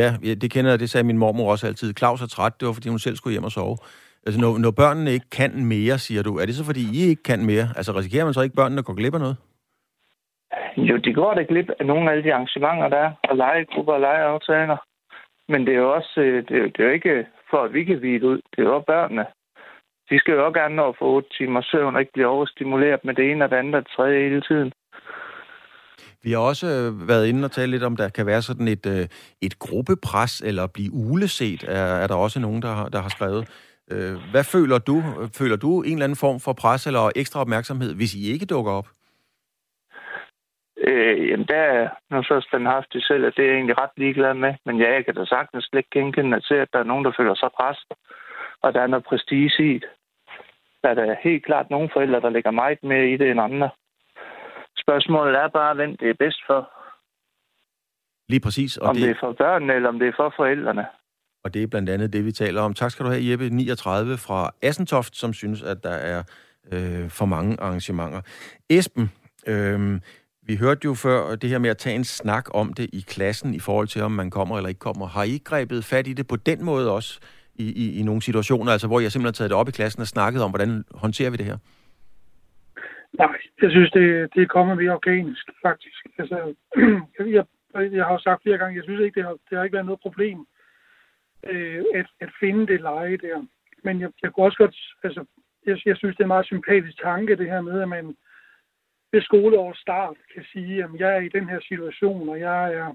ja, 0.00 0.08
det 0.42 0.50
kender 0.50 0.70
jeg, 0.70 0.80
det 0.80 0.90
sagde 0.90 1.06
min 1.06 1.18
mormor 1.18 1.50
også 1.50 1.66
altid. 1.66 1.94
Claus 1.98 2.22
er 2.22 2.26
træt, 2.26 2.60
det 2.60 2.66
var 2.66 2.74
fordi 2.74 2.88
hun 2.88 2.98
selv 2.98 3.16
skulle 3.16 3.32
hjem 3.32 3.44
og 3.44 3.50
sove. 3.50 3.76
Altså, 4.26 4.40
når, 4.40 4.58
når 4.58 4.70
børnene 4.70 5.10
ikke 5.12 5.30
kan 5.30 5.52
mere, 5.64 5.98
siger 5.98 6.22
du, 6.22 6.32
er 6.40 6.46
det 6.46 6.54
så 6.54 6.64
fordi, 6.64 6.82
I 6.98 7.00
ikke 7.10 7.22
kan 7.22 7.46
mere? 7.46 7.66
Altså, 7.78 7.92
risikerer 7.92 8.24
man 8.24 8.34
så 8.34 8.42
ikke, 8.42 8.60
børnene 8.62 8.82
går 8.82 8.94
glip 8.94 9.14
af 9.14 9.20
noget? 9.20 9.36
Jo, 10.76 10.96
de 10.96 11.14
går 11.14 11.34
da 11.34 11.42
glip 11.42 11.68
af 11.80 11.86
nogle 11.86 12.12
af 12.12 12.22
de 12.22 12.34
arrangementer, 12.34 12.88
der 12.88 12.96
er, 13.06 13.12
og 13.28 13.36
legegrupper 13.36 13.92
og 13.92 14.00
legeaftaler. 14.00 14.76
Men 15.48 15.66
det 15.66 15.74
er 15.74 15.78
jo 15.78 15.94
også, 15.94 16.20
øh, 16.20 16.44
det 16.48 16.56
er, 16.56 16.66
det 16.72 16.80
er 16.80 16.84
jo 16.84 16.90
ikke 16.90 17.26
for, 17.50 17.60
at 17.62 17.72
vi 17.72 17.84
kan 17.84 18.02
vide 18.02 18.26
ud. 18.26 18.40
Det 18.52 18.58
er 18.58 18.70
jo 18.74 18.80
børnene. 18.80 19.26
De 20.10 20.18
skal 20.18 20.34
jo 20.34 20.46
også 20.46 20.58
gerne 20.60 20.76
nå 20.76 20.88
at 20.88 20.96
få 20.98 21.04
8 21.04 21.28
timer 21.38 21.62
søvn 21.70 21.94
og 21.94 22.00
ikke 22.00 22.12
blive 22.12 22.26
overstimuleret 22.26 23.04
med 23.04 23.14
det 23.14 23.30
ene 23.30 23.44
og 23.44 23.50
det 23.50 23.56
andet 23.56 23.74
og 23.74 23.82
det 23.82 23.92
tredje 23.96 24.22
hele 24.28 24.40
tiden. 24.40 24.72
Vi 26.22 26.32
har 26.32 26.38
også 26.38 26.66
øh, 26.66 27.08
været 27.08 27.26
inde 27.26 27.44
og 27.44 27.52
tale 27.52 27.70
lidt 27.70 27.82
om, 27.82 27.96
der 27.96 28.08
kan 28.08 28.26
være 28.26 28.42
sådan 28.42 28.68
et, 28.68 28.86
øh, 28.86 29.06
et 29.42 29.58
gruppepres, 29.58 30.40
eller 30.40 30.66
blive 30.66 30.92
uleset, 30.92 31.64
er, 31.68 31.86
er 32.02 32.06
der 32.06 32.14
også 32.14 32.40
nogen, 32.40 32.62
der 32.62 32.72
har, 32.78 32.88
der 32.88 33.00
har 33.00 33.08
skrevet. 33.08 33.48
Øh, 33.90 34.16
hvad 34.30 34.44
føler 34.44 34.78
du? 34.78 34.96
Føler 35.38 35.56
du 35.56 35.82
en 35.82 35.92
eller 35.92 36.04
anden 36.04 36.22
form 36.26 36.40
for 36.40 36.52
pres 36.52 36.86
eller 36.86 37.10
ekstra 37.16 37.40
opmærksomhed, 37.40 37.94
hvis 37.94 38.14
I 38.14 38.32
ikke 38.32 38.46
dukker 38.46 38.72
op? 38.72 38.88
Øh, 40.76 41.28
jamen, 41.28 41.46
der 41.46 41.62
er 41.78 41.88
noget 42.10 42.26
så 42.26 42.40
standhaftigt 42.48 43.06
selv, 43.06 43.24
at 43.24 43.34
det 43.36 43.44
er 43.44 43.48
jeg 43.48 43.56
egentlig 43.56 43.78
ret 43.78 43.90
ligeglad 43.96 44.34
med. 44.34 44.54
Men 44.66 44.80
ja, 44.80 44.92
jeg 44.92 45.04
kan 45.04 45.14
da 45.14 45.24
sagtens 45.24 45.64
slet 45.64 45.78
ikke 45.78 45.90
genkende 45.92 46.40
til, 46.40 46.54
at 46.54 46.68
der 46.72 46.78
er 46.78 46.90
nogen, 46.90 47.04
der 47.04 47.12
føler 47.16 47.34
sig 47.34 47.50
pres. 47.56 47.78
Og 48.62 48.74
der 48.74 48.80
er 48.80 48.86
noget 48.86 49.04
prestige 49.04 49.52
i 49.58 49.78
det. 49.78 49.90
Der 50.82 50.88
er 50.88 50.94
der 50.94 51.16
helt 51.22 51.44
klart 51.44 51.70
nogle 51.70 51.90
forældre, 51.92 52.20
der 52.20 52.30
lægger 52.30 52.50
meget 52.50 52.82
mere 52.82 53.08
i 53.08 53.16
det 53.16 53.30
end 53.30 53.40
andre. 53.40 53.70
Spørgsmålet 54.76 55.34
er 55.34 55.48
bare, 55.48 55.74
hvem 55.74 55.96
det 55.96 56.10
er 56.10 56.14
bedst 56.14 56.40
for. 56.46 56.70
Lige 58.28 58.40
præcis. 58.40 58.76
Og 58.76 58.88
om 58.88 58.94
det... 58.94 59.02
det 59.02 59.10
er 59.10 59.20
for 59.20 59.32
børnene, 59.32 59.74
eller 59.74 59.88
om 59.88 59.98
det 59.98 60.08
er 60.08 60.12
for 60.16 60.32
forældrene. 60.36 60.86
Og 61.46 61.54
det 61.54 61.62
er 61.62 61.66
blandt 61.66 61.90
andet 61.90 62.12
det, 62.12 62.24
vi 62.24 62.32
taler 62.32 62.60
om. 62.60 62.74
Tak 62.74 62.90
skal 62.90 63.06
du 63.06 63.10
have, 63.10 63.30
Jeppe 63.30 63.50
39 63.50 64.16
fra 64.16 64.50
Assentoft, 64.62 65.16
som 65.16 65.32
synes, 65.32 65.62
at 65.62 65.82
der 65.82 65.96
er 66.12 66.22
øh, 66.72 67.10
for 67.10 67.26
mange 67.26 67.60
arrangementer. 67.60 68.20
Esben, 68.70 69.10
øh, 69.46 70.00
vi 70.48 70.56
hørte 70.56 70.80
jo 70.84 70.94
før 70.94 71.34
det 71.34 71.50
her 71.50 71.58
med 71.58 71.70
at 71.70 71.76
tage 71.76 71.96
en 71.96 72.04
snak 72.04 72.44
om 72.54 72.72
det 72.72 72.86
i 72.92 73.04
klassen 73.08 73.54
i 73.54 73.60
forhold 73.60 73.88
til, 73.88 74.02
om 74.02 74.12
man 74.12 74.30
kommer 74.30 74.56
eller 74.56 74.68
ikke 74.68 74.78
kommer. 74.78 75.06
Har 75.06 75.22
I 75.22 75.38
grebet 75.44 75.84
fat 75.84 76.06
i 76.06 76.12
det 76.12 76.26
på 76.28 76.36
den 76.36 76.64
måde 76.64 76.92
også 76.92 77.20
i, 77.54 77.66
i, 77.82 78.00
i 78.00 78.02
nogle 78.02 78.22
situationer, 78.22 78.72
altså 78.72 78.86
hvor 78.86 79.00
jeg 79.00 79.12
simpelthen 79.12 79.34
har 79.34 79.38
taget 79.38 79.50
det 79.50 79.58
op 79.58 79.68
i 79.68 79.78
klassen 79.78 80.00
og 80.00 80.06
snakket 80.06 80.42
om, 80.42 80.50
hvordan 80.50 80.84
håndterer 80.94 81.30
vi 81.30 81.36
det 81.36 81.46
her? 81.46 81.58
Nej, 83.18 83.36
jeg 83.62 83.70
synes, 83.70 83.90
det, 83.90 84.04
det 84.34 84.42
er 84.42 84.46
kommet 84.56 84.76
mere 84.76 84.92
organisk, 84.92 85.44
faktisk. 85.66 86.00
Altså, 86.18 86.54
jeg, 87.36 87.44
jeg 87.98 88.04
har 88.04 88.12
jo 88.12 88.18
sagt 88.18 88.42
flere 88.42 88.58
gange, 88.58 88.76
jeg 88.76 88.84
synes 88.84 89.00
ikke, 89.00 89.14
det 89.14 89.24
har, 89.24 89.34
det 89.48 89.56
har 89.56 89.64
ikke 89.64 89.74
været 89.78 89.86
noget 89.86 90.00
problem 90.00 90.38
øh, 91.50 91.84
at, 91.94 92.06
at 92.20 92.30
finde 92.40 92.66
det 92.66 92.80
leje 92.80 93.16
der. 93.16 93.46
Men 93.84 94.00
jeg, 94.00 94.10
jeg 94.22 94.32
kunne 94.32 94.46
også 94.46 94.58
godt, 94.58 94.76
altså, 95.04 95.24
jeg, 95.66 95.78
jeg 95.86 95.96
synes, 95.96 96.16
det 96.16 96.20
er 96.20 96.24
en 96.24 96.36
meget 96.36 96.46
sympatisk 96.46 97.02
tanke, 97.02 97.36
det 97.36 97.50
her 97.50 97.60
med, 97.60 97.80
at 97.80 97.88
man 97.88 98.16
ved 99.12 99.22
skoleårets 99.22 99.80
start 99.80 100.16
kan 100.34 100.44
sige, 100.52 100.84
at 100.84 100.90
jeg 100.98 101.16
er 101.16 101.20
i 101.20 101.28
den 101.28 101.48
her 101.48 101.60
situation, 101.60 102.28
og 102.28 102.40
jeg 102.40 102.74
er 102.74 102.94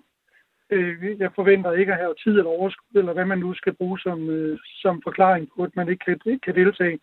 øh, 0.72 1.20
jeg 1.20 1.32
forventer 1.36 1.72
ikke 1.72 1.94
at 1.94 2.00
have 2.00 2.16
tid 2.24 2.32
eller 2.38 2.52
overskud, 2.52 3.00
eller 3.00 3.14
hvad 3.14 3.26
man 3.26 3.40
nu 3.40 3.54
skal 3.54 3.74
bruge 3.74 4.00
som, 4.00 4.30
øh, 4.30 4.60
som 4.82 5.02
forklaring 5.04 5.50
på, 5.56 5.64
at 5.64 5.76
man 5.76 5.90
ikke 5.90 6.06
kan, 6.06 6.20
ikke 6.26 6.42
kan 6.46 6.56
deltage. 6.56 7.00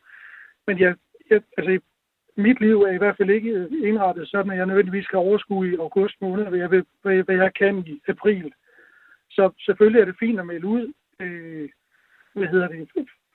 Men 0.66 0.78
jeg, 0.78 0.96
jeg, 1.30 1.42
altså, 1.56 1.80
mit 2.36 2.60
liv 2.60 2.82
er 2.82 2.92
i 2.92 2.98
hvert 2.98 3.16
fald 3.16 3.30
ikke 3.30 3.68
indrettet 3.82 4.28
sådan, 4.28 4.52
at 4.52 4.58
jeg 4.58 4.66
nødvendigvis 4.66 5.04
skal 5.04 5.16
overskue 5.16 5.72
i 5.72 5.76
august 5.76 6.14
måned, 6.20 6.46
hvad 6.48 6.58
jeg, 6.58 6.68
hvad, 6.68 7.22
hvad 7.22 7.36
jeg 7.36 7.54
kan 7.54 7.78
i 7.78 8.00
april. 8.08 8.52
Så 9.30 9.50
selvfølgelig 9.58 10.00
er 10.00 10.04
det 10.04 10.16
fint 10.20 10.40
at 10.40 10.46
melde 10.46 10.66
ud, 10.66 10.92
øh, 11.20 11.68
hvad 12.34 12.48
hedder 12.48 12.68
det, 12.68 12.88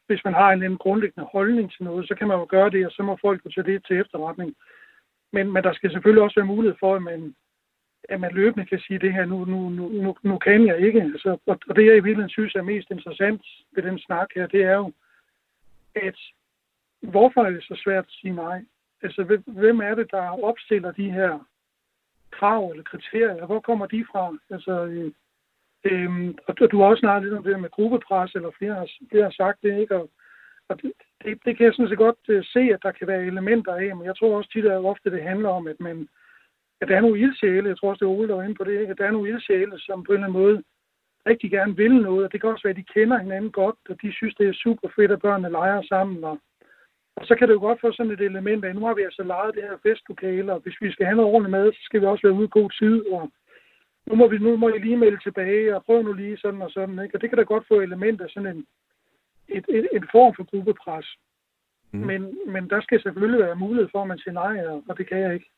hvis 0.08 0.22
man 0.26 0.34
har 0.34 0.52
en, 0.52 0.64
en 0.64 0.78
grundlæggende 0.78 1.30
holdning 1.32 1.72
til 1.72 1.84
noget, 1.84 2.08
så 2.08 2.16
kan 2.16 2.28
man 2.28 2.38
jo 2.38 2.46
gøre 2.50 2.70
det, 2.70 2.86
og 2.86 2.92
så 2.92 3.04
må 3.04 3.18
folk 3.22 3.46
jo 3.46 3.50
tage 3.50 3.68
det 3.72 3.86
til 3.86 4.00
efterretning. 4.00 4.56
Men, 5.32 5.52
men 5.54 5.64
der 5.64 5.74
skal 5.74 5.92
selvfølgelig 5.92 6.24
også 6.24 6.40
være 6.40 6.54
mulighed 6.54 6.78
for, 6.80 6.96
at 6.96 7.02
man, 7.02 7.36
at 8.10 8.20
man 8.20 8.34
løbende 8.34 8.66
kan 8.66 8.80
sige 8.80 9.00
det 9.00 9.14
her, 9.14 9.26
nu, 9.26 9.46
nu, 9.46 9.70
nu, 9.70 9.90
nu, 9.90 10.16
nu 10.24 10.38
kan 10.38 10.68
jeg 10.68 10.80
ikke. 10.80 11.02
Altså, 11.02 11.38
og, 11.46 11.60
og 11.70 11.76
det, 11.76 11.86
jeg 11.86 11.98
i 11.98 12.06
virkeligheden 12.06 12.30
synes 12.30 12.56
er 12.56 12.62
mest 12.62 12.92
interessant 12.92 13.42
ved 13.72 13.84
den 13.84 14.00
snak 14.00 14.28
her, 14.36 14.48
det 14.48 14.64
er 14.64 14.76
jo, 14.76 14.92
at 15.96 16.20
hvorfor 17.02 17.42
er 17.44 17.50
det 17.50 17.64
så 17.64 17.82
svært 17.84 18.06
at 18.06 18.12
sige 18.12 18.36
nej? 18.36 18.66
Altså, 19.02 19.40
hvem 19.46 19.80
er 19.80 19.96
det, 19.96 20.12
der 20.12 20.44
opstiller 20.44 20.92
de 20.92 21.12
her 21.12 21.40
krav 22.32 22.70
eller 22.70 22.84
kriterier? 22.84 23.46
Hvor 23.46 23.60
kommer 23.60 23.86
de 23.86 24.06
fra? 24.12 24.38
Altså, 24.50 24.86
øh, 24.86 25.12
Øhm, 25.86 26.38
og 26.48 26.72
du 26.72 26.78
har 26.78 26.86
også 26.86 27.00
snakket 27.00 27.24
lidt 27.24 27.38
om 27.38 27.44
det 27.44 27.60
med 27.60 27.70
gruppepres, 27.70 28.36
eller 28.36 28.52
flere 28.58 28.74
har, 28.74 28.88
flere 29.12 29.24
har 29.24 29.32
sagt 29.32 29.62
det, 29.64 29.80
ikke? 29.80 29.96
Og, 29.96 30.10
og 30.70 30.82
det, 30.82 30.92
det, 31.24 31.40
det 31.46 31.58
kan 31.58 31.66
jeg 31.66 31.74
sådan 31.74 31.90
set 31.90 31.98
godt 31.98 32.22
uh, 32.30 32.44
se, 32.44 32.60
at 32.60 32.84
der 32.84 32.92
kan 32.92 33.08
være 33.08 33.26
elementer 33.26 33.74
af, 33.76 33.96
men 33.96 34.06
jeg 34.06 34.16
tror 34.18 34.38
også 34.38 34.50
tit, 34.52 34.66
at 34.66 34.86
ofte 34.92 35.12
det 35.12 35.24
handler 35.24 35.50
om, 35.50 35.68
at, 35.68 35.80
man, 35.80 36.08
at 36.82 36.88
der 36.88 36.96
er 36.96 37.02
nogle 37.02 37.20
ildsjæle, 37.20 37.70
jeg 37.70 37.78
tror 37.78 37.90
også, 37.90 38.06
det 38.06 38.12
er 38.12 38.16
Ole, 38.18 38.28
der 38.28 38.36
var 38.36 38.44
inde 38.44 38.56
på 38.56 38.64
det, 38.64 38.80
ikke? 38.80 38.92
at 38.92 38.98
der 38.98 39.06
er 39.06 39.12
nogle 39.12 39.30
ildsjæle, 39.30 39.80
som 39.80 40.04
på 40.04 40.12
en 40.12 40.16
eller 40.16 40.28
anden 40.28 40.42
måde 40.42 40.64
rigtig 41.28 41.52
gerne 41.52 41.76
vil 41.76 41.96
noget, 41.96 42.26
og 42.26 42.32
det 42.32 42.42
kan 42.42 42.50
også 42.50 42.64
være, 42.64 42.78
at 42.78 42.82
de 42.82 42.94
kender 42.94 43.18
hinanden 43.18 43.52
godt, 43.52 43.76
og 43.90 43.96
de 44.02 44.14
synes, 44.14 44.36
det 44.36 44.48
er 44.48 44.54
super 44.54 44.90
fedt, 44.96 45.12
at 45.12 45.22
børnene 45.22 45.50
leger 45.50 45.82
sammen, 45.82 46.24
og, 46.24 46.38
og 47.16 47.26
så 47.26 47.36
kan 47.36 47.48
det 47.48 47.54
jo 47.54 47.60
godt 47.60 47.82
få 47.82 47.92
sådan 47.92 48.12
et 48.12 48.22
element 48.22 48.66
af, 48.66 48.76
nu 48.76 48.86
har 48.86 48.94
vi 48.94 49.02
altså 49.02 49.24
lejet 49.24 49.56
det 49.56 49.64
her 49.64 49.78
festlokale, 49.88 50.54
og 50.54 50.60
hvis 50.60 50.78
vi 50.82 50.92
skal 50.92 51.06
have 51.06 51.16
noget 51.16 51.32
ordentligt 51.34 51.52
mad, 51.52 51.74
så 51.74 51.80
skal 51.84 52.02
vi 52.02 52.06
også 52.06 52.28
være 52.28 52.38
ude 52.40 52.46
i 52.46 52.58
god 52.60 52.70
tid, 52.80 53.06
og 53.16 53.32
nu 54.08 54.16
må, 54.16 54.28
vi, 54.28 54.38
nu 54.38 54.58
må 54.58 54.70
I 54.70 54.80
lige 54.80 54.98
melde 54.98 55.20
tilbage, 55.24 55.76
og 55.76 55.86
prøv 55.86 56.04
nu 56.04 56.14
lige 56.14 56.38
sådan 56.38 56.62
og 56.62 56.72
sådan. 56.72 57.00
Ikke? 57.04 57.16
Og 57.16 57.22
det 57.22 57.30
kan 57.30 57.38
da 57.38 57.44
godt 57.44 57.68
få 57.68 57.82
elementer 57.82 58.26
sådan 58.30 58.56
en, 58.56 58.66
et, 59.48 59.66
et, 59.70 59.88
en 59.94 60.06
form 60.12 60.34
for 60.36 60.44
gruppepres. 60.44 61.08
Mm. 61.92 62.00
Men, 62.00 62.38
men 62.48 62.70
der 62.70 62.82
skal 62.82 63.02
selvfølgelig 63.02 63.46
være 63.46 63.56
mulighed 63.56 63.90
for, 63.92 64.02
at 64.02 64.08
man 64.08 64.18
siger 64.18 64.34
nej, 64.34 64.66
og, 64.66 64.84
og 64.90 64.98
det 64.98 65.10
kan 65.10 65.20
jeg 65.20 65.34
ikke. 65.34 65.50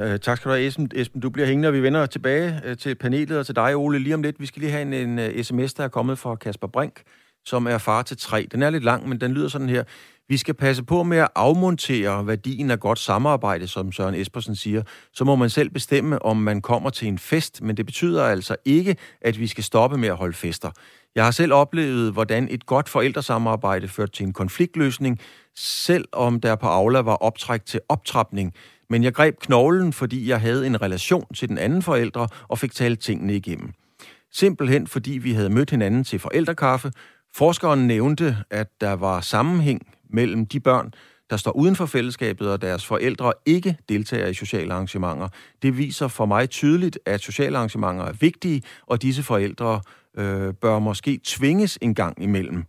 Uh, 0.00 0.16
tak 0.16 0.36
skal 0.36 0.48
du 0.48 0.54
have, 0.54 0.66
Esben. 0.66 0.90
Esben, 0.94 1.20
du 1.20 1.30
bliver 1.30 1.46
hængende, 1.46 1.68
og 1.68 1.74
vi 1.74 1.82
vender 1.82 2.06
tilbage 2.06 2.48
uh, 2.66 2.76
til 2.76 2.94
panelet 2.94 3.38
og 3.38 3.46
til 3.46 3.56
dig, 3.56 3.76
Ole, 3.76 3.98
lige 3.98 4.14
om 4.14 4.22
lidt. 4.22 4.40
Vi 4.40 4.46
skal 4.46 4.60
lige 4.60 4.72
have 4.72 4.82
en, 4.82 4.92
en 4.92 5.18
uh, 5.18 5.42
sms, 5.42 5.74
der 5.74 5.84
er 5.84 5.88
kommet 5.88 6.18
fra 6.18 6.36
Kasper 6.36 6.66
Brink, 6.66 7.02
som 7.44 7.66
er 7.66 7.78
far 7.78 8.02
til 8.02 8.16
tre. 8.16 8.46
Den 8.52 8.62
er 8.62 8.70
lidt 8.70 8.84
lang, 8.84 9.08
men 9.08 9.20
den 9.20 9.32
lyder 9.32 9.48
sådan 9.48 9.68
her. 9.68 9.84
Vi 10.28 10.36
skal 10.36 10.54
passe 10.54 10.84
på 10.84 11.02
med 11.02 11.18
at 11.18 11.28
afmontere 11.34 12.26
værdien 12.26 12.70
af 12.70 12.80
godt 12.80 12.98
samarbejde, 12.98 13.68
som 13.68 13.92
Søren 13.92 14.14
Espersen 14.14 14.56
siger. 14.56 14.82
Så 15.12 15.24
må 15.24 15.36
man 15.36 15.50
selv 15.50 15.70
bestemme, 15.70 16.22
om 16.22 16.36
man 16.36 16.62
kommer 16.62 16.90
til 16.90 17.08
en 17.08 17.18
fest, 17.18 17.62
men 17.62 17.76
det 17.76 17.86
betyder 17.86 18.24
altså 18.24 18.56
ikke, 18.64 18.96
at 19.20 19.38
vi 19.38 19.46
skal 19.46 19.64
stoppe 19.64 19.98
med 19.98 20.08
at 20.08 20.16
holde 20.16 20.34
fester. 20.34 20.70
Jeg 21.14 21.24
har 21.24 21.30
selv 21.30 21.52
oplevet, 21.52 22.12
hvordan 22.12 22.48
et 22.50 22.66
godt 22.66 22.88
forældresamarbejde 22.88 23.88
førte 23.88 24.12
til 24.12 24.26
en 24.26 24.32
konfliktløsning, 24.32 25.18
selvom 25.56 26.40
der 26.40 26.54
på 26.56 26.66
Aula 26.66 27.00
var 27.00 27.14
optræk 27.14 27.66
til 27.66 27.80
optrapning. 27.88 28.54
Men 28.90 29.04
jeg 29.04 29.14
greb 29.14 29.38
knoglen, 29.40 29.92
fordi 29.92 30.28
jeg 30.28 30.40
havde 30.40 30.66
en 30.66 30.82
relation 30.82 31.34
til 31.34 31.48
den 31.48 31.58
anden 31.58 31.82
forældre 31.82 32.28
og 32.48 32.58
fik 32.58 32.72
talt 32.72 33.00
tingene 33.00 33.36
igennem. 33.36 33.72
Simpelthen 34.32 34.86
fordi 34.86 35.12
vi 35.12 35.32
havde 35.32 35.50
mødt 35.50 35.70
hinanden 35.70 36.04
til 36.04 36.18
forældrekaffe. 36.18 36.92
Forskeren 37.34 37.86
nævnte, 37.86 38.36
at 38.50 38.68
der 38.80 38.92
var 38.92 39.20
sammenhæng 39.20 39.86
mellem 40.10 40.46
de 40.46 40.60
børn, 40.60 40.92
der 41.30 41.36
står 41.36 41.52
uden 41.52 41.76
for 41.76 41.86
fællesskabet, 41.86 42.50
og 42.50 42.62
deres 42.62 42.86
forældre 42.86 43.32
ikke 43.46 43.76
deltager 43.88 44.26
i 44.26 44.34
sociale 44.34 44.72
arrangementer. 44.72 45.28
Det 45.62 45.78
viser 45.78 46.08
for 46.08 46.26
mig 46.26 46.50
tydeligt, 46.50 46.98
at 47.06 47.20
sociale 47.20 47.56
arrangementer 47.56 48.04
er 48.04 48.12
vigtige, 48.12 48.62
og 48.86 49.02
disse 49.02 49.22
forældre 49.22 49.80
øh, 50.16 50.54
bør 50.54 50.78
måske 50.78 51.20
tvinges 51.24 51.78
en 51.82 51.94
gang 51.94 52.22
imellem. 52.22 52.64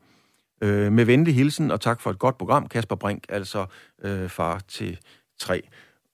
Øh, 0.62 0.92
med 0.92 1.06
venlig 1.06 1.36
hilsen, 1.36 1.72
og 1.72 1.82
tak 1.82 2.02
for 2.02 2.10
et 2.10 2.20
godt 2.20 2.38
program, 2.38 2.68
Kasper 2.68 2.96
Brink, 2.96 3.24
altså 3.30 3.66
øh, 4.04 4.30
far 4.30 4.62
til 4.68 4.98
tre. 5.40 5.62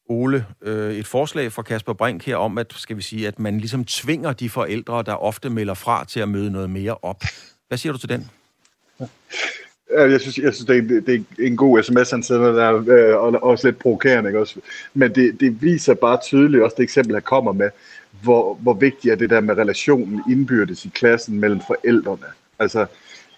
Ole, 0.10 0.46
øh, 0.62 0.94
et 0.94 1.08
forslag 1.08 1.52
fra 1.52 1.62
Kasper 1.62 1.94
Brink 1.94 2.26
her 2.26 2.36
om, 2.36 2.58
at, 2.58 2.74
skal 2.76 2.98
vi 2.98 3.02
sige, 3.02 3.28
at 3.28 3.40
man 3.40 3.58
ligesom 3.58 3.86
tvinger 3.86 4.34
de 4.34 4.50
forældre, 4.50 5.04
der 5.04 5.14
ofte 5.14 5.50
melder 5.50 5.74
fra 5.74 6.06
til 6.06 6.20
at 6.20 6.30
møde 6.30 6.52
noget 6.52 6.70
mere 6.70 6.98
op. 7.02 7.24
Hvad 7.68 7.78
siger 7.78 7.94
du 7.94 8.00
til 8.00 8.10
den? 8.10 8.30
Øh, 9.92 10.12
jeg 10.12 10.22
synes, 10.22 10.38
jeg 10.38 10.54
synes 10.54 10.68
det, 10.68 10.78
er, 10.78 11.02
det 11.02 11.16
er 11.16 11.46
en 11.46 11.58
god 11.58 11.84
sms, 11.84 12.12
han 12.12 12.24
sender 12.24 12.52
der, 12.52 12.74
øh, 12.76 13.24
og 13.24 13.44
også 13.44 13.68
lidt 13.68 13.80
provokerende. 13.80 14.30
Ikke? 14.30 14.40
Også. 14.40 14.60
Men 14.94 15.16
det, 15.16 15.40
det 15.40 15.62
viser 15.62 15.94
bare 15.94 16.20
tydeligt, 16.24 16.64
også 16.64 16.76
det 16.78 16.84
eksempel, 16.84 17.16
han 17.16 17.22
kommer 17.22 17.52
med, 17.52 17.70
hvor, 18.24 18.54
hvor 18.54 18.74
vigtigt 18.74 19.12
er 19.12 19.16
det 19.16 19.30
der 19.30 19.42
med 19.42 19.58
relationen 19.58 20.22
indbyrdes 20.30 20.86
i 20.86 20.92
klassen 20.94 21.40
mellem 21.40 21.62
forældrene. 21.68 22.28
Altså, 22.60 22.86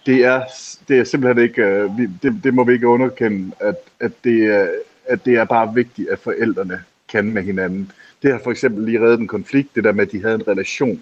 det 0.06 0.24
er, 0.24 0.42
det 0.88 0.98
er 0.98 1.04
simpelthen 1.04 1.44
ikke, 1.44 1.62
øh, 1.62 1.90
det, 2.22 2.40
det 2.44 2.54
må 2.54 2.64
vi 2.64 2.72
ikke 2.72 2.88
underkende, 2.88 3.52
at, 3.60 3.76
at, 4.00 4.12
det 4.24 4.44
er, 4.44 4.68
at 5.06 5.24
det 5.24 5.34
er 5.34 5.44
bare 5.44 5.74
vigtigt, 5.74 6.08
at 6.08 6.18
forældrene 6.18 6.82
kan 7.08 7.32
med 7.32 7.42
hinanden. 7.42 7.92
Det 8.22 8.32
har 8.32 8.40
for 8.44 8.50
eksempel 8.50 8.84
lige 8.84 9.00
reddet 9.00 9.20
en 9.20 9.26
konflikt, 9.26 9.74
det 9.74 9.84
der 9.84 9.92
med, 9.92 10.06
at 10.06 10.12
de 10.12 10.22
havde 10.22 10.34
en 10.34 10.48
relation. 10.48 11.00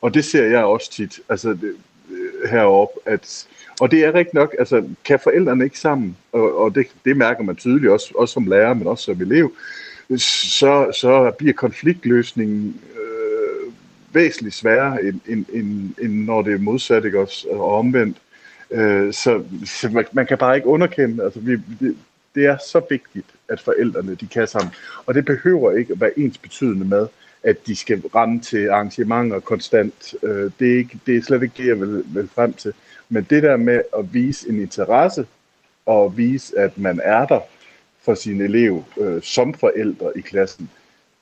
Og 0.00 0.14
det 0.14 0.24
ser 0.24 0.44
jeg 0.44 0.64
også 0.64 0.90
tit 0.90 1.20
altså, 1.28 1.48
det, 1.50 1.74
heroppe, 2.50 3.00
at 3.06 3.46
og 3.80 3.90
det 3.90 4.04
er 4.04 4.14
rigtigt 4.14 4.34
nok, 4.34 4.54
altså 4.58 4.84
kan 5.04 5.18
forældrene 5.24 5.64
ikke 5.64 5.78
sammen, 5.78 6.16
og, 6.32 6.58
og 6.58 6.74
det, 6.74 6.86
det 7.04 7.16
mærker 7.16 7.42
man 7.42 7.56
tydeligt 7.56 7.92
også, 7.92 8.12
også 8.14 8.32
som 8.32 8.46
lærer, 8.46 8.74
men 8.74 8.86
også 8.86 9.04
som 9.04 9.20
elev, 9.20 9.52
så, 10.16 10.92
så 11.00 11.32
bliver 11.38 11.52
konfliktløsningen 11.52 12.80
øh, 12.94 13.72
væsentligt 14.12 14.54
sværere, 14.54 15.04
end, 15.04 15.20
end, 15.26 15.44
end, 15.52 15.90
end 16.02 16.24
når 16.24 16.42
det 16.42 16.52
er 16.54 16.58
modsat, 16.58 17.04
ikke 17.04 17.20
også, 17.20 17.48
og 17.48 17.78
omvendt. 17.78 18.16
Øh, 18.70 19.12
så 19.12 19.42
så 19.64 19.88
man, 19.88 20.04
man 20.12 20.26
kan 20.26 20.38
bare 20.38 20.56
ikke 20.56 20.68
underkende, 20.68 21.24
altså 21.24 21.40
vi, 21.40 21.52
det, 21.80 21.96
det 22.34 22.46
er 22.46 22.56
så 22.70 22.82
vigtigt, 22.90 23.26
at 23.48 23.60
forældrene 23.60 24.14
de 24.14 24.26
kan 24.26 24.46
sammen. 24.48 24.72
Og 25.06 25.14
det 25.14 25.24
behøver 25.24 25.76
ikke 25.76 25.92
at 25.92 26.00
være 26.00 26.18
ens 26.18 26.38
betydende 26.38 26.86
med, 26.86 27.06
at 27.42 27.66
de 27.66 27.76
skal 27.76 28.02
rende 28.14 28.44
til 28.44 28.68
arrangementer 28.68 29.40
konstant. 29.40 30.14
Øh, 30.22 30.50
det, 30.58 30.72
er 30.72 30.76
ikke, 30.76 30.98
det 31.06 31.16
er 31.16 31.22
slet 31.22 31.42
ikke 31.42 31.54
det, 31.56 31.66
jeg 31.66 31.80
vil, 31.80 32.04
vil 32.06 32.28
frem 32.34 32.52
til. 32.52 32.72
Men 33.14 33.26
det 33.30 33.42
der 33.42 33.56
med 33.56 33.82
at 33.98 34.14
vise 34.14 34.48
en 34.48 34.60
interesse, 34.60 35.26
og 35.86 36.16
vise, 36.16 36.58
at 36.58 36.78
man 36.78 37.00
er 37.04 37.26
der 37.26 37.40
for 38.02 38.14
sin 38.14 38.40
elev 38.40 38.84
øh, 39.00 39.22
som 39.22 39.54
forældre 39.54 40.12
i 40.16 40.20
klassen, 40.20 40.70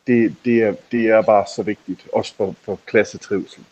det, 0.07 0.34
det, 0.45 0.62
er, 0.62 0.74
det 0.93 1.07
er 1.07 1.22
bare 1.22 1.45
så 1.57 1.62
vigtigt, 1.62 2.01
også 2.12 2.34
for, 2.36 2.55
for 2.62 2.80
klassetrivsel. 2.86 3.64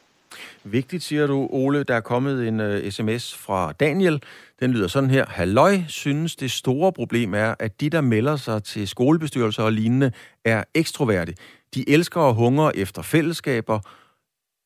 Vigtigt, 0.64 1.02
siger 1.02 1.26
du, 1.26 1.48
Ole. 1.50 1.82
Der 1.82 1.94
er 1.94 2.00
kommet 2.00 2.48
en 2.48 2.60
øh, 2.60 2.84
uh, 2.84 2.90
sms 2.90 3.36
fra 3.36 3.72
Daniel. 3.72 4.22
Den 4.60 4.70
lyder 4.70 4.88
sådan 4.88 5.10
her. 5.10 5.26
Halløj 5.28 5.78
synes, 5.88 6.36
det 6.36 6.50
store 6.50 6.92
problem 6.92 7.34
er, 7.34 7.54
at 7.58 7.80
de, 7.80 7.90
der 7.90 8.00
melder 8.00 8.36
sig 8.36 8.64
til 8.64 8.88
skolebestyrelser 8.88 9.62
og 9.62 9.72
lignende, 9.72 10.12
er 10.44 10.64
ekstroverte. 10.74 11.34
De 11.74 11.90
elsker 11.90 12.20
og 12.20 12.34
hungrer 12.34 12.72
efter 12.74 13.02
fællesskaber 13.02 13.80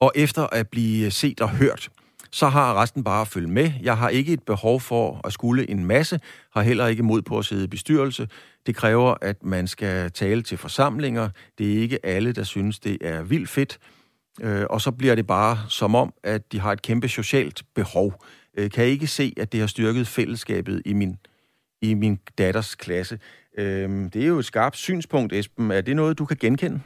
og 0.01 0.13
efter 0.15 0.47
at 0.53 0.69
blive 0.69 1.11
set 1.11 1.41
og 1.41 1.51
hørt 1.51 1.91
så 2.35 2.49
har 2.49 2.83
resten 2.83 3.05
bare 3.05 3.21
at 3.21 3.29
følge 3.29 3.49
med. 3.49 3.71
Jeg 3.83 3.99
har 3.99 4.09
ikke 4.09 4.33
et 4.33 4.43
behov 4.43 4.81
for 4.81 5.21
at 5.25 5.33
skulle 5.33 5.71
en 5.71 5.85
masse, 5.85 6.21
har 6.55 6.63
heller 6.63 6.87
ikke 6.87 7.03
mod 7.03 7.23
på 7.23 7.39
at 7.39 7.45
sidde 7.45 7.65
i 7.65 7.67
bestyrelse. 7.67 8.29
Det 8.67 8.77
kræver, 8.77 9.15
at 9.23 9.43
man 9.43 9.67
skal 9.67 10.11
tale 10.11 10.43
til 10.43 10.59
forsamlinger. 10.59 11.29
Det 11.59 11.73
er 11.73 11.81
ikke 11.83 12.07
alle, 12.07 12.33
der 12.33 12.43
synes, 12.43 12.79
det 12.79 12.99
er 13.01 13.23
vildt 13.23 13.49
fedt. 13.49 13.79
Øh, 14.43 14.67
og 14.71 14.81
så 14.81 14.91
bliver 14.91 15.15
det 15.15 15.27
bare 15.27 15.59
som 15.69 15.95
om, 15.95 16.15
at 16.23 16.53
de 16.53 16.61
har 16.61 16.73
et 16.73 16.83
kæmpe 16.83 17.09
socialt 17.09 17.63
behov. 17.75 18.25
Øh, 18.59 18.71
kan 18.71 18.85
jeg 18.85 18.93
ikke 18.93 19.07
se, 19.07 19.35
at 19.37 19.53
det 19.53 19.61
har 19.61 19.67
styrket 19.67 20.07
fællesskabet 20.07 20.83
i 20.85 20.93
min, 20.93 21.17
i 21.83 21.95
min 21.95 22.19
datters 22.39 22.75
klasse. 22.75 23.19
Øh, 23.59 23.89
det 24.13 24.17
er 24.17 24.27
jo 24.27 24.39
et 24.39 24.45
skarpt 24.45 24.77
synspunkt, 24.77 25.33
Esben. 25.33 25.71
Er 25.71 25.81
det 25.81 25.97
noget, 25.97 26.19
du 26.19 26.25
kan 26.25 26.37
genkende? 26.41 26.81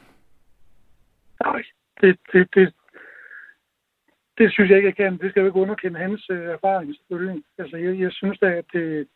Nej, 1.43 1.61
det, 2.01 2.19
det, 2.33 2.47
det, 2.55 2.73
det 4.39 4.53
synes 4.53 4.69
jeg 4.69 4.77
ikke, 4.77 4.87
jeg 4.87 4.95
kan. 4.95 5.17
Det 5.17 5.29
skal 5.29 5.39
jo 5.39 5.45
ikke 5.45 5.59
underkende 5.59 5.99
hans 5.99 6.29
øh, 6.29 6.45
erfaring, 6.57 6.95
selvfølgelig. 6.95 7.43
Altså, 7.57 7.77
jeg, 7.77 7.99
jeg 7.99 8.11
synes 8.11 8.39
da, 8.39 8.45
at 8.45 8.65
det, 8.73 9.07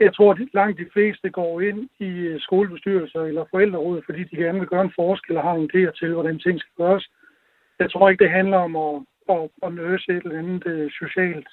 jeg 0.00 0.14
tror, 0.14 0.32
at 0.32 0.38
langt 0.54 0.78
de 0.78 0.88
fleste 0.92 1.30
går 1.30 1.60
ind 1.60 1.88
i 1.98 2.10
øh, 2.30 2.40
skolebestyrelser 2.40 3.20
eller 3.20 3.44
forældreråd, 3.50 4.02
fordi 4.06 4.24
de 4.24 4.36
gerne 4.36 4.58
vil 4.58 4.68
gøre 4.68 4.84
en 4.84 4.96
forskel 4.96 5.36
og 5.36 5.42
har 5.42 5.54
en 5.54 5.70
idé 5.70 5.98
til, 5.98 6.12
hvordan 6.12 6.38
ting 6.38 6.60
skal 6.60 6.72
gøres. 6.76 7.10
Jeg 7.78 7.90
tror 7.90 8.08
ikke, 8.08 8.24
det 8.24 8.32
handler 8.32 8.56
om 8.56 8.76
at, 8.76 8.94
at, 9.34 9.48
at 9.62 9.74
nøse 9.74 10.12
et 10.12 10.24
eller 10.24 10.38
andet 10.38 10.66
øh, 10.66 10.90
socialt 10.90 11.48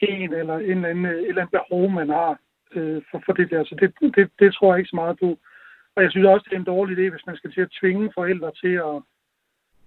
gen 0.00 0.32
eller 0.32 0.56
en 0.58 0.70
eller 0.70 0.88
anden, 0.88 1.06
øh, 1.06 1.12
et 1.12 1.28
eller 1.28 1.42
andet 1.42 1.58
behov, 1.58 1.90
man 1.90 2.08
har 2.08 2.38
øh, 2.74 3.02
for, 3.10 3.22
for 3.26 3.32
det 3.32 3.50
der. 3.50 3.64
Så 3.64 3.74
det, 3.80 4.14
det, 4.16 4.30
det 4.38 4.54
tror 4.54 4.72
jeg 4.72 4.78
ikke 4.78 4.94
så 4.94 4.96
meget 4.96 5.18
på. 5.18 5.38
Og 5.94 6.02
jeg 6.02 6.10
synes 6.10 6.26
også, 6.26 6.44
det 6.44 6.56
er 6.56 6.60
en 6.60 6.72
dårlig 6.74 6.98
idé, 6.98 7.10
hvis 7.10 7.26
man 7.26 7.36
skal 7.36 7.52
til 7.52 7.60
at 7.60 7.76
tvinge 7.80 8.12
forældre 8.14 8.52
til 8.62 8.74
at 8.90 8.96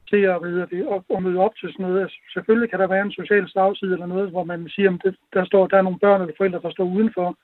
til 0.10 0.22
at, 0.34 0.42
ved 0.42 0.68
det, 0.68 0.88
op, 0.88 1.04
og 1.10 1.24
møde 1.24 1.40
op 1.40 1.56
til 1.56 1.70
sådan 1.72 1.86
noget. 1.86 2.02
Altså, 2.02 2.18
selvfølgelig 2.34 2.70
kan 2.70 2.80
der 2.80 2.88
være 2.88 3.06
en 3.06 3.12
social 3.12 3.50
slagside 3.50 3.94
eller 3.94 4.06
noget, 4.06 4.30
hvor 4.30 4.44
man 4.44 4.70
siger, 4.70 4.98
at 5.06 5.16
der, 5.34 5.46
står, 5.46 5.68
der 5.68 5.78
er 5.78 5.82
nogle 5.82 6.00
børn 6.00 6.22
eller 6.22 6.34
forældre, 6.38 6.62
der 6.64 6.72
står 6.72 6.84
udenfor. 6.84 7.38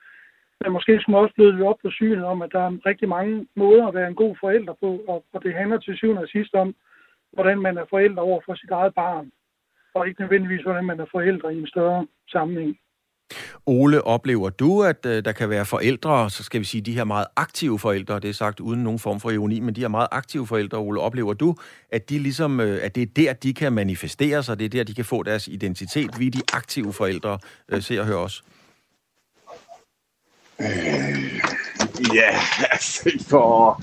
Men 0.60 0.72
måske 0.72 1.00
skulle 1.00 1.14
man 1.14 1.22
også 1.22 1.34
bløde 1.34 1.68
op 1.70 1.78
på 1.82 1.90
synet 1.90 2.24
om, 2.24 2.42
at 2.42 2.52
der 2.52 2.62
er 2.66 2.86
rigtig 2.86 3.08
mange 3.08 3.46
måder 3.54 3.86
at 3.86 3.94
være 3.94 4.08
en 4.08 4.14
god 4.22 4.36
forælder 4.40 4.74
på, 4.80 4.90
og, 5.08 5.24
og 5.32 5.42
det 5.42 5.54
handler 5.54 5.78
til 5.78 5.96
syvende 5.96 6.22
og 6.22 6.28
sidst 6.28 6.54
om, 6.54 6.74
hvordan 7.32 7.58
man 7.58 7.78
er 7.78 7.84
forældre 7.90 8.22
over 8.22 8.40
for 8.46 8.54
sit 8.54 8.70
eget 8.70 8.94
barn, 8.94 9.30
og 9.94 10.08
ikke 10.08 10.20
nødvendigvis, 10.20 10.62
hvordan 10.62 10.84
man 10.84 11.00
er 11.00 11.06
forældre 11.12 11.54
i 11.54 11.58
en 11.58 11.66
større 11.66 12.06
sammenhæng. 12.28 12.78
Ole, 13.66 14.02
oplever 14.02 14.50
du, 14.50 14.82
at 14.82 15.06
øh, 15.06 15.24
der 15.24 15.32
kan 15.32 15.50
være 15.50 15.66
forældre, 15.66 16.30
så 16.30 16.42
skal 16.42 16.60
vi 16.60 16.64
sige 16.64 16.80
de 16.80 16.92
her 16.92 17.04
meget 17.04 17.26
aktive 17.36 17.78
forældre, 17.78 18.20
det 18.20 18.30
er 18.30 18.34
sagt 18.34 18.60
uden 18.60 18.82
nogen 18.82 18.98
form 18.98 19.20
for 19.20 19.30
ironi, 19.30 19.60
men 19.60 19.76
de 19.76 19.80
her 19.80 19.88
meget 19.88 20.08
aktive 20.10 20.46
forældre, 20.46 20.78
Ole, 20.78 21.00
oplever 21.00 21.32
du, 21.34 21.54
at, 21.90 22.10
de 22.10 22.18
ligesom, 22.18 22.60
øh, 22.60 22.78
at 22.82 22.94
det 22.94 23.02
er 23.02 23.06
der, 23.16 23.32
de 23.32 23.54
kan 23.54 23.72
manifestere 23.72 24.42
sig, 24.42 24.58
det 24.58 24.64
er 24.64 24.68
der, 24.68 24.84
de 24.84 24.94
kan 24.94 25.04
få 25.04 25.22
deres 25.22 25.48
identitet, 25.48 26.18
vi 26.18 26.28
de 26.28 26.40
aktive 26.52 26.92
forældre, 26.92 27.38
øh, 27.68 27.82
ser 27.82 28.00
og 28.00 28.06
hører 28.06 28.18
os? 28.18 28.44
Øh, 30.60 30.66
ja, 32.14 32.38
altså 32.72 33.24
for... 33.28 33.82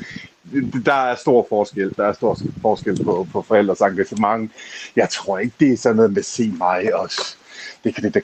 Der 0.86 0.94
er 0.94 1.16
stor 1.16 1.46
forskel. 1.50 1.94
Der 1.98 2.06
er 2.06 2.14
stor 2.14 2.38
forskel 2.62 3.04
på, 3.04 3.28
på 3.32 3.42
forældres 3.42 3.82
engagement. 3.82 4.52
Jeg 4.96 5.10
tror 5.10 5.40
ikke, 5.40 5.54
det 5.60 5.74
er 5.74 5.78
sådan 5.78 5.96
noget 5.96 6.14
med 6.14 6.24
se 6.24 6.54
mig 6.58 6.96
også. 6.96 7.36
Det 7.84 7.96
kan 7.96 8.04
det, 8.04 8.14
det, 8.14 8.24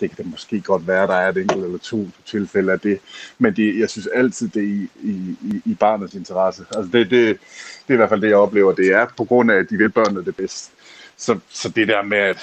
det 0.00 0.10
kan 0.10 0.24
det 0.24 0.30
måske 0.30 0.60
godt 0.60 0.86
være, 0.86 1.06
der 1.06 1.14
er 1.14 1.28
et 1.28 1.36
enkelt 1.36 1.64
eller 1.64 1.78
to 1.78 2.08
tilfælde 2.26 2.72
af 2.72 2.80
det. 2.80 2.98
Men 3.38 3.56
det, 3.56 3.78
jeg 3.78 3.90
synes 3.90 4.06
altid, 4.06 4.48
det 4.48 4.62
er 4.62 4.66
i, 4.66 4.88
i, 5.02 5.62
i 5.64 5.74
barnets 5.74 6.14
interesse. 6.14 6.64
Altså 6.76 6.90
det, 6.92 7.10
det, 7.10 7.38
det 7.86 7.88
er 7.88 7.92
i 7.92 7.96
hvert 7.96 8.08
fald 8.08 8.20
det, 8.20 8.28
jeg 8.28 8.36
oplever. 8.36 8.72
Det 8.72 8.92
er 8.92 9.06
på 9.16 9.24
grund 9.24 9.50
af, 9.50 9.56
at 9.56 9.70
de 9.70 9.76
vil 9.76 9.88
børnene 9.88 10.24
det 10.24 10.36
bedst. 10.36 10.70
Så, 11.16 11.38
så 11.48 11.68
det 11.68 11.88
der 11.88 12.02
med 12.02 12.18
at, 12.18 12.38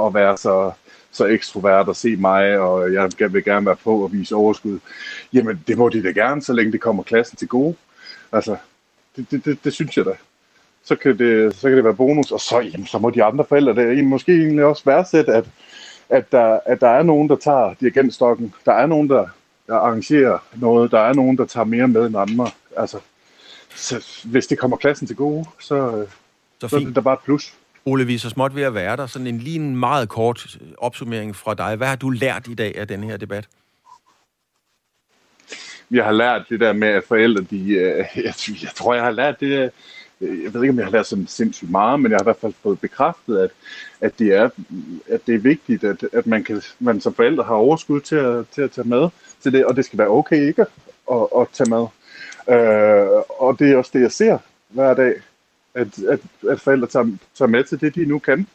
at 0.00 0.14
være 0.14 0.36
så, 0.36 0.72
så 1.12 1.26
ekstrovert 1.26 1.88
og 1.88 1.96
se 1.96 2.16
mig, 2.16 2.58
og 2.58 2.92
jeg 2.92 3.10
vil 3.18 3.44
gerne 3.44 3.66
være 3.66 3.76
på 3.76 4.02
og 4.02 4.12
vise 4.12 4.34
overskud, 4.34 4.78
jamen 5.32 5.64
det 5.66 5.78
må 5.78 5.88
de 5.88 6.02
da 6.02 6.08
gerne, 6.08 6.42
så 6.42 6.52
længe 6.52 6.72
det 6.72 6.80
kommer 6.80 7.02
klassen 7.02 7.36
til 7.36 7.48
gode. 7.48 7.76
Altså, 8.32 8.56
det, 9.16 9.30
det, 9.30 9.44
det, 9.44 9.64
det 9.64 9.72
synes 9.72 9.96
jeg 9.96 10.04
da. 10.04 10.12
Så 10.84 10.96
kan 10.96 11.18
det, 11.18 11.54
så 11.54 11.68
kan 11.68 11.76
det 11.76 11.84
være 11.84 11.94
bonus, 11.94 12.32
og 12.32 12.40
så, 12.40 12.60
jamen, 12.60 12.86
så 12.86 12.98
må 12.98 13.10
de 13.10 13.24
andre 13.24 13.44
forældre 13.48 13.74
der 13.74 14.02
måske 14.02 14.32
egentlig 14.32 14.64
også 14.64 14.82
værdsætte, 14.84 15.32
at, 15.32 15.44
at 16.14 16.32
der, 16.32 16.60
at 16.66 16.80
der 16.80 16.88
er 16.88 17.02
nogen, 17.02 17.28
der 17.28 17.36
tager 17.36 17.74
dirigentstokken. 17.80 18.54
Der 18.64 18.72
er 18.72 18.86
nogen, 18.86 19.08
der, 19.08 19.26
arrangere 19.68 20.38
noget. 20.54 20.90
Der 20.90 21.00
er 21.00 21.12
nogen, 21.12 21.38
der 21.38 21.44
tager 21.44 21.64
mere 21.64 21.88
med 21.88 22.06
end 22.06 22.16
andre. 22.18 22.50
Altså, 22.76 22.98
så 23.74 24.06
hvis 24.24 24.46
det 24.46 24.58
kommer 24.58 24.76
klassen 24.76 25.06
til 25.06 25.16
gode, 25.16 25.44
så, 25.60 26.06
så, 26.60 26.68
så 26.68 26.76
er 26.76 26.80
det 26.80 26.96
da 26.96 27.00
bare 27.00 27.14
et 27.14 27.20
plus. 27.24 27.54
Ole, 27.84 28.06
vi 28.06 28.14
er 28.14 28.18
så 28.18 28.30
småt 28.30 28.54
ved 28.54 28.62
at 28.62 28.74
være 28.74 28.96
der. 28.96 29.06
Sådan 29.06 29.26
en 29.26 29.38
lige 29.38 29.56
en 29.56 29.76
meget 29.76 30.08
kort 30.08 30.58
opsummering 30.78 31.36
fra 31.36 31.54
dig. 31.54 31.76
Hvad 31.76 31.86
har 31.86 31.96
du 31.96 32.10
lært 32.10 32.48
i 32.48 32.54
dag 32.54 32.78
af 32.78 32.88
den 32.88 33.04
her 33.04 33.16
debat? 33.16 33.48
Jeg 35.90 36.04
har 36.04 36.12
lært 36.12 36.46
det 36.48 36.60
der 36.60 36.72
med, 36.72 36.88
at 36.88 37.04
forældre, 37.08 37.42
de, 37.50 37.68
øh, 37.68 38.06
jeg, 38.16 38.34
jeg 38.62 38.70
tror, 38.74 38.94
jeg 38.94 39.04
har 39.04 39.10
lært 39.10 39.40
det, 39.40 39.70
jeg 40.20 40.54
ved 40.54 40.62
ikke, 40.62 40.70
om 40.70 40.78
jeg 40.78 40.86
har 40.86 40.92
lært 40.92 41.06
sådan 41.06 41.26
sindssygt 41.26 41.70
meget, 41.70 42.00
men 42.00 42.10
jeg 42.10 42.16
har 42.16 42.22
i 42.22 42.30
hvert 42.30 42.40
fald 42.40 42.52
fået 42.62 42.80
bekræftet, 42.80 43.38
at, 43.38 43.50
at, 44.00 44.18
det, 44.18 44.34
er, 44.34 44.48
at 45.08 45.26
det 45.26 45.34
er 45.34 45.38
vigtigt, 45.38 45.84
at, 45.84 46.04
at 46.12 46.26
man, 46.26 46.44
kan, 46.44 46.62
man 46.78 47.00
som 47.00 47.14
forældre 47.14 47.44
har 47.44 47.54
overskud 47.54 48.00
til 48.00 48.16
at, 48.16 48.48
til 48.48 48.62
at 48.62 48.70
tage 48.70 48.88
med 48.88 49.08
til 49.42 49.52
det, 49.52 49.64
og 49.64 49.76
det 49.76 49.84
skal 49.84 49.98
være 49.98 50.08
okay 50.08 50.48
ikke 50.48 50.62
at, 51.12 51.26
at 51.38 51.48
tage 51.52 51.70
med. 51.70 51.86
Øh, 52.48 53.22
og 53.38 53.58
det 53.58 53.72
er 53.72 53.76
også 53.76 53.90
det, 53.94 54.00
jeg 54.00 54.12
ser 54.12 54.38
hver 54.68 54.94
dag, 54.94 55.14
at, 55.74 55.98
at, 55.98 56.20
at 56.50 56.60
forældre 56.60 56.86
tager, 56.86 57.16
tager 57.34 57.48
med 57.48 57.64
til 57.64 57.80
det, 57.80 57.94
de 57.94 58.06
nu 58.06 58.18
kan. 58.18 58.46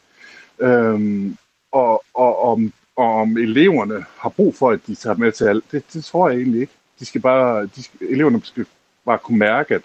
Øh, 0.59 1.31
og, 1.71 2.03
og, 2.13 2.43
om, 2.43 2.73
og 2.95 3.13
om 3.13 3.37
eleverne 3.37 4.05
har 4.17 4.29
brug 4.29 4.55
for, 4.55 4.71
at 4.71 4.79
de 4.87 4.95
tager 4.95 5.15
med 5.17 5.31
til 5.31 5.45
alt, 5.45 5.63
det, 5.71 5.83
det 5.93 6.03
tror 6.03 6.29
jeg 6.29 6.37
egentlig 6.37 6.61
ikke. 6.61 6.73
De 6.99 7.05
skal 7.05 7.21
bare, 7.21 7.65
de 7.75 7.83
skal, 7.83 8.07
eleverne 8.09 8.41
skal 8.43 8.65
bare 9.05 9.17
kunne 9.17 9.39
mærke, 9.39 9.75
at, 9.75 9.81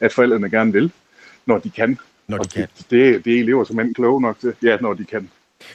at 0.00 0.12
forældrene 0.12 0.50
gerne 0.50 0.72
vil 0.72 0.92
når 1.46 1.58
de 1.58 1.70
kan. 1.70 1.98
Når 2.28 2.38
de 2.38 2.48
kan. 2.48 2.68
Det, 2.78 2.90
det, 2.90 3.24
det 3.24 3.36
er 3.36 3.40
elever, 3.40 3.64
som 3.64 3.78
er 3.78 3.92
kloge 3.94 4.20
nok 4.20 4.38
til. 4.38 4.54
Ja, 4.62 4.76
når 4.80 4.94
de 4.94 5.04
kan. 5.04 5.30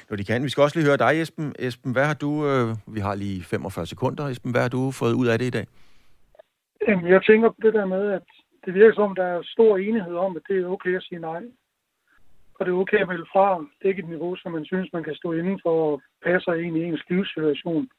Når 0.09 0.17
de 0.17 0.23
kan. 0.23 0.43
Vi 0.43 0.49
skal 0.49 0.61
også 0.63 0.79
lige 0.79 0.87
høre 0.87 0.97
dig, 0.97 1.21
Esben. 1.21 1.55
Esben, 1.59 1.91
hvad 1.91 2.05
har 2.05 2.13
du... 2.13 2.47
Øh, 2.47 2.75
vi 2.95 2.99
har 2.99 3.15
lige 3.15 3.43
45 3.43 3.85
sekunder, 3.85 4.27
Esben. 4.27 4.51
Hvad 4.51 4.61
har 4.61 4.69
du 4.69 4.91
fået 4.91 5.13
ud 5.13 5.27
af 5.27 5.39
det 5.39 5.45
i 5.45 5.49
dag? 5.49 5.67
Jamen, 6.87 7.07
jeg 7.07 7.21
tænker 7.23 7.49
på 7.49 7.59
det 7.61 7.73
der 7.73 7.85
med, 7.85 8.11
at 8.11 8.27
det 8.65 8.73
virker 8.73 8.93
som, 8.93 9.15
der 9.15 9.23
er 9.23 9.41
stor 9.43 9.77
enighed 9.77 10.15
om, 10.15 10.35
at 10.35 10.41
det 10.49 10.57
er 10.59 10.67
okay 10.67 10.95
at 10.95 11.03
sige 11.03 11.19
nej. 11.19 11.43
Og 12.55 12.65
det 12.65 12.71
er 12.71 12.77
okay 12.77 12.97
at 13.01 13.07
melde 13.07 13.25
fra. 13.33 13.59
Det 13.59 13.85
er 13.85 13.89
ikke 13.89 14.03
et 14.03 14.09
niveau, 14.09 14.35
som 14.35 14.51
man 14.51 14.65
synes, 14.65 14.93
man 14.93 15.03
kan 15.03 15.15
stå 15.15 15.31
inden 15.33 15.59
for 15.63 15.91
og 15.91 16.01
passe 16.25 16.63
ind 16.63 16.77
i 16.77 16.83
ens 16.83 17.03
livssituation. 17.09 17.89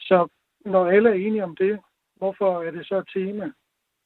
Så 0.00 0.28
når 0.64 0.86
alle 0.86 1.08
er 1.10 1.14
enige 1.26 1.44
om 1.44 1.56
det, 1.56 1.78
hvorfor 2.16 2.62
er 2.62 2.70
det 2.70 2.86
så 2.86 2.96
et 2.98 3.08
tema? 3.14 3.52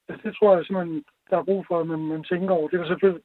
Altså, 0.09 0.29
det 0.29 0.37
tror 0.37 0.57
jeg 0.57 0.65
simpelthen, 0.65 1.05
der 1.31 1.37
er 1.39 1.45
brug 1.45 1.65
for, 1.69 1.81
at 1.81 1.87
man, 1.87 1.99
man 1.99 2.25
tænker 2.25 2.55
over. 2.55 2.69
Det 2.69 2.77
er 2.77 2.83
der 2.83 2.89
selvfølgelig 2.89 3.23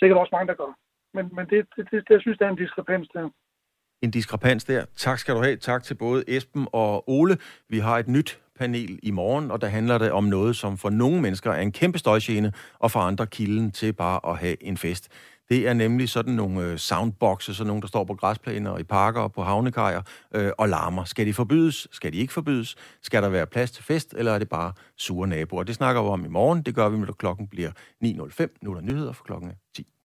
sikkert 0.00 0.18
også 0.18 0.32
mange, 0.32 0.48
der 0.50 0.54
gør. 0.62 0.72
Men, 1.14 1.24
men 1.36 1.44
det, 1.50 1.58
det, 1.76 1.84
det, 1.90 1.98
det, 2.06 2.14
jeg 2.14 2.20
synes, 2.20 2.38
der 2.38 2.46
er 2.46 2.50
en 2.50 2.62
diskrepans 2.64 3.08
der. 3.14 3.30
En 4.02 4.10
diskrepans 4.10 4.64
der. 4.64 4.84
Tak 4.96 5.18
skal 5.18 5.34
du 5.34 5.40
have. 5.42 5.56
Tak 5.56 5.82
til 5.82 5.94
både 5.94 6.24
Esben 6.28 6.66
og 6.72 7.10
Ole. 7.10 7.36
Vi 7.68 7.78
har 7.78 7.98
et 7.98 8.08
nyt 8.08 8.40
panel 8.58 8.98
i 9.02 9.10
morgen, 9.10 9.50
og 9.50 9.60
der 9.60 9.66
handler 9.66 9.98
det 9.98 10.10
om 10.10 10.24
noget, 10.24 10.56
som 10.56 10.78
for 10.78 10.90
nogle 10.90 11.20
mennesker 11.20 11.50
er 11.50 11.60
en 11.60 11.72
kæmpe 11.72 11.98
støjgene, 11.98 12.52
og 12.78 12.90
for 12.90 13.00
andre 13.00 13.26
kilden 13.26 13.70
til 13.70 13.92
bare 13.92 14.20
at 14.30 14.38
have 14.38 14.62
en 14.62 14.76
fest. 14.76 15.08
Det 15.52 15.68
er 15.68 15.72
nemlig 15.72 16.08
sådan 16.08 16.34
nogle 16.34 16.62
øh, 16.62 16.78
soundboxes, 16.78 17.56
sådan 17.56 17.66
nogle, 17.66 17.82
der 17.82 17.88
står 17.88 18.04
på 18.04 18.14
græsplæner, 18.14 18.78
i 18.78 18.82
parker 18.82 19.20
og 19.20 19.32
på 19.32 19.42
havnekajer 19.42 20.02
øh, 20.34 20.50
og 20.58 20.68
larmer. 20.68 21.04
Skal 21.04 21.26
de 21.26 21.34
forbydes? 21.34 21.88
Skal 21.90 22.12
de 22.12 22.18
ikke 22.18 22.32
forbydes? 22.32 22.76
Skal 23.02 23.22
der 23.22 23.28
være 23.28 23.46
plads 23.46 23.70
til 23.70 23.84
fest, 23.84 24.14
eller 24.18 24.32
er 24.32 24.38
det 24.38 24.48
bare 24.48 24.72
sure 24.96 25.28
naboer? 25.28 25.62
Det 25.62 25.74
snakker 25.74 26.02
vi 26.02 26.08
om 26.08 26.24
i 26.24 26.28
morgen. 26.28 26.62
Det 26.62 26.74
gør 26.74 26.88
vi, 26.88 26.98
når 26.98 27.12
klokken 27.12 27.48
bliver 27.48 27.70
9.05. 28.04 28.46
Nu 28.62 28.70
er 28.70 28.74
der 28.74 28.82
nyheder 28.82 29.12
for 29.12 29.24
klokken 29.24 29.52
10. 29.76 29.91